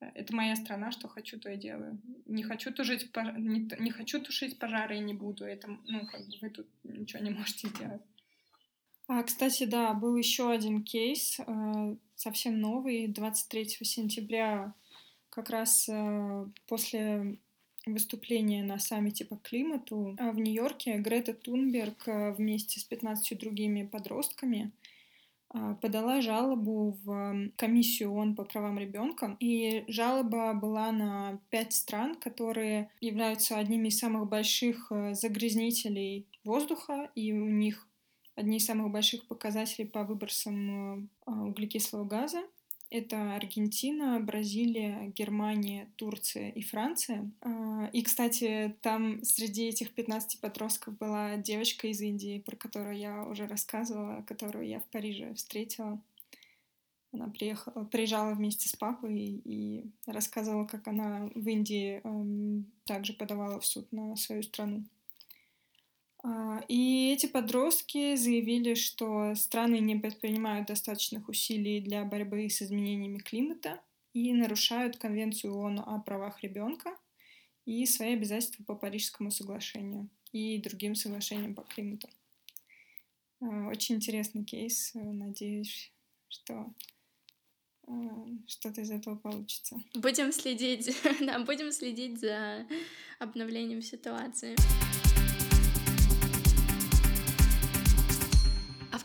это 0.00 0.34
моя 0.34 0.56
страна, 0.56 0.90
что 0.92 1.08
хочу, 1.08 1.38
то 1.38 1.50
и 1.50 1.56
делаю. 1.56 2.00
Не 2.26 2.42
хочу 2.42 2.72
тушить, 2.72 3.10
не, 3.36 3.68
не 3.80 3.90
хочу 3.90 4.22
тушить 4.22 4.58
пожары 4.58 4.96
и 4.96 5.00
не 5.00 5.14
буду. 5.14 5.44
Это, 5.44 5.68
ну, 5.86 6.06
как 6.06 6.20
бы 6.20 6.32
вы 6.40 6.50
тут 6.50 6.68
ничего 6.84 7.22
не 7.22 7.30
можете 7.30 7.68
сделать. 7.74 8.02
А, 9.08 9.22
кстати, 9.22 9.64
да, 9.64 9.94
был 9.94 10.16
еще 10.16 10.50
один 10.50 10.84
кейс, 10.84 11.40
э, 11.40 11.96
совсем 12.14 12.60
новый, 12.60 13.08
23 13.08 13.66
сентября, 13.84 14.74
как 15.30 15.50
раз 15.50 15.88
э, 15.88 16.46
после 16.66 17.38
выступления 17.92 18.62
на 18.62 18.78
саммите 18.78 19.24
по 19.24 19.36
климату 19.36 20.16
э, 20.18 20.30
в 20.30 20.38
Нью-Йорке 20.38 20.98
Грета 20.98 21.34
Тунберг 21.34 22.08
э, 22.08 22.32
вместе 22.32 22.80
с 22.80 22.84
15 22.84 23.38
другими 23.38 23.84
подростками 23.84 24.72
э, 25.54 25.76
подала 25.80 26.20
жалобу 26.20 26.96
в 27.04 27.50
комиссию 27.56 28.12
ООН 28.12 28.34
по 28.34 28.44
правам 28.44 28.78
ребенка. 28.78 29.36
И 29.40 29.84
жалоба 29.88 30.54
была 30.54 30.92
на 30.92 31.40
пять 31.50 31.72
стран, 31.72 32.14
которые 32.14 32.90
являются 33.00 33.58
одними 33.58 33.88
из 33.88 33.98
самых 33.98 34.28
больших 34.28 34.92
загрязнителей 35.12 36.26
воздуха, 36.44 37.10
и 37.14 37.32
у 37.32 37.48
них 37.48 37.88
одни 38.38 38.58
из 38.58 38.66
самых 38.66 38.90
больших 38.90 39.26
показателей 39.26 39.86
по 39.86 40.04
выбросам 40.04 41.00
э, 41.02 41.08
а, 41.26 41.44
углекислого 41.44 42.04
газа. 42.04 42.42
Это 42.90 43.36
Аргентина, 43.36 44.18
Бразилия, 44.18 45.12
Германия, 45.14 45.90
Турция 45.96 46.48
и 46.48 46.62
Франция. 46.62 47.30
А, 47.42 47.90
и, 47.92 48.02
кстати, 48.02 48.74
там 48.80 49.22
среди 49.24 49.68
этих 49.68 49.92
15 49.92 50.40
подростков 50.40 50.96
была 50.96 51.36
девочка 51.36 51.88
из 51.88 52.00
Индии, 52.00 52.40
про 52.40 52.56
которую 52.56 52.96
я 52.96 53.24
уже 53.24 53.46
рассказывала, 53.46 54.22
которую 54.22 54.66
я 54.66 54.80
в 54.80 54.86
Париже 54.86 55.34
встретила. 55.34 56.00
Она 57.12 57.28
приехала, 57.28 57.84
приезжала 57.84 58.32
вместе 58.32 58.70
с 58.70 58.76
папой 58.76 59.42
и 59.44 59.90
рассказывала, 60.06 60.64
как 60.66 60.88
она 60.88 61.30
в 61.34 61.46
Индии 61.46 62.00
эм, 62.04 62.70
также 62.84 63.12
подавала 63.12 63.60
в 63.60 63.66
суд 63.66 63.90
на 63.92 64.16
свою 64.16 64.42
страну. 64.42 64.84
А, 66.28 66.62
и 66.68 67.12
эти 67.14 67.26
подростки 67.26 68.14
заявили, 68.16 68.74
что 68.74 69.34
страны 69.34 69.78
не 69.78 69.96
предпринимают 69.96 70.68
достаточных 70.68 71.28
усилий 71.28 71.80
для 71.80 72.04
борьбы 72.04 72.50
с 72.50 72.60
изменениями 72.60 73.18
климата 73.18 73.80
и 74.12 74.34
нарушают 74.34 74.98
Конвенцию 74.98 75.54
ООН 75.54 75.80
о 75.86 76.00
правах 76.00 76.42
ребенка 76.42 76.94
и 77.64 77.86
свои 77.86 78.12
обязательства 78.12 78.62
по 78.64 78.74
Парижскому 78.74 79.30
соглашению 79.30 80.10
и 80.32 80.58
другим 80.58 80.94
соглашениям 80.94 81.54
по 81.54 81.62
климату. 81.62 82.08
А, 83.40 83.68
очень 83.68 83.94
интересный 83.94 84.44
кейс. 84.44 84.90
Надеюсь, 84.94 85.90
что 86.28 86.74
а, 87.86 88.26
что-то 88.46 88.82
из 88.82 88.90
этого 88.90 89.16
получится. 89.16 89.76
Будем 89.94 90.32
следить, 90.32 90.94
да, 91.20 91.38
будем 91.38 91.72
следить 91.72 92.20
за 92.20 92.66
обновлением 93.18 93.80
ситуации. 93.80 94.56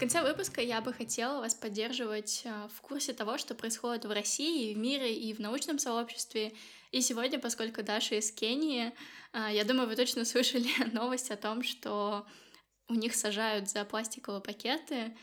Конце 0.04 0.22
выпуска 0.22 0.60
я 0.60 0.82
бы 0.82 0.92
хотела 0.92 1.40
вас 1.40 1.56
поддерживать 1.56 2.42
э, 2.44 2.68
в 2.76 2.82
курсе 2.82 3.14
того, 3.14 3.38
что 3.38 3.56
происходит 3.56 4.04
в 4.04 4.12
России, 4.12 4.74
в 4.74 4.78
мире, 4.78 5.16
и 5.16 5.34
в 5.34 5.40
научном 5.40 5.80
сообществе. 5.80 6.52
И 6.92 7.00
сегодня, 7.00 7.40
поскольку 7.40 7.84
Даша 7.84 8.16
из 8.16 8.30
Кении, 8.30 8.92
э, 9.32 9.48
я 9.54 9.64
думаю, 9.64 9.88
вы 9.88 9.96
точно 9.96 10.26
слышали 10.32 10.68
новость 10.92 11.32
о 11.32 11.38
том, 11.38 11.64
что 11.64 12.28
у 12.90 12.96
них 12.96 13.16
сажают 13.16 13.70
за 13.70 13.86
пластиковые 13.86 14.42
пакеты. 14.42 15.16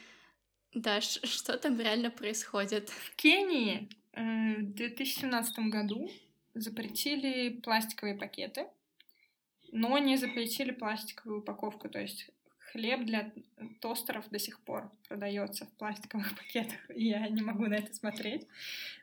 Даш, 0.72 1.20
что 1.24 1.59
там 1.59 1.78
реально 1.78 2.11
происходит? 2.11 2.89
В 2.89 3.14
Кении 3.16 3.91
э, 4.14 4.62
в 4.62 4.72
2017 4.76 5.59
году 5.68 6.11
запретили 6.55 7.61
пластиковые 7.61 8.16
пакеты, 8.16 8.66
но 9.72 9.99
не 9.99 10.16
запретили 10.16 10.70
пластиковую 10.70 11.41
упаковку. 11.41 11.91
То 11.91 12.01
есть 12.01 12.31
хлеб 12.73 13.05
для 13.05 13.33
тостеров 13.81 14.29
до 14.31 14.39
сих 14.39 14.61
пор 14.61 14.91
продается 15.09 15.66
в 15.66 15.73
пластиковых 15.73 16.35
пакетах, 16.37 16.79
и 16.95 17.09
я 17.09 17.29
не 17.29 17.43
могу 17.43 17.66
на 17.66 17.75
это 17.75 17.93
смотреть. 17.95 18.47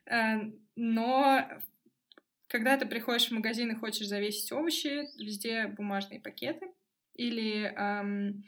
Э, 0.05 0.51
но 0.76 1.47
когда 2.47 2.78
ты 2.78 2.86
приходишь 2.86 3.28
в 3.28 3.34
магазин 3.34 3.72
и 3.72 3.76
хочешь 3.76 4.07
завесить 4.07 4.51
овощи, 4.51 5.07
везде 5.22 5.68
бумажные 5.68 6.20
пакеты 6.20 6.72
или 7.13 7.63
эм, 7.63 8.45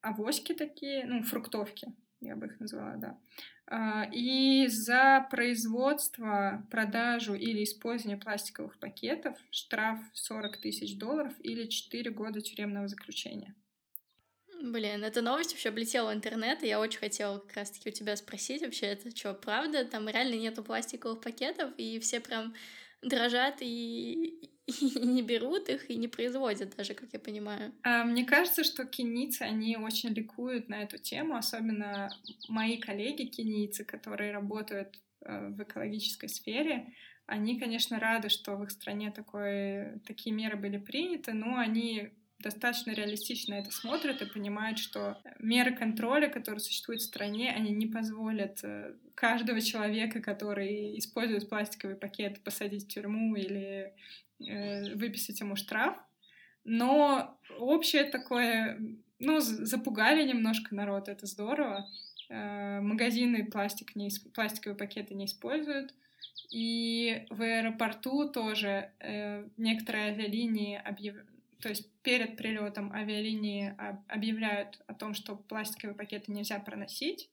авоськи 0.00 0.52
такие, 0.52 1.04
ну, 1.06 1.22
фруктовки, 1.22 1.92
я 2.20 2.34
бы 2.34 2.46
их 2.46 2.58
назвала, 2.58 2.96
да. 2.96 3.18
Э, 3.70 4.10
и 4.10 4.66
за 4.68 5.26
производство, 5.30 6.66
продажу 6.70 7.34
или 7.34 7.62
использование 7.62 8.18
пластиковых 8.18 8.78
пакетов 8.78 9.38
штраф 9.50 10.00
40 10.12 10.56
тысяч 10.58 10.98
долларов 10.98 11.32
или 11.40 11.66
4 11.66 12.10
года 12.10 12.40
тюремного 12.40 12.88
заключения. 12.88 13.54
Блин, 14.62 15.04
эта 15.04 15.22
новость 15.22 15.52
вообще 15.52 15.68
облетела 15.68 16.12
интернет, 16.12 16.62
и 16.62 16.68
я 16.68 16.80
очень 16.80 16.98
хотела 16.98 17.38
как 17.38 17.56
раз-таки 17.56 17.90
у 17.90 17.92
тебя 17.92 18.16
спросить 18.16 18.62
вообще, 18.62 18.86
это 18.86 19.14
что, 19.14 19.34
правда? 19.34 19.84
Там 19.84 20.08
реально 20.08 20.34
нету 20.34 20.62
пластиковых 20.64 21.20
пакетов, 21.20 21.72
и 21.76 21.98
все 22.00 22.20
прям 22.20 22.54
дрожат 23.02 23.58
и, 23.60 24.50
и 24.66 25.06
не 25.06 25.22
берут 25.22 25.68
их, 25.68 25.90
и 25.90 25.96
не 25.96 26.08
производят 26.08 26.74
даже, 26.76 26.94
как 26.94 27.12
я 27.12 27.18
понимаю. 27.18 27.72
А, 27.82 28.04
мне 28.04 28.24
кажется, 28.24 28.64
что 28.64 28.84
кенийцы, 28.84 29.42
они 29.42 29.76
очень 29.76 30.10
ликуют 30.10 30.68
на 30.68 30.82
эту 30.82 30.98
тему, 30.98 31.36
особенно 31.36 32.08
мои 32.48 32.78
коллеги 32.78 33.24
кенийцы, 33.24 33.84
которые 33.84 34.32
работают 34.32 34.98
э, 35.24 35.48
в 35.48 35.62
экологической 35.62 36.28
сфере, 36.28 36.92
они, 37.26 37.58
конечно, 37.58 37.98
рады, 37.98 38.28
что 38.28 38.56
в 38.56 38.62
их 38.62 38.70
стране 38.70 39.10
такое, 39.10 40.00
такие 40.06 40.34
меры 40.34 40.56
были 40.56 40.78
приняты, 40.78 41.32
но 41.32 41.56
они 41.56 42.12
достаточно 42.38 42.92
реалистично 42.92 43.54
это 43.54 43.70
смотрят 43.70 44.22
и 44.22 44.26
понимают, 44.26 44.78
что 44.78 45.18
меры 45.38 45.74
контроля, 45.74 46.28
которые 46.28 46.60
существуют 46.60 47.00
в 47.00 47.06
стране, 47.06 47.50
они 47.50 47.70
не 47.70 47.86
позволят 47.86 48.62
э, 48.62 48.94
каждого 49.14 49.60
человека, 49.60 50.20
который 50.20 50.98
использует 50.98 51.48
пластиковый 51.48 51.96
пакет, 51.96 52.42
посадить 52.44 52.84
в 52.84 52.88
тюрьму 52.88 53.34
или 53.36 53.92
э, 54.40 54.94
выписать 54.94 55.40
ему 55.40 55.56
штраф. 55.56 55.96
Но 56.64 57.40
общее 57.58 58.04
такое, 58.04 58.78
ну, 59.18 59.40
запугали 59.40 60.26
немножко 60.26 60.74
народ, 60.74 61.08
это 61.08 61.26
здорово. 61.26 61.88
Э, 62.28 62.80
магазины 62.80 63.46
пластик 63.46 63.96
не, 63.96 64.10
пластиковые 64.34 64.76
пакеты 64.76 65.14
не 65.14 65.24
используют. 65.24 65.94
И 66.50 67.26
в 67.30 67.42
аэропорту 67.42 68.28
тоже 68.28 68.90
э, 69.00 69.48
некоторые 69.56 70.12
авиалинии 70.12 70.76
объявляют 70.76 71.35
то 71.60 71.68
есть 71.68 71.90
перед 72.02 72.36
прилетом 72.36 72.92
авиалинии 72.92 73.74
объявляют 74.08 74.80
о 74.86 74.94
том, 74.94 75.14
что 75.14 75.36
пластиковые 75.36 75.96
пакеты 75.96 76.32
нельзя 76.32 76.58
проносить, 76.58 77.30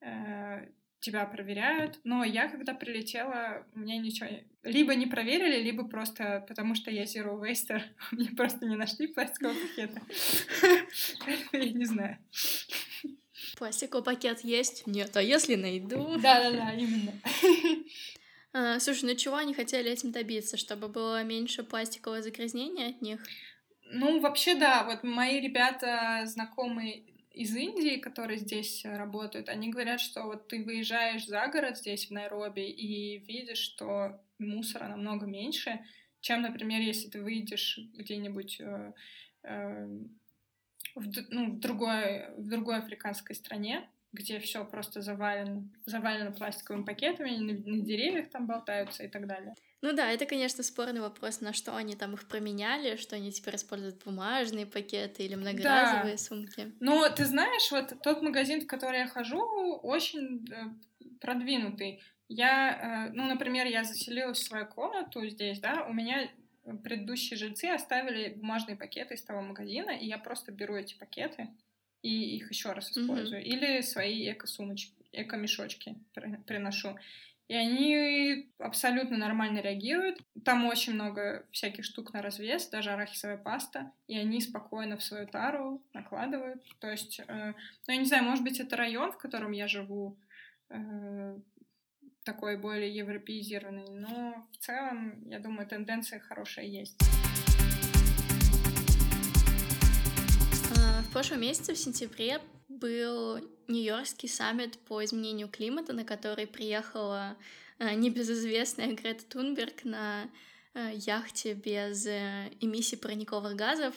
э, 0.00 0.68
тебя 1.00 1.24
проверяют, 1.26 2.00
но 2.04 2.24
я, 2.24 2.48
когда 2.48 2.74
прилетела, 2.74 3.64
меня 3.74 3.98
ничего... 3.98 4.28
Либо 4.64 4.94
не 4.94 5.06
проверили, 5.06 5.62
либо 5.62 5.86
просто 5.86 6.44
потому, 6.48 6.74
что 6.74 6.90
я 6.90 7.04
zero 7.04 7.40
waster, 7.40 7.82
мне 8.10 8.30
просто 8.30 8.66
не 8.66 8.76
нашли 8.76 9.06
пластикового 9.06 9.54
пакета. 9.54 10.02
Я 11.52 11.72
не 11.72 11.84
знаю. 11.84 12.18
Пластиковый 13.56 14.04
пакет 14.04 14.40
есть? 14.40 14.86
Нет, 14.86 15.16
а 15.16 15.22
если 15.22 15.54
найду? 15.54 16.18
Да-да-да, 16.18 16.74
именно. 16.74 17.12
А, 18.58 18.80
слушай, 18.80 19.04
ну 19.04 19.14
чего 19.14 19.36
они 19.36 19.54
хотели 19.54 19.88
этим 19.88 20.10
добиться, 20.10 20.56
чтобы 20.56 20.88
было 20.88 21.22
меньше 21.22 21.62
пластикового 21.62 22.22
загрязнения 22.22 22.88
от 22.88 23.00
них? 23.00 23.20
Ну, 23.92 24.18
вообще, 24.18 24.56
да. 24.56 24.82
Вот 24.82 25.04
мои 25.04 25.40
ребята, 25.40 26.22
знакомые 26.26 27.04
из 27.30 27.54
Индии, 27.54 27.98
которые 27.98 28.38
здесь 28.38 28.84
работают, 28.84 29.48
они 29.48 29.68
говорят, 29.68 30.00
что 30.00 30.24
вот 30.24 30.48
ты 30.48 30.64
выезжаешь 30.64 31.24
за 31.26 31.46
город 31.46 31.78
здесь, 31.78 32.08
в 32.08 32.10
Найроби, 32.10 32.68
и 32.68 33.18
видишь, 33.18 33.58
что 33.58 34.20
мусора 34.40 34.88
намного 34.88 35.24
меньше, 35.24 35.78
чем, 36.20 36.42
например, 36.42 36.80
если 36.80 37.08
ты 37.08 37.22
выйдешь 37.22 37.78
где-нибудь 37.94 38.60
э, 38.60 38.92
э, 39.44 39.86
в, 40.96 41.06
ну, 41.30 41.52
в, 41.52 41.60
другой, 41.60 42.34
в 42.36 42.48
другой 42.48 42.78
африканской 42.78 43.36
стране, 43.36 43.88
где 44.12 44.38
все 44.40 44.64
просто 44.64 45.02
завалено, 45.02 45.68
завалено 45.84 46.32
пластиковыми 46.32 46.84
пакетами, 46.84 47.30
на, 47.36 47.52
на 47.52 47.84
деревьях 47.84 48.30
там 48.30 48.46
болтаются 48.46 49.04
и 49.04 49.08
так 49.08 49.26
далее. 49.26 49.54
Ну 49.80 49.92
да, 49.92 50.10
это, 50.10 50.26
конечно, 50.26 50.64
спорный 50.64 51.00
вопрос, 51.00 51.40
на 51.40 51.52
что 51.52 51.76
они 51.76 51.94
там 51.94 52.14
их 52.14 52.26
променяли, 52.26 52.96
что 52.96 53.16
они 53.16 53.30
теперь 53.30 53.56
используют 53.56 54.02
бумажные 54.04 54.66
пакеты 54.66 55.22
или 55.22 55.36
многоразовые 55.36 56.14
да. 56.14 56.18
сумки. 56.18 56.72
Но 56.80 57.08
ты 57.10 57.24
знаешь, 57.26 57.70
вот 57.70 57.94
тот 58.02 58.22
магазин, 58.22 58.62
в 58.62 58.66
который 58.66 59.00
я 59.00 59.06
хожу, 59.06 59.40
очень 59.82 60.44
э, 60.50 61.14
продвинутый. 61.20 62.02
Я, 62.28 63.08
э, 63.08 63.12
ну, 63.14 63.26
например, 63.26 63.66
я 63.66 63.84
заселилась 63.84 64.38
в 64.38 64.46
свою 64.46 64.66
комнату 64.66 65.26
здесь, 65.28 65.60
да, 65.60 65.86
у 65.88 65.92
меня 65.92 66.28
предыдущие 66.82 67.38
жильцы 67.38 67.66
оставили 67.66 68.34
бумажные 68.34 68.76
пакеты 68.76 69.14
из 69.14 69.22
того 69.22 69.40
магазина, 69.42 69.90
и 69.90 70.06
я 70.06 70.18
просто 70.18 70.52
беру 70.52 70.74
эти 70.74 70.98
пакеты, 70.98 71.48
и 72.02 72.36
их 72.36 72.50
еще 72.50 72.72
раз 72.72 72.90
использую. 72.90 73.40
Mm-hmm. 73.40 73.44
Или 73.44 73.80
свои 73.82 74.30
эко-сумочки, 74.30 74.94
эко-мешочки 75.12 75.96
приношу. 76.46 76.96
И 77.48 77.54
они 77.54 78.50
абсолютно 78.58 79.16
нормально 79.16 79.60
реагируют. 79.60 80.20
Там 80.44 80.66
очень 80.66 80.92
много 80.92 81.46
всяких 81.50 81.82
штук 81.84 82.12
на 82.12 82.20
развес, 82.20 82.68
даже 82.68 82.90
арахисовая 82.90 83.38
паста. 83.38 83.90
И 84.06 84.18
они 84.18 84.42
спокойно 84.42 84.98
в 84.98 85.02
свою 85.02 85.26
тару 85.26 85.82
накладывают. 85.94 86.62
То 86.78 86.90
есть, 86.90 87.20
э, 87.26 87.54
ну, 87.86 87.94
я 87.94 87.96
не 87.96 88.04
знаю, 88.04 88.24
может 88.24 88.44
быть, 88.44 88.60
это 88.60 88.76
район, 88.76 89.12
в 89.12 89.16
котором 89.16 89.52
я 89.52 89.66
живу, 89.66 90.18
э, 90.68 91.38
такой 92.22 92.58
более 92.58 92.94
европеизированный. 92.94 93.88
Но 93.88 94.46
в 94.52 94.58
целом, 94.58 95.26
я 95.30 95.38
думаю, 95.38 95.66
тенденция 95.66 96.20
хорошая 96.20 96.66
есть. 96.66 97.00
В 101.08 101.12
прошлом 101.12 101.40
месяце, 101.40 101.74
в 101.74 101.78
сентябре, 101.78 102.40
был 102.68 103.38
Нью-Йоркский 103.68 104.28
саммит 104.28 104.78
по 104.78 105.04
изменению 105.04 105.48
климата, 105.48 105.92
на 105.92 106.04
который 106.04 106.46
приехала 106.46 107.36
э, 107.78 107.94
небезызвестная 107.94 108.94
Грета 108.94 109.24
Тунберг 109.26 109.84
на 109.84 110.30
э, 110.74 110.92
яхте 110.94 111.54
без 111.54 112.06
э, 112.06 112.50
эмиссий 112.60 112.96
парниковых 112.96 113.56
газов. 113.56 113.94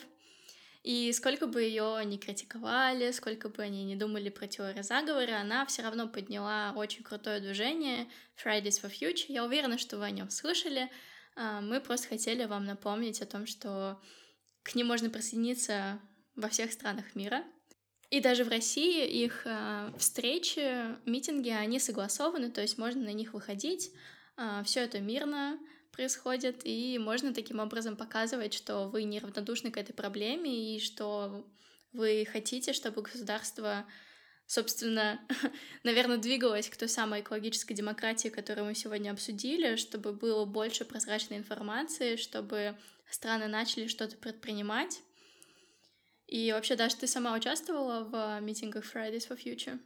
И 0.82 1.12
сколько 1.12 1.46
бы 1.46 1.62
ее 1.62 2.02
ни 2.04 2.16
критиковали, 2.16 3.12
сколько 3.12 3.48
бы 3.48 3.62
они 3.62 3.84
не 3.84 3.94
думали 3.94 4.30
про 4.30 4.48
теорию 4.48 4.82
заговора, 4.82 5.40
она 5.40 5.64
все 5.66 5.82
равно 5.82 6.08
подняла 6.08 6.72
очень 6.74 7.04
крутое 7.04 7.40
движение 7.40 8.08
Fridays 8.42 8.82
for 8.82 8.90
Future. 8.90 9.26
Я 9.28 9.44
уверена, 9.44 9.78
что 9.78 9.96
вы 9.98 10.06
о 10.06 10.10
нем 10.10 10.28
слышали. 10.28 10.90
Мы 11.36 11.80
просто 11.80 12.08
хотели 12.08 12.46
вам 12.46 12.64
напомнить 12.64 13.22
о 13.22 13.26
том, 13.26 13.46
что 13.46 14.00
к 14.64 14.74
ним 14.74 14.88
можно 14.88 15.08
присоединиться 15.08 16.00
во 16.34 16.48
всех 16.48 16.72
странах 16.72 17.14
мира. 17.14 17.44
И 18.10 18.20
даже 18.20 18.44
в 18.44 18.48
России 18.48 19.06
их 19.06 19.42
э, 19.46 19.90
встречи, 19.96 20.94
митинги, 21.08 21.48
они 21.48 21.78
согласованы, 21.78 22.50
то 22.50 22.60
есть 22.60 22.76
можно 22.76 23.02
на 23.02 23.12
них 23.12 23.32
выходить, 23.32 23.90
э, 24.36 24.62
все 24.66 24.80
это 24.80 25.00
мирно 25.00 25.58
происходит, 25.92 26.60
и 26.64 26.98
можно 26.98 27.32
таким 27.32 27.58
образом 27.58 27.96
показывать, 27.96 28.52
что 28.52 28.88
вы 28.88 29.04
неравнодушны 29.04 29.70
к 29.70 29.78
этой 29.78 29.94
проблеме 29.94 30.76
и 30.76 30.80
что 30.80 31.46
вы 31.92 32.26
хотите, 32.30 32.72
чтобы 32.72 33.02
государство, 33.02 33.86
собственно, 34.46 35.20
наверное, 35.82 36.16
двигалось 36.18 36.68
к 36.68 36.76
той 36.76 36.90
самой 36.90 37.20
экологической 37.20 37.74
демократии, 37.74 38.28
которую 38.28 38.66
мы 38.66 38.74
сегодня 38.74 39.10
обсудили, 39.10 39.76
чтобы 39.76 40.12
было 40.12 40.44
больше 40.44 40.84
прозрачной 40.84 41.38
информации, 41.38 42.16
чтобы 42.16 42.76
страны 43.08 43.46
начали 43.46 43.86
что-то 43.86 44.16
предпринимать. 44.16 45.00
И 46.32 46.50
вообще, 46.50 46.76
даже 46.76 46.96
ты 46.96 47.06
сама 47.06 47.34
участвовала 47.34 48.04
в 48.04 48.40
митингах 48.40 48.84
Fridays 48.84 49.28
for 49.28 49.36
Future? 49.38 49.78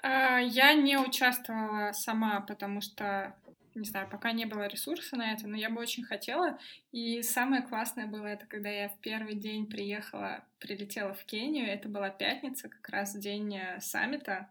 А, 0.00 0.38
я 0.38 0.74
не 0.74 0.96
участвовала 0.96 1.90
сама, 1.90 2.40
потому 2.40 2.80
что, 2.80 3.34
не 3.74 3.84
знаю, 3.84 4.08
пока 4.08 4.30
не 4.30 4.44
было 4.44 4.68
ресурса 4.68 5.16
на 5.16 5.32
это, 5.32 5.48
но 5.48 5.56
я 5.56 5.68
бы 5.68 5.80
очень 5.80 6.04
хотела. 6.04 6.56
И 6.92 7.20
самое 7.22 7.62
классное 7.62 8.06
было 8.06 8.26
это, 8.26 8.46
когда 8.46 8.68
я 8.68 8.88
в 8.88 9.00
первый 9.00 9.34
день 9.34 9.66
приехала, 9.66 10.44
прилетела 10.60 11.14
в 11.14 11.24
Кению. 11.24 11.66
Это 11.66 11.88
была 11.88 12.10
пятница, 12.10 12.68
как 12.68 12.88
раз 12.88 13.16
день 13.16 13.56
э, 13.56 13.80
саммита. 13.80 14.48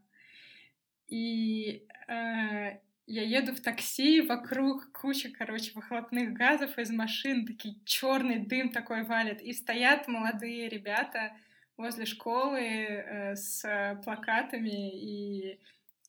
И 1.07 1.87
э, 2.09 2.79
я 3.07 3.23
еду 3.23 3.53
в 3.53 3.61
такси, 3.61 4.21
вокруг 4.21 4.91
куча, 4.91 5.29
короче, 5.29 5.71
выхлопных 5.75 6.33
газов 6.33 6.77
из 6.77 6.89
машин, 6.91 7.45
такие 7.45 7.75
черный 7.85 8.39
дым 8.39 8.69
такой 8.69 9.03
валит, 9.03 9.41
и 9.41 9.53
стоят 9.53 10.07
молодые 10.07 10.69
ребята 10.69 11.33
возле 11.77 12.05
школы 12.05 12.59
э, 12.59 13.35
с 13.35 13.99
плакатами 14.03 14.91
и 14.91 15.59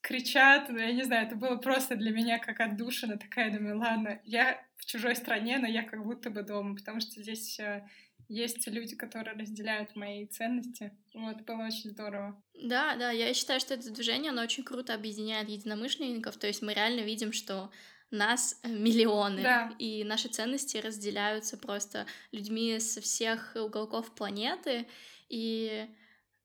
кричат, 0.01 0.69
ну, 0.69 0.77
я 0.77 0.91
не 0.93 1.03
знаю, 1.03 1.27
это 1.27 1.35
было 1.35 1.57
просто 1.57 1.95
для 1.95 2.11
меня 2.11 2.39
как 2.39 2.61
отдушина 2.61 3.17
такая, 3.17 3.51
думаю, 3.51 3.77
ладно, 3.77 4.21
я 4.23 4.59
в 4.77 4.85
чужой 4.85 5.15
стране, 5.15 5.57
но 5.59 5.67
я 5.67 5.83
как 5.83 6.03
будто 6.03 6.29
бы 6.29 6.43
дома, 6.43 6.75
потому 6.75 6.99
что 6.99 7.21
здесь 7.21 7.59
э, 7.59 7.85
есть 8.27 8.67
люди, 8.67 8.95
которые 8.95 9.35
разделяют 9.37 9.95
мои 9.95 10.25
ценности. 10.27 10.91
Вот, 11.13 11.41
было 11.41 11.65
очень 11.65 11.91
здорово. 11.91 12.41
Да, 12.53 12.95
да, 12.95 13.11
я 13.11 13.33
считаю, 13.33 13.59
что 13.59 13.73
это 13.73 13.91
движение, 13.91 14.31
оно 14.31 14.41
очень 14.41 14.63
круто 14.63 14.93
объединяет 14.93 15.49
единомышленников, 15.49 16.37
то 16.37 16.47
есть 16.47 16.61
мы 16.61 16.73
реально 16.73 17.01
видим, 17.01 17.31
что 17.31 17.71
нас 18.11 18.59
э, 18.63 18.69
миллионы, 18.69 19.41
да. 19.41 19.75
и 19.79 20.03
наши 20.03 20.27
ценности 20.29 20.77
разделяются 20.77 21.57
просто 21.57 22.05
людьми 22.31 22.79
со 22.79 23.01
всех 23.01 23.55
уголков 23.55 24.13
планеты, 24.15 24.87
и 25.29 25.87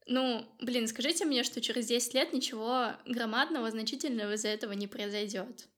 ну, 0.07 0.45
блин, 0.61 0.89
скажите 0.89 1.25
мне, 1.25 1.45
что 1.45 1.61
через 1.61 1.87
10 1.87 2.15
лет 2.15 2.33
ничего 2.33 2.93
громадного, 3.07 3.71
значительного 3.71 4.33
из-за 4.35 4.49
этого 4.49 4.73
не 4.73 4.89
произойдет. 4.89 5.69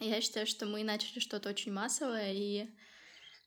Я 0.00 0.20
считаю, 0.20 0.46
что 0.46 0.66
мы 0.66 0.82
начали 0.82 1.20
что-то 1.20 1.50
очень 1.50 1.72
массовое, 1.72 2.32
и 2.32 2.68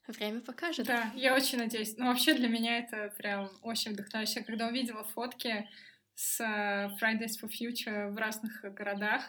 Время 0.06 0.40
покажет. 0.40 0.86
Да, 0.86 1.10
я 1.14 1.34
очень 1.34 1.58
надеюсь. 1.58 1.96
Ну, 1.96 2.06
вообще 2.06 2.34
для 2.34 2.48
меня 2.48 2.78
это 2.78 3.12
прям 3.16 3.50
очень 3.62 3.92
вдохновляюще. 3.92 4.44
Когда 4.44 4.68
увидела 4.68 5.04
фотки 5.04 5.68
с 6.14 6.40
э, 6.40 6.90
Fridays 7.00 7.40
for 7.40 7.48
Future 7.48 8.10
в 8.10 8.16
разных 8.16 8.62
городах, 8.74 9.22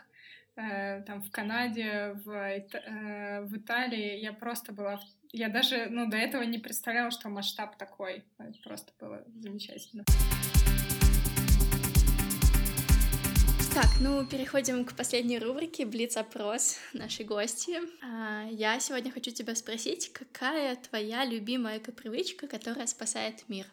э, 0.57 1.01
там 1.03 1.21
в 1.21 1.32
Канаде, 1.32 2.13
в, 2.26 2.30
э, 2.30 3.41
в 3.41 3.57
Италии, 3.57 4.19
я 4.19 4.34
просто 4.34 4.73
была... 4.73 4.99
Я 5.32 5.49
даже, 5.49 5.88
ну, 5.89 6.09
до 6.09 6.17
этого 6.17 6.43
не 6.43 6.59
представляла, 6.59 7.11
что 7.11 7.30
масштаб 7.30 7.78
такой. 7.78 8.26
Это 8.38 8.59
просто 8.63 8.91
было 8.99 9.23
замечательно. 9.36 10.03
Так, 13.76 13.89
ну 13.99 14.26
переходим 14.26 14.86
к 14.86 14.95
последней 14.95 15.38
рубрике 15.38 15.86
Блиц-опрос 15.86 16.78
нашей 16.93 17.26
гости. 17.26 17.78
А, 18.01 18.47
я 18.49 18.80
сегодня 18.80 19.11
хочу 19.11 19.32
тебя 19.32 19.53
спросить, 19.53 20.13
какая 20.13 20.78
твоя 20.78 21.26
любимая 21.26 21.80
эко-привычка, 21.80 22.47
которая 22.47 22.88
спасает 22.88 23.43
мир? 23.49 23.65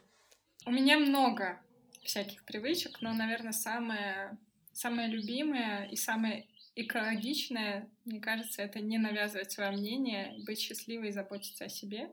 У 0.67 0.73
меня 0.73 0.99
много 0.99 1.61
всяких 2.03 2.45
привычек, 2.45 3.01
но, 3.01 3.13
наверное, 3.13 3.53
самая, 3.53 4.37
самая 4.73 5.07
любимая 5.07 5.87
и 5.87 5.95
самая 5.95 6.47
экологичная, 6.75 7.89
мне 8.05 8.19
кажется, 8.19 8.63
это 8.63 8.81
не 8.81 8.99
навязывать 8.99 9.53
свое 9.53 9.71
мнение, 9.71 10.35
быть 10.45 10.59
счастливой 10.59 11.11
и 11.11 11.13
заботиться 11.13 11.67
о 11.67 11.69
себе. 11.69 12.11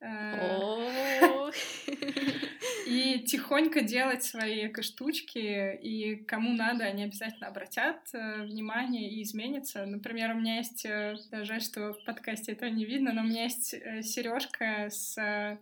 Э, 2.84 2.88
и 2.88 3.20
тихонько 3.20 3.82
делать 3.82 4.24
свои 4.24 4.66
эко-штучки, 4.66 5.76
и 5.76 6.16
кому 6.16 6.52
надо, 6.52 6.84
они 6.84 7.04
обязательно 7.04 7.48
обратят 7.48 7.98
э, 8.12 8.42
внимание 8.42 9.10
и 9.10 9.22
изменятся. 9.22 9.86
Например, 9.86 10.34
у 10.34 10.38
меня 10.38 10.56
есть, 10.56 10.84
э, 10.84 11.16
даже 11.30 11.60
что 11.60 11.92
в 11.92 12.04
подкасте 12.04 12.52
этого 12.52 12.68
не 12.68 12.84
видно, 12.84 13.12
но 13.12 13.22
у 13.22 13.24
меня 13.24 13.44
есть 13.44 13.70
сережка 14.02 14.88
с 14.90 15.58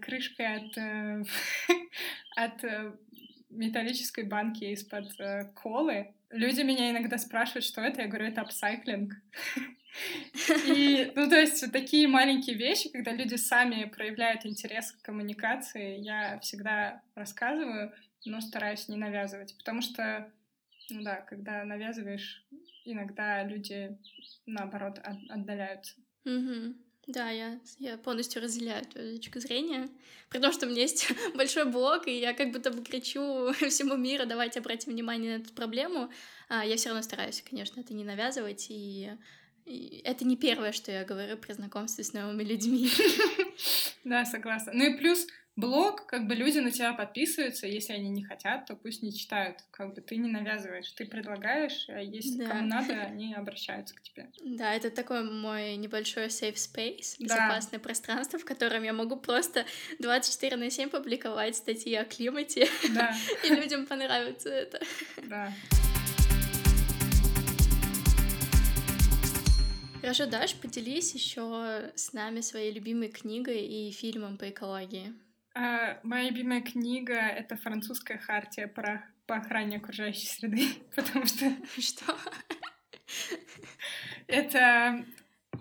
крышкой 0.00 0.56
от, 0.56 0.78
от 2.36 2.92
металлической 3.50 4.24
банки 4.24 4.64
из-под 4.64 5.12
колы. 5.54 6.14
Люди 6.30 6.62
меня 6.62 6.90
иногда 6.90 7.18
спрашивают, 7.18 7.64
что 7.64 7.82
это, 7.82 8.02
я 8.02 8.08
говорю, 8.08 8.26
это 8.28 8.40
апсайклинг. 8.40 9.14
И, 10.66 11.12
ну, 11.14 11.28
то 11.28 11.36
есть, 11.36 11.72
такие 11.72 12.08
маленькие 12.08 12.56
вещи, 12.56 12.90
когда 12.90 13.12
люди 13.12 13.34
сами 13.36 13.84
проявляют 13.84 14.46
интерес 14.46 14.92
к 14.92 15.02
коммуникации, 15.02 15.98
я 15.98 16.38
всегда 16.40 17.02
рассказываю, 17.14 17.92
но 18.24 18.40
стараюсь 18.40 18.88
не 18.88 18.96
навязывать, 18.96 19.56
потому 19.56 19.80
что, 19.82 20.30
ну 20.90 21.02
да, 21.02 21.16
когда 21.22 21.64
навязываешь, 21.64 22.46
иногда 22.84 23.42
люди, 23.44 23.96
наоборот, 24.46 24.98
от, 24.98 25.18
отдаляются. 25.28 25.94
Mm-hmm. 26.24 26.74
Да, 27.08 27.30
я, 27.30 27.58
я 27.78 27.96
полностью 27.96 28.42
разделяю 28.42 28.84
твою 28.84 29.16
точку 29.16 29.40
зрения. 29.40 29.88
При 30.28 30.40
том, 30.40 30.52
что 30.52 30.66
у 30.66 30.68
меня 30.68 30.82
есть 30.82 31.10
большой 31.34 31.64
блог, 31.64 32.06
и 32.06 32.18
я 32.18 32.34
как 32.34 32.52
будто 32.52 32.70
бы 32.70 32.84
кричу 32.84 33.50
всему 33.68 33.96
миру, 33.96 34.26
давайте 34.26 34.60
обратим 34.60 34.92
внимание 34.92 35.38
на 35.38 35.42
эту 35.42 35.54
проблему. 35.54 36.10
А 36.50 36.66
я 36.66 36.76
все 36.76 36.90
равно 36.90 37.02
стараюсь, 37.02 37.42
конечно, 37.48 37.80
это 37.80 37.94
не 37.94 38.04
навязывать, 38.04 38.66
и 38.68 39.10
это 40.04 40.24
не 40.24 40.36
первое, 40.36 40.72
что 40.72 40.90
я 40.90 41.04
говорю 41.04 41.36
при 41.36 41.52
знакомстве 41.52 42.04
с 42.04 42.12
новыми 42.12 42.42
людьми. 42.42 42.90
Да, 44.04 44.24
согласна. 44.24 44.72
Ну 44.72 44.84
и 44.84 44.96
плюс 44.96 45.26
блог, 45.58 46.06
как 46.06 46.28
бы 46.28 46.36
люди 46.36 46.58
на 46.60 46.70
тебя 46.70 46.92
подписываются, 46.92 47.66
если 47.66 47.92
они 47.92 48.10
не 48.10 48.22
хотят, 48.22 48.66
то 48.66 48.76
пусть 48.76 49.02
не 49.02 49.12
читают. 49.12 49.58
Как 49.72 49.92
бы 49.92 50.00
ты 50.00 50.16
не 50.16 50.30
навязываешь, 50.30 50.90
ты 50.92 51.04
предлагаешь, 51.04 51.86
а 51.88 52.00
если 52.00 52.38
да. 52.38 52.50
кому 52.50 52.66
надо, 52.68 52.94
они 53.10 53.34
обращаются 53.34 53.96
к 53.96 54.02
тебе. 54.02 54.30
Да, 54.44 54.72
это 54.72 54.90
такой 54.90 55.28
мой 55.28 55.74
небольшой 55.76 56.26
safe 56.26 56.54
space, 56.54 57.16
безопасное 57.18 57.80
да. 57.80 57.84
пространство, 57.84 58.38
в 58.38 58.44
котором 58.44 58.84
я 58.84 58.92
могу 58.92 59.16
просто 59.16 59.66
24 59.98 60.56
на 60.56 60.70
7 60.70 60.90
публиковать 60.90 61.56
статьи 61.56 61.94
о 61.96 62.04
климате, 62.04 62.68
да. 62.94 63.12
и 63.44 63.48
людям 63.48 63.86
понравится 63.86 64.48
это. 64.48 64.80
Да. 65.24 65.52
Хорошо, 70.08 70.24
Даш, 70.24 70.54
поделись 70.54 71.12
еще 71.12 71.92
с 71.94 72.14
нами 72.14 72.40
своей 72.40 72.72
любимой 72.72 73.08
книгой 73.10 73.60
и 73.60 73.90
фильмом 73.90 74.38
по 74.38 74.48
экологии. 74.48 75.12
А, 75.54 76.00
моя 76.02 76.30
любимая 76.30 76.62
книга— 76.62 77.12
это 77.12 77.58
«Французская 77.58 78.16
хартия» 78.16 78.68
про, 78.68 79.04
по 79.26 79.36
охране 79.36 79.76
окружающей 79.76 80.26
среды, 80.26 80.66
потому 80.96 81.26
что... 81.26 81.52
Что? 81.78 82.16
Это 84.28 85.04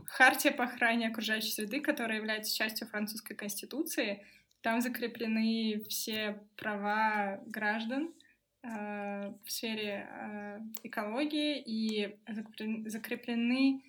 Хартия 0.06 0.54
по 0.54 0.64
охране 0.64 1.10
окружающей 1.10 1.52
среды, 1.52 1.82
которая 1.82 2.20
является 2.20 2.56
частью 2.56 2.88
французской 2.88 3.36
конституции. 3.36 4.26
Там 4.62 4.80
закреплены 4.80 5.84
все 5.90 6.40
права 6.56 7.42
граждан 7.48 8.14
э, 8.64 9.34
в 9.44 9.52
сфере 9.52 10.08
э, 10.10 10.60
экологии 10.84 11.62
и 11.62 12.18
закреплены, 12.86 13.82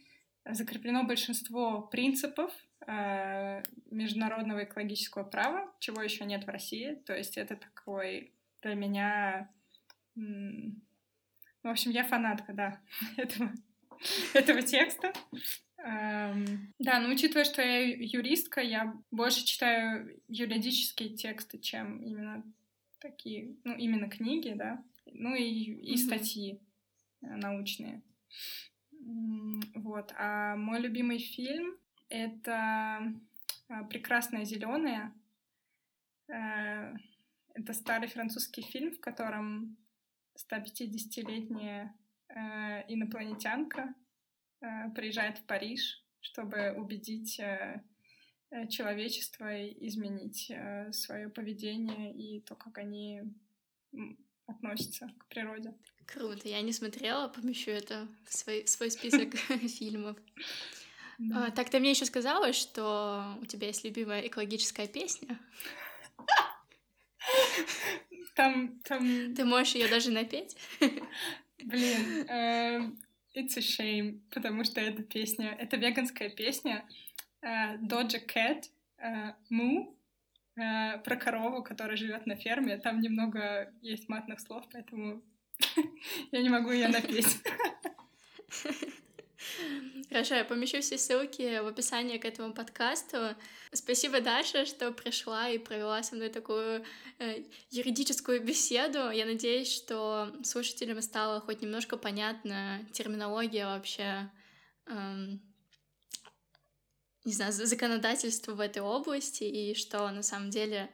закреплено 0.54 1.04
большинство 1.04 1.82
принципов 1.82 2.52
э, 2.86 3.62
международного 3.90 4.64
экологического 4.64 5.24
права, 5.24 5.72
чего 5.78 6.02
еще 6.02 6.24
нет 6.24 6.44
в 6.44 6.48
России. 6.48 6.94
То 7.06 7.16
есть 7.16 7.36
это 7.36 7.56
такой 7.56 8.32
для 8.62 8.74
меня... 8.74 9.50
В 10.14 11.68
общем, 11.68 11.90
я 11.90 12.04
фанатка, 12.04 12.52
да, 12.52 12.80
этого, 13.16 13.52
этого 14.32 14.62
текста. 14.62 15.12
Эм, 15.78 16.74
да, 16.78 16.98
но 16.98 17.10
учитывая, 17.10 17.44
что 17.44 17.62
я 17.62 17.80
юристка, 17.80 18.60
я 18.60 18.94
больше 19.10 19.44
читаю 19.44 20.20
юридические 20.28 21.10
тексты, 21.10 21.58
чем 21.58 22.02
именно 22.02 22.44
такие, 22.98 23.54
ну, 23.64 23.76
именно 23.76 24.08
книги, 24.08 24.52
да, 24.56 24.82
ну 25.06 25.34
и, 25.34 25.44
и 25.44 25.96
статьи 25.96 26.60
э, 27.22 27.26
научные. 27.26 28.02
Вот. 29.74 30.12
А 30.18 30.56
мой 30.56 30.80
любимый 30.80 31.18
фильм— 31.18 31.76
это 32.08 33.14
э, 33.68 33.84
«Прекрасная 33.90 34.44
зеленая». 34.44 35.12
Э, 36.28 36.94
это 37.54 37.72
старый 37.72 38.08
французский 38.08 38.62
фильм, 38.62 38.92
в 38.92 39.00
котором 39.00 39.76
150-летняя 40.36 41.94
инопланетянка 42.88 43.94
Э, 44.60 44.90
приезжает 44.90 45.38
в 45.38 45.44
Париж, 45.44 46.02
чтобы 46.20 46.72
убедить 46.72 47.38
э, 47.38 47.82
э, 48.50 48.66
человечество 48.68 49.64
изменить 49.86 50.52
свое 50.90 51.28
поведение 51.28 52.12
и 52.12 52.40
то, 52.40 52.56
как 52.56 52.78
они 52.78 53.22
относятся 54.48 55.08
к 55.18 55.26
природе. 55.26 55.74
Круто, 56.06 56.48
я 56.48 56.60
не 56.62 56.72
смотрела, 56.72 57.28
помещу 57.28 57.70
это 57.70 58.08
в 58.24 58.34
свой, 58.34 58.64
в 58.64 58.68
свой 58.68 58.90
список 58.90 59.34
фильмов. 59.78 60.16
А, 61.34 61.50
так 61.50 61.70
ты 61.70 61.78
мне 61.80 61.90
еще 61.90 62.06
сказала, 62.06 62.52
что 62.52 63.36
у 63.40 63.46
тебя 63.46 63.68
есть 63.68 63.84
любимая 63.84 64.26
экологическая 64.26 64.88
песня. 64.88 65.38
Там, 68.34 68.78
там... 68.84 69.34
Ты 69.34 69.44
можешь 69.44 69.74
ее 69.74 69.88
даже 69.88 70.10
напеть? 70.10 70.56
Блин, 71.58 72.26
It's 73.34 73.56
a 73.56 73.60
shame, 73.60 74.20
потому 74.30 74.64
что 74.64 74.80
эта 74.80 75.02
песня, 75.02 75.54
это 75.58 75.76
веганская 75.76 76.28
песня 76.28 76.84
uh, 77.42 77.78
Doja 77.80 78.20
Cat 78.26 78.64
uh, 79.00 79.34
Moo 79.50 79.94
uh, 80.58 81.02
про 81.02 81.16
корову, 81.16 81.62
которая 81.62 81.96
живет 81.96 82.26
на 82.26 82.36
ферме. 82.36 82.78
Там 82.78 83.00
немного 83.00 83.72
есть 83.82 84.08
матных 84.08 84.40
слов, 84.40 84.64
поэтому 84.72 85.22
я 86.32 86.42
не 86.42 86.48
могу 86.48 86.70
ее 86.70 86.88
напеть. 86.88 87.38
Хорошо, 90.08 90.34
я 90.36 90.44
помещу 90.44 90.80
все 90.80 90.96
ссылки 90.96 91.60
в 91.60 91.66
описании 91.66 92.18
к 92.18 92.24
этому 92.24 92.54
подкасту. 92.54 93.36
Спасибо, 93.72 94.20
Даша, 94.20 94.64
что 94.64 94.90
пришла 94.90 95.50
и 95.50 95.58
провела 95.58 96.02
со 96.02 96.16
мной 96.16 96.30
такую 96.30 96.84
э, 97.18 97.44
юридическую 97.70 98.42
беседу. 98.42 99.10
Я 99.10 99.26
надеюсь, 99.26 99.70
что 99.70 100.34
слушателям 100.42 101.02
стало 101.02 101.40
хоть 101.40 101.60
немножко 101.60 101.96
понятна 101.98 102.80
терминология 102.92 103.66
вообще, 103.66 104.30
эм, 104.86 105.42
не 107.28 107.34
знаю, 107.34 107.52
законодательства 107.52 108.54
в 108.54 108.60
этой 108.60 108.80
области, 108.80 109.44
и 109.44 109.74
что 109.74 110.10
на 110.10 110.22
самом 110.22 110.48
деле 110.48 110.88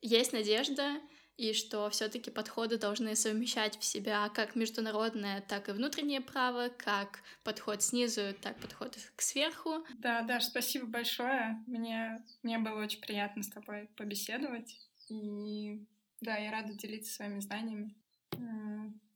есть 0.00 0.32
надежда, 0.32 0.98
и 1.36 1.52
что 1.52 1.90
все-таки 1.90 2.30
подходы 2.30 2.78
должны 2.78 3.14
совмещать 3.14 3.78
в 3.78 3.84
себя 3.84 4.30
как 4.30 4.56
международное, 4.56 5.42
так 5.42 5.68
и 5.68 5.72
внутреннее 5.72 6.22
право, 6.22 6.70
как 6.70 7.20
подход 7.42 7.82
снизу, 7.82 8.32
так 8.40 8.58
подход 8.60 8.96
к 9.14 9.20
сверху. 9.20 9.84
Да, 9.98 10.22
Даш, 10.22 10.44
спасибо 10.44 10.86
большое. 10.86 11.62
Мне, 11.66 12.24
мне 12.42 12.58
было 12.58 12.82
очень 12.82 13.02
приятно 13.02 13.42
с 13.42 13.48
тобой 13.48 13.90
побеседовать. 13.94 14.80
И 15.10 15.84
да, 16.22 16.38
я 16.38 16.50
рада 16.50 16.72
делиться 16.72 17.12
своими 17.12 17.40
знаниями. 17.40 17.94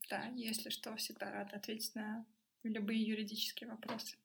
Да, 0.09 0.25
если 0.35 0.69
что, 0.69 0.95
всегда 0.97 1.31
рада 1.31 1.55
ответить 1.55 1.95
на 1.95 2.25
любые 2.61 3.01
юридические 3.01 3.71
вопросы. 3.71 4.17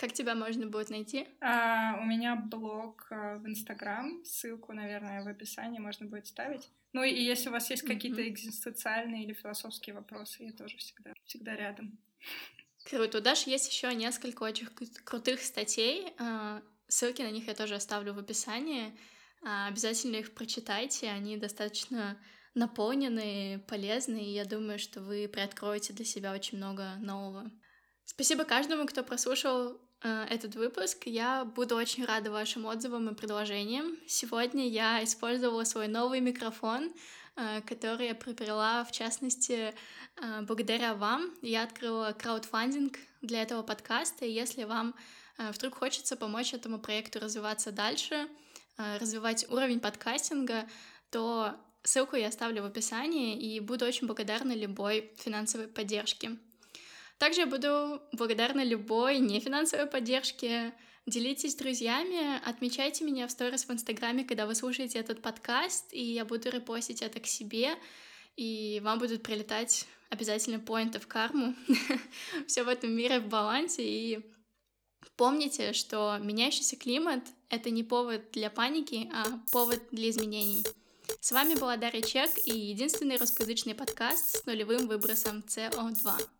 Как 0.00 0.14
тебя 0.14 0.34
можно 0.34 0.66
будет 0.66 0.88
найти? 0.88 1.28
А, 1.42 1.98
у 2.00 2.06
меня 2.06 2.34
блог 2.34 3.06
а, 3.10 3.36
в 3.36 3.46
Инстаграм, 3.46 4.24
ссылку, 4.24 4.72
наверное, 4.72 5.22
в 5.22 5.28
описании 5.28 5.78
можно 5.78 6.06
будет 6.06 6.26
ставить. 6.26 6.70
Ну 6.94 7.04
и 7.04 7.12
если 7.22 7.50
у 7.50 7.52
вас 7.52 7.68
есть 7.68 7.82
какие-то 7.82 8.26
экзистенциальные 8.26 9.24
или 9.24 9.34
философские 9.34 9.94
вопросы, 9.94 10.44
я 10.44 10.52
тоже 10.52 10.78
всегда, 10.78 11.12
всегда 11.26 11.54
рядом. 11.54 11.98
Круто. 12.88 13.18
У 13.18 13.20
Даши 13.20 13.50
есть 13.50 13.70
еще 13.70 13.94
несколько 13.94 14.44
очень 14.44 14.68
крутых 15.04 15.42
статей. 15.42 16.14
А, 16.18 16.62
ссылки 16.88 17.20
на 17.20 17.30
них 17.30 17.46
я 17.46 17.54
тоже 17.54 17.74
оставлю 17.74 18.14
в 18.14 18.18
описании. 18.18 18.98
А, 19.44 19.66
обязательно 19.66 20.16
их 20.16 20.32
прочитайте. 20.32 21.10
Они 21.10 21.36
достаточно 21.36 22.18
наполнены, 22.54 23.62
полезны, 23.68 24.24
и 24.24 24.32
я 24.32 24.46
думаю, 24.46 24.78
что 24.78 25.02
вы 25.02 25.28
приоткроете 25.28 25.92
для 25.92 26.06
себя 26.06 26.32
очень 26.32 26.56
много 26.56 26.94
нового. 27.00 27.50
Спасибо 28.06 28.44
каждому, 28.44 28.86
кто 28.86 29.04
прослушал 29.04 29.78
Э, 29.78 29.89
этот 30.02 30.54
выпуск. 30.54 31.02
Я 31.06 31.44
буду 31.44 31.76
очень 31.76 32.04
рада 32.04 32.30
вашим 32.30 32.66
отзывам 32.66 33.08
и 33.10 33.14
предложениям. 33.14 33.96
Сегодня 34.06 34.66
я 34.66 35.04
использовала 35.04 35.64
свой 35.64 35.88
новый 35.88 36.20
микрофон, 36.20 36.92
э, 37.36 37.60
который 37.62 38.06
я 38.08 38.14
приобрела, 38.14 38.84
в 38.84 38.92
частности, 38.92 39.74
э, 40.16 40.40
благодаря 40.42 40.94
вам. 40.94 41.30
Я 41.42 41.64
открыла 41.64 42.16
краудфандинг 42.18 42.98
для 43.20 43.42
этого 43.42 43.62
подкаста, 43.62 44.24
и 44.24 44.30
если 44.30 44.64
вам 44.64 44.94
вдруг 45.38 45.74
хочется 45.74 46.16
помочь 46.16 46.52
этому 46.52 46.78
проекту 46.78 47.18
развиваться 47.18 47.72
дальше, 47.72 48.28
развивать 48.76 49.46
уровень 49.48 49.80
подкастинга, 49.80 50.68
то 51.10 51.56
ссылку 51.82 52.16
я 52.16 52.28
оставлю 52.28 52.62
в 52.62 52.66
описании 52.66 53.38
и 53.38 53.60
буду 53.60 53.86
очень 53.86 54.06
благодарна 54.06 54.52
любой 54.52 55.12
финансовой 55.16 55.68
поддержке. 55.68 56.36
Также 57.20 57.42
я 57.42 57.46
буду 57.46 58.00
благодарна 58.12 58.64
любой 58.64 59.18
нефинансовой 59.18 59.84
поддержке. 59.84 60.72
Делитесь 61.04 61.52
с 61.52 61.54
друзьями, 61.54 62.40
отмечайте 62.48 63.04
меня 63.04 63.26
в 63.26 63.30
сторис 63.30 63.66
в 63.66 63.70
Инстаграме, 63.70 64.24
когда 64.24 64.46
вы 64.46 64.54
слушаете 64.54 65.00
этот 65.00 65.20
подкаст, 65.20 65.92
и 65.92 66.02
я 66.02 66.24
буду 66.24 66.48
репостить 66.48 67.02
это 67.02 67.20
к 67.20 67.26
себе, 67.26 67.74
и 68.36 68.80
вам 68.82 68.98
будут 68.98 69.22
прилетать 69.22 69.86
обязательно 70.08 70.60
поинты 70.60 70.98
в 70.98 71.06
карму. 71.06 71.54
Все 72.46 72.62
в 72.62 72.68
этом 72.68 72.90
мире 72.92 73.20
в 73.20 73.28
балансе, 73.28 73.82
и 73.82 74.20
помните, 75.16 75.74
что 75.74 76.16
меняющийся 76.22 76.76
климат— 76.76 77.22
это 77.50 77.68
не 77.68 77.84
повод 77.84 78.30
для 78.32 78.48
паники, 78.48 79.10
а 79.12 79.26
повод 79.52 79.82
для 79.90 80.08
изменений. 80.08 80.64
С 81.20 81.32
вами 81.32 81.54
была 81.54 81.76
Дарья 81.76 82.00
Чек 82.00 82.30
и 82.46 82.56
единственный 82.56 83.18
русскоязычный 83.18 83.74
подкаст 83.74 84.38
с 84.38 84.46
нулевым 84.46 84.88
выбросом 84.88 85.44
СО2. 85.46 86.39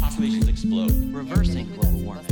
Populations 0.00 0.48
explode, 0.48 0.92
reversing 1.12 1.68
global 1.74 2.00
warming. 2.00 2.24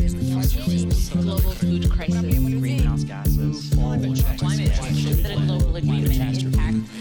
Global 1.12 1.52
food 1.52 1.90
crisis. 1.90 2.38
Greenhouse 2.60 3.04
gases. 3.04 3.68
Climate 3.74 4.16
change. 4.38 4.72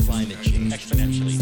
Climate 0.05 0.41
change. 0.43 0.73
Exponentially. 0.73 1.37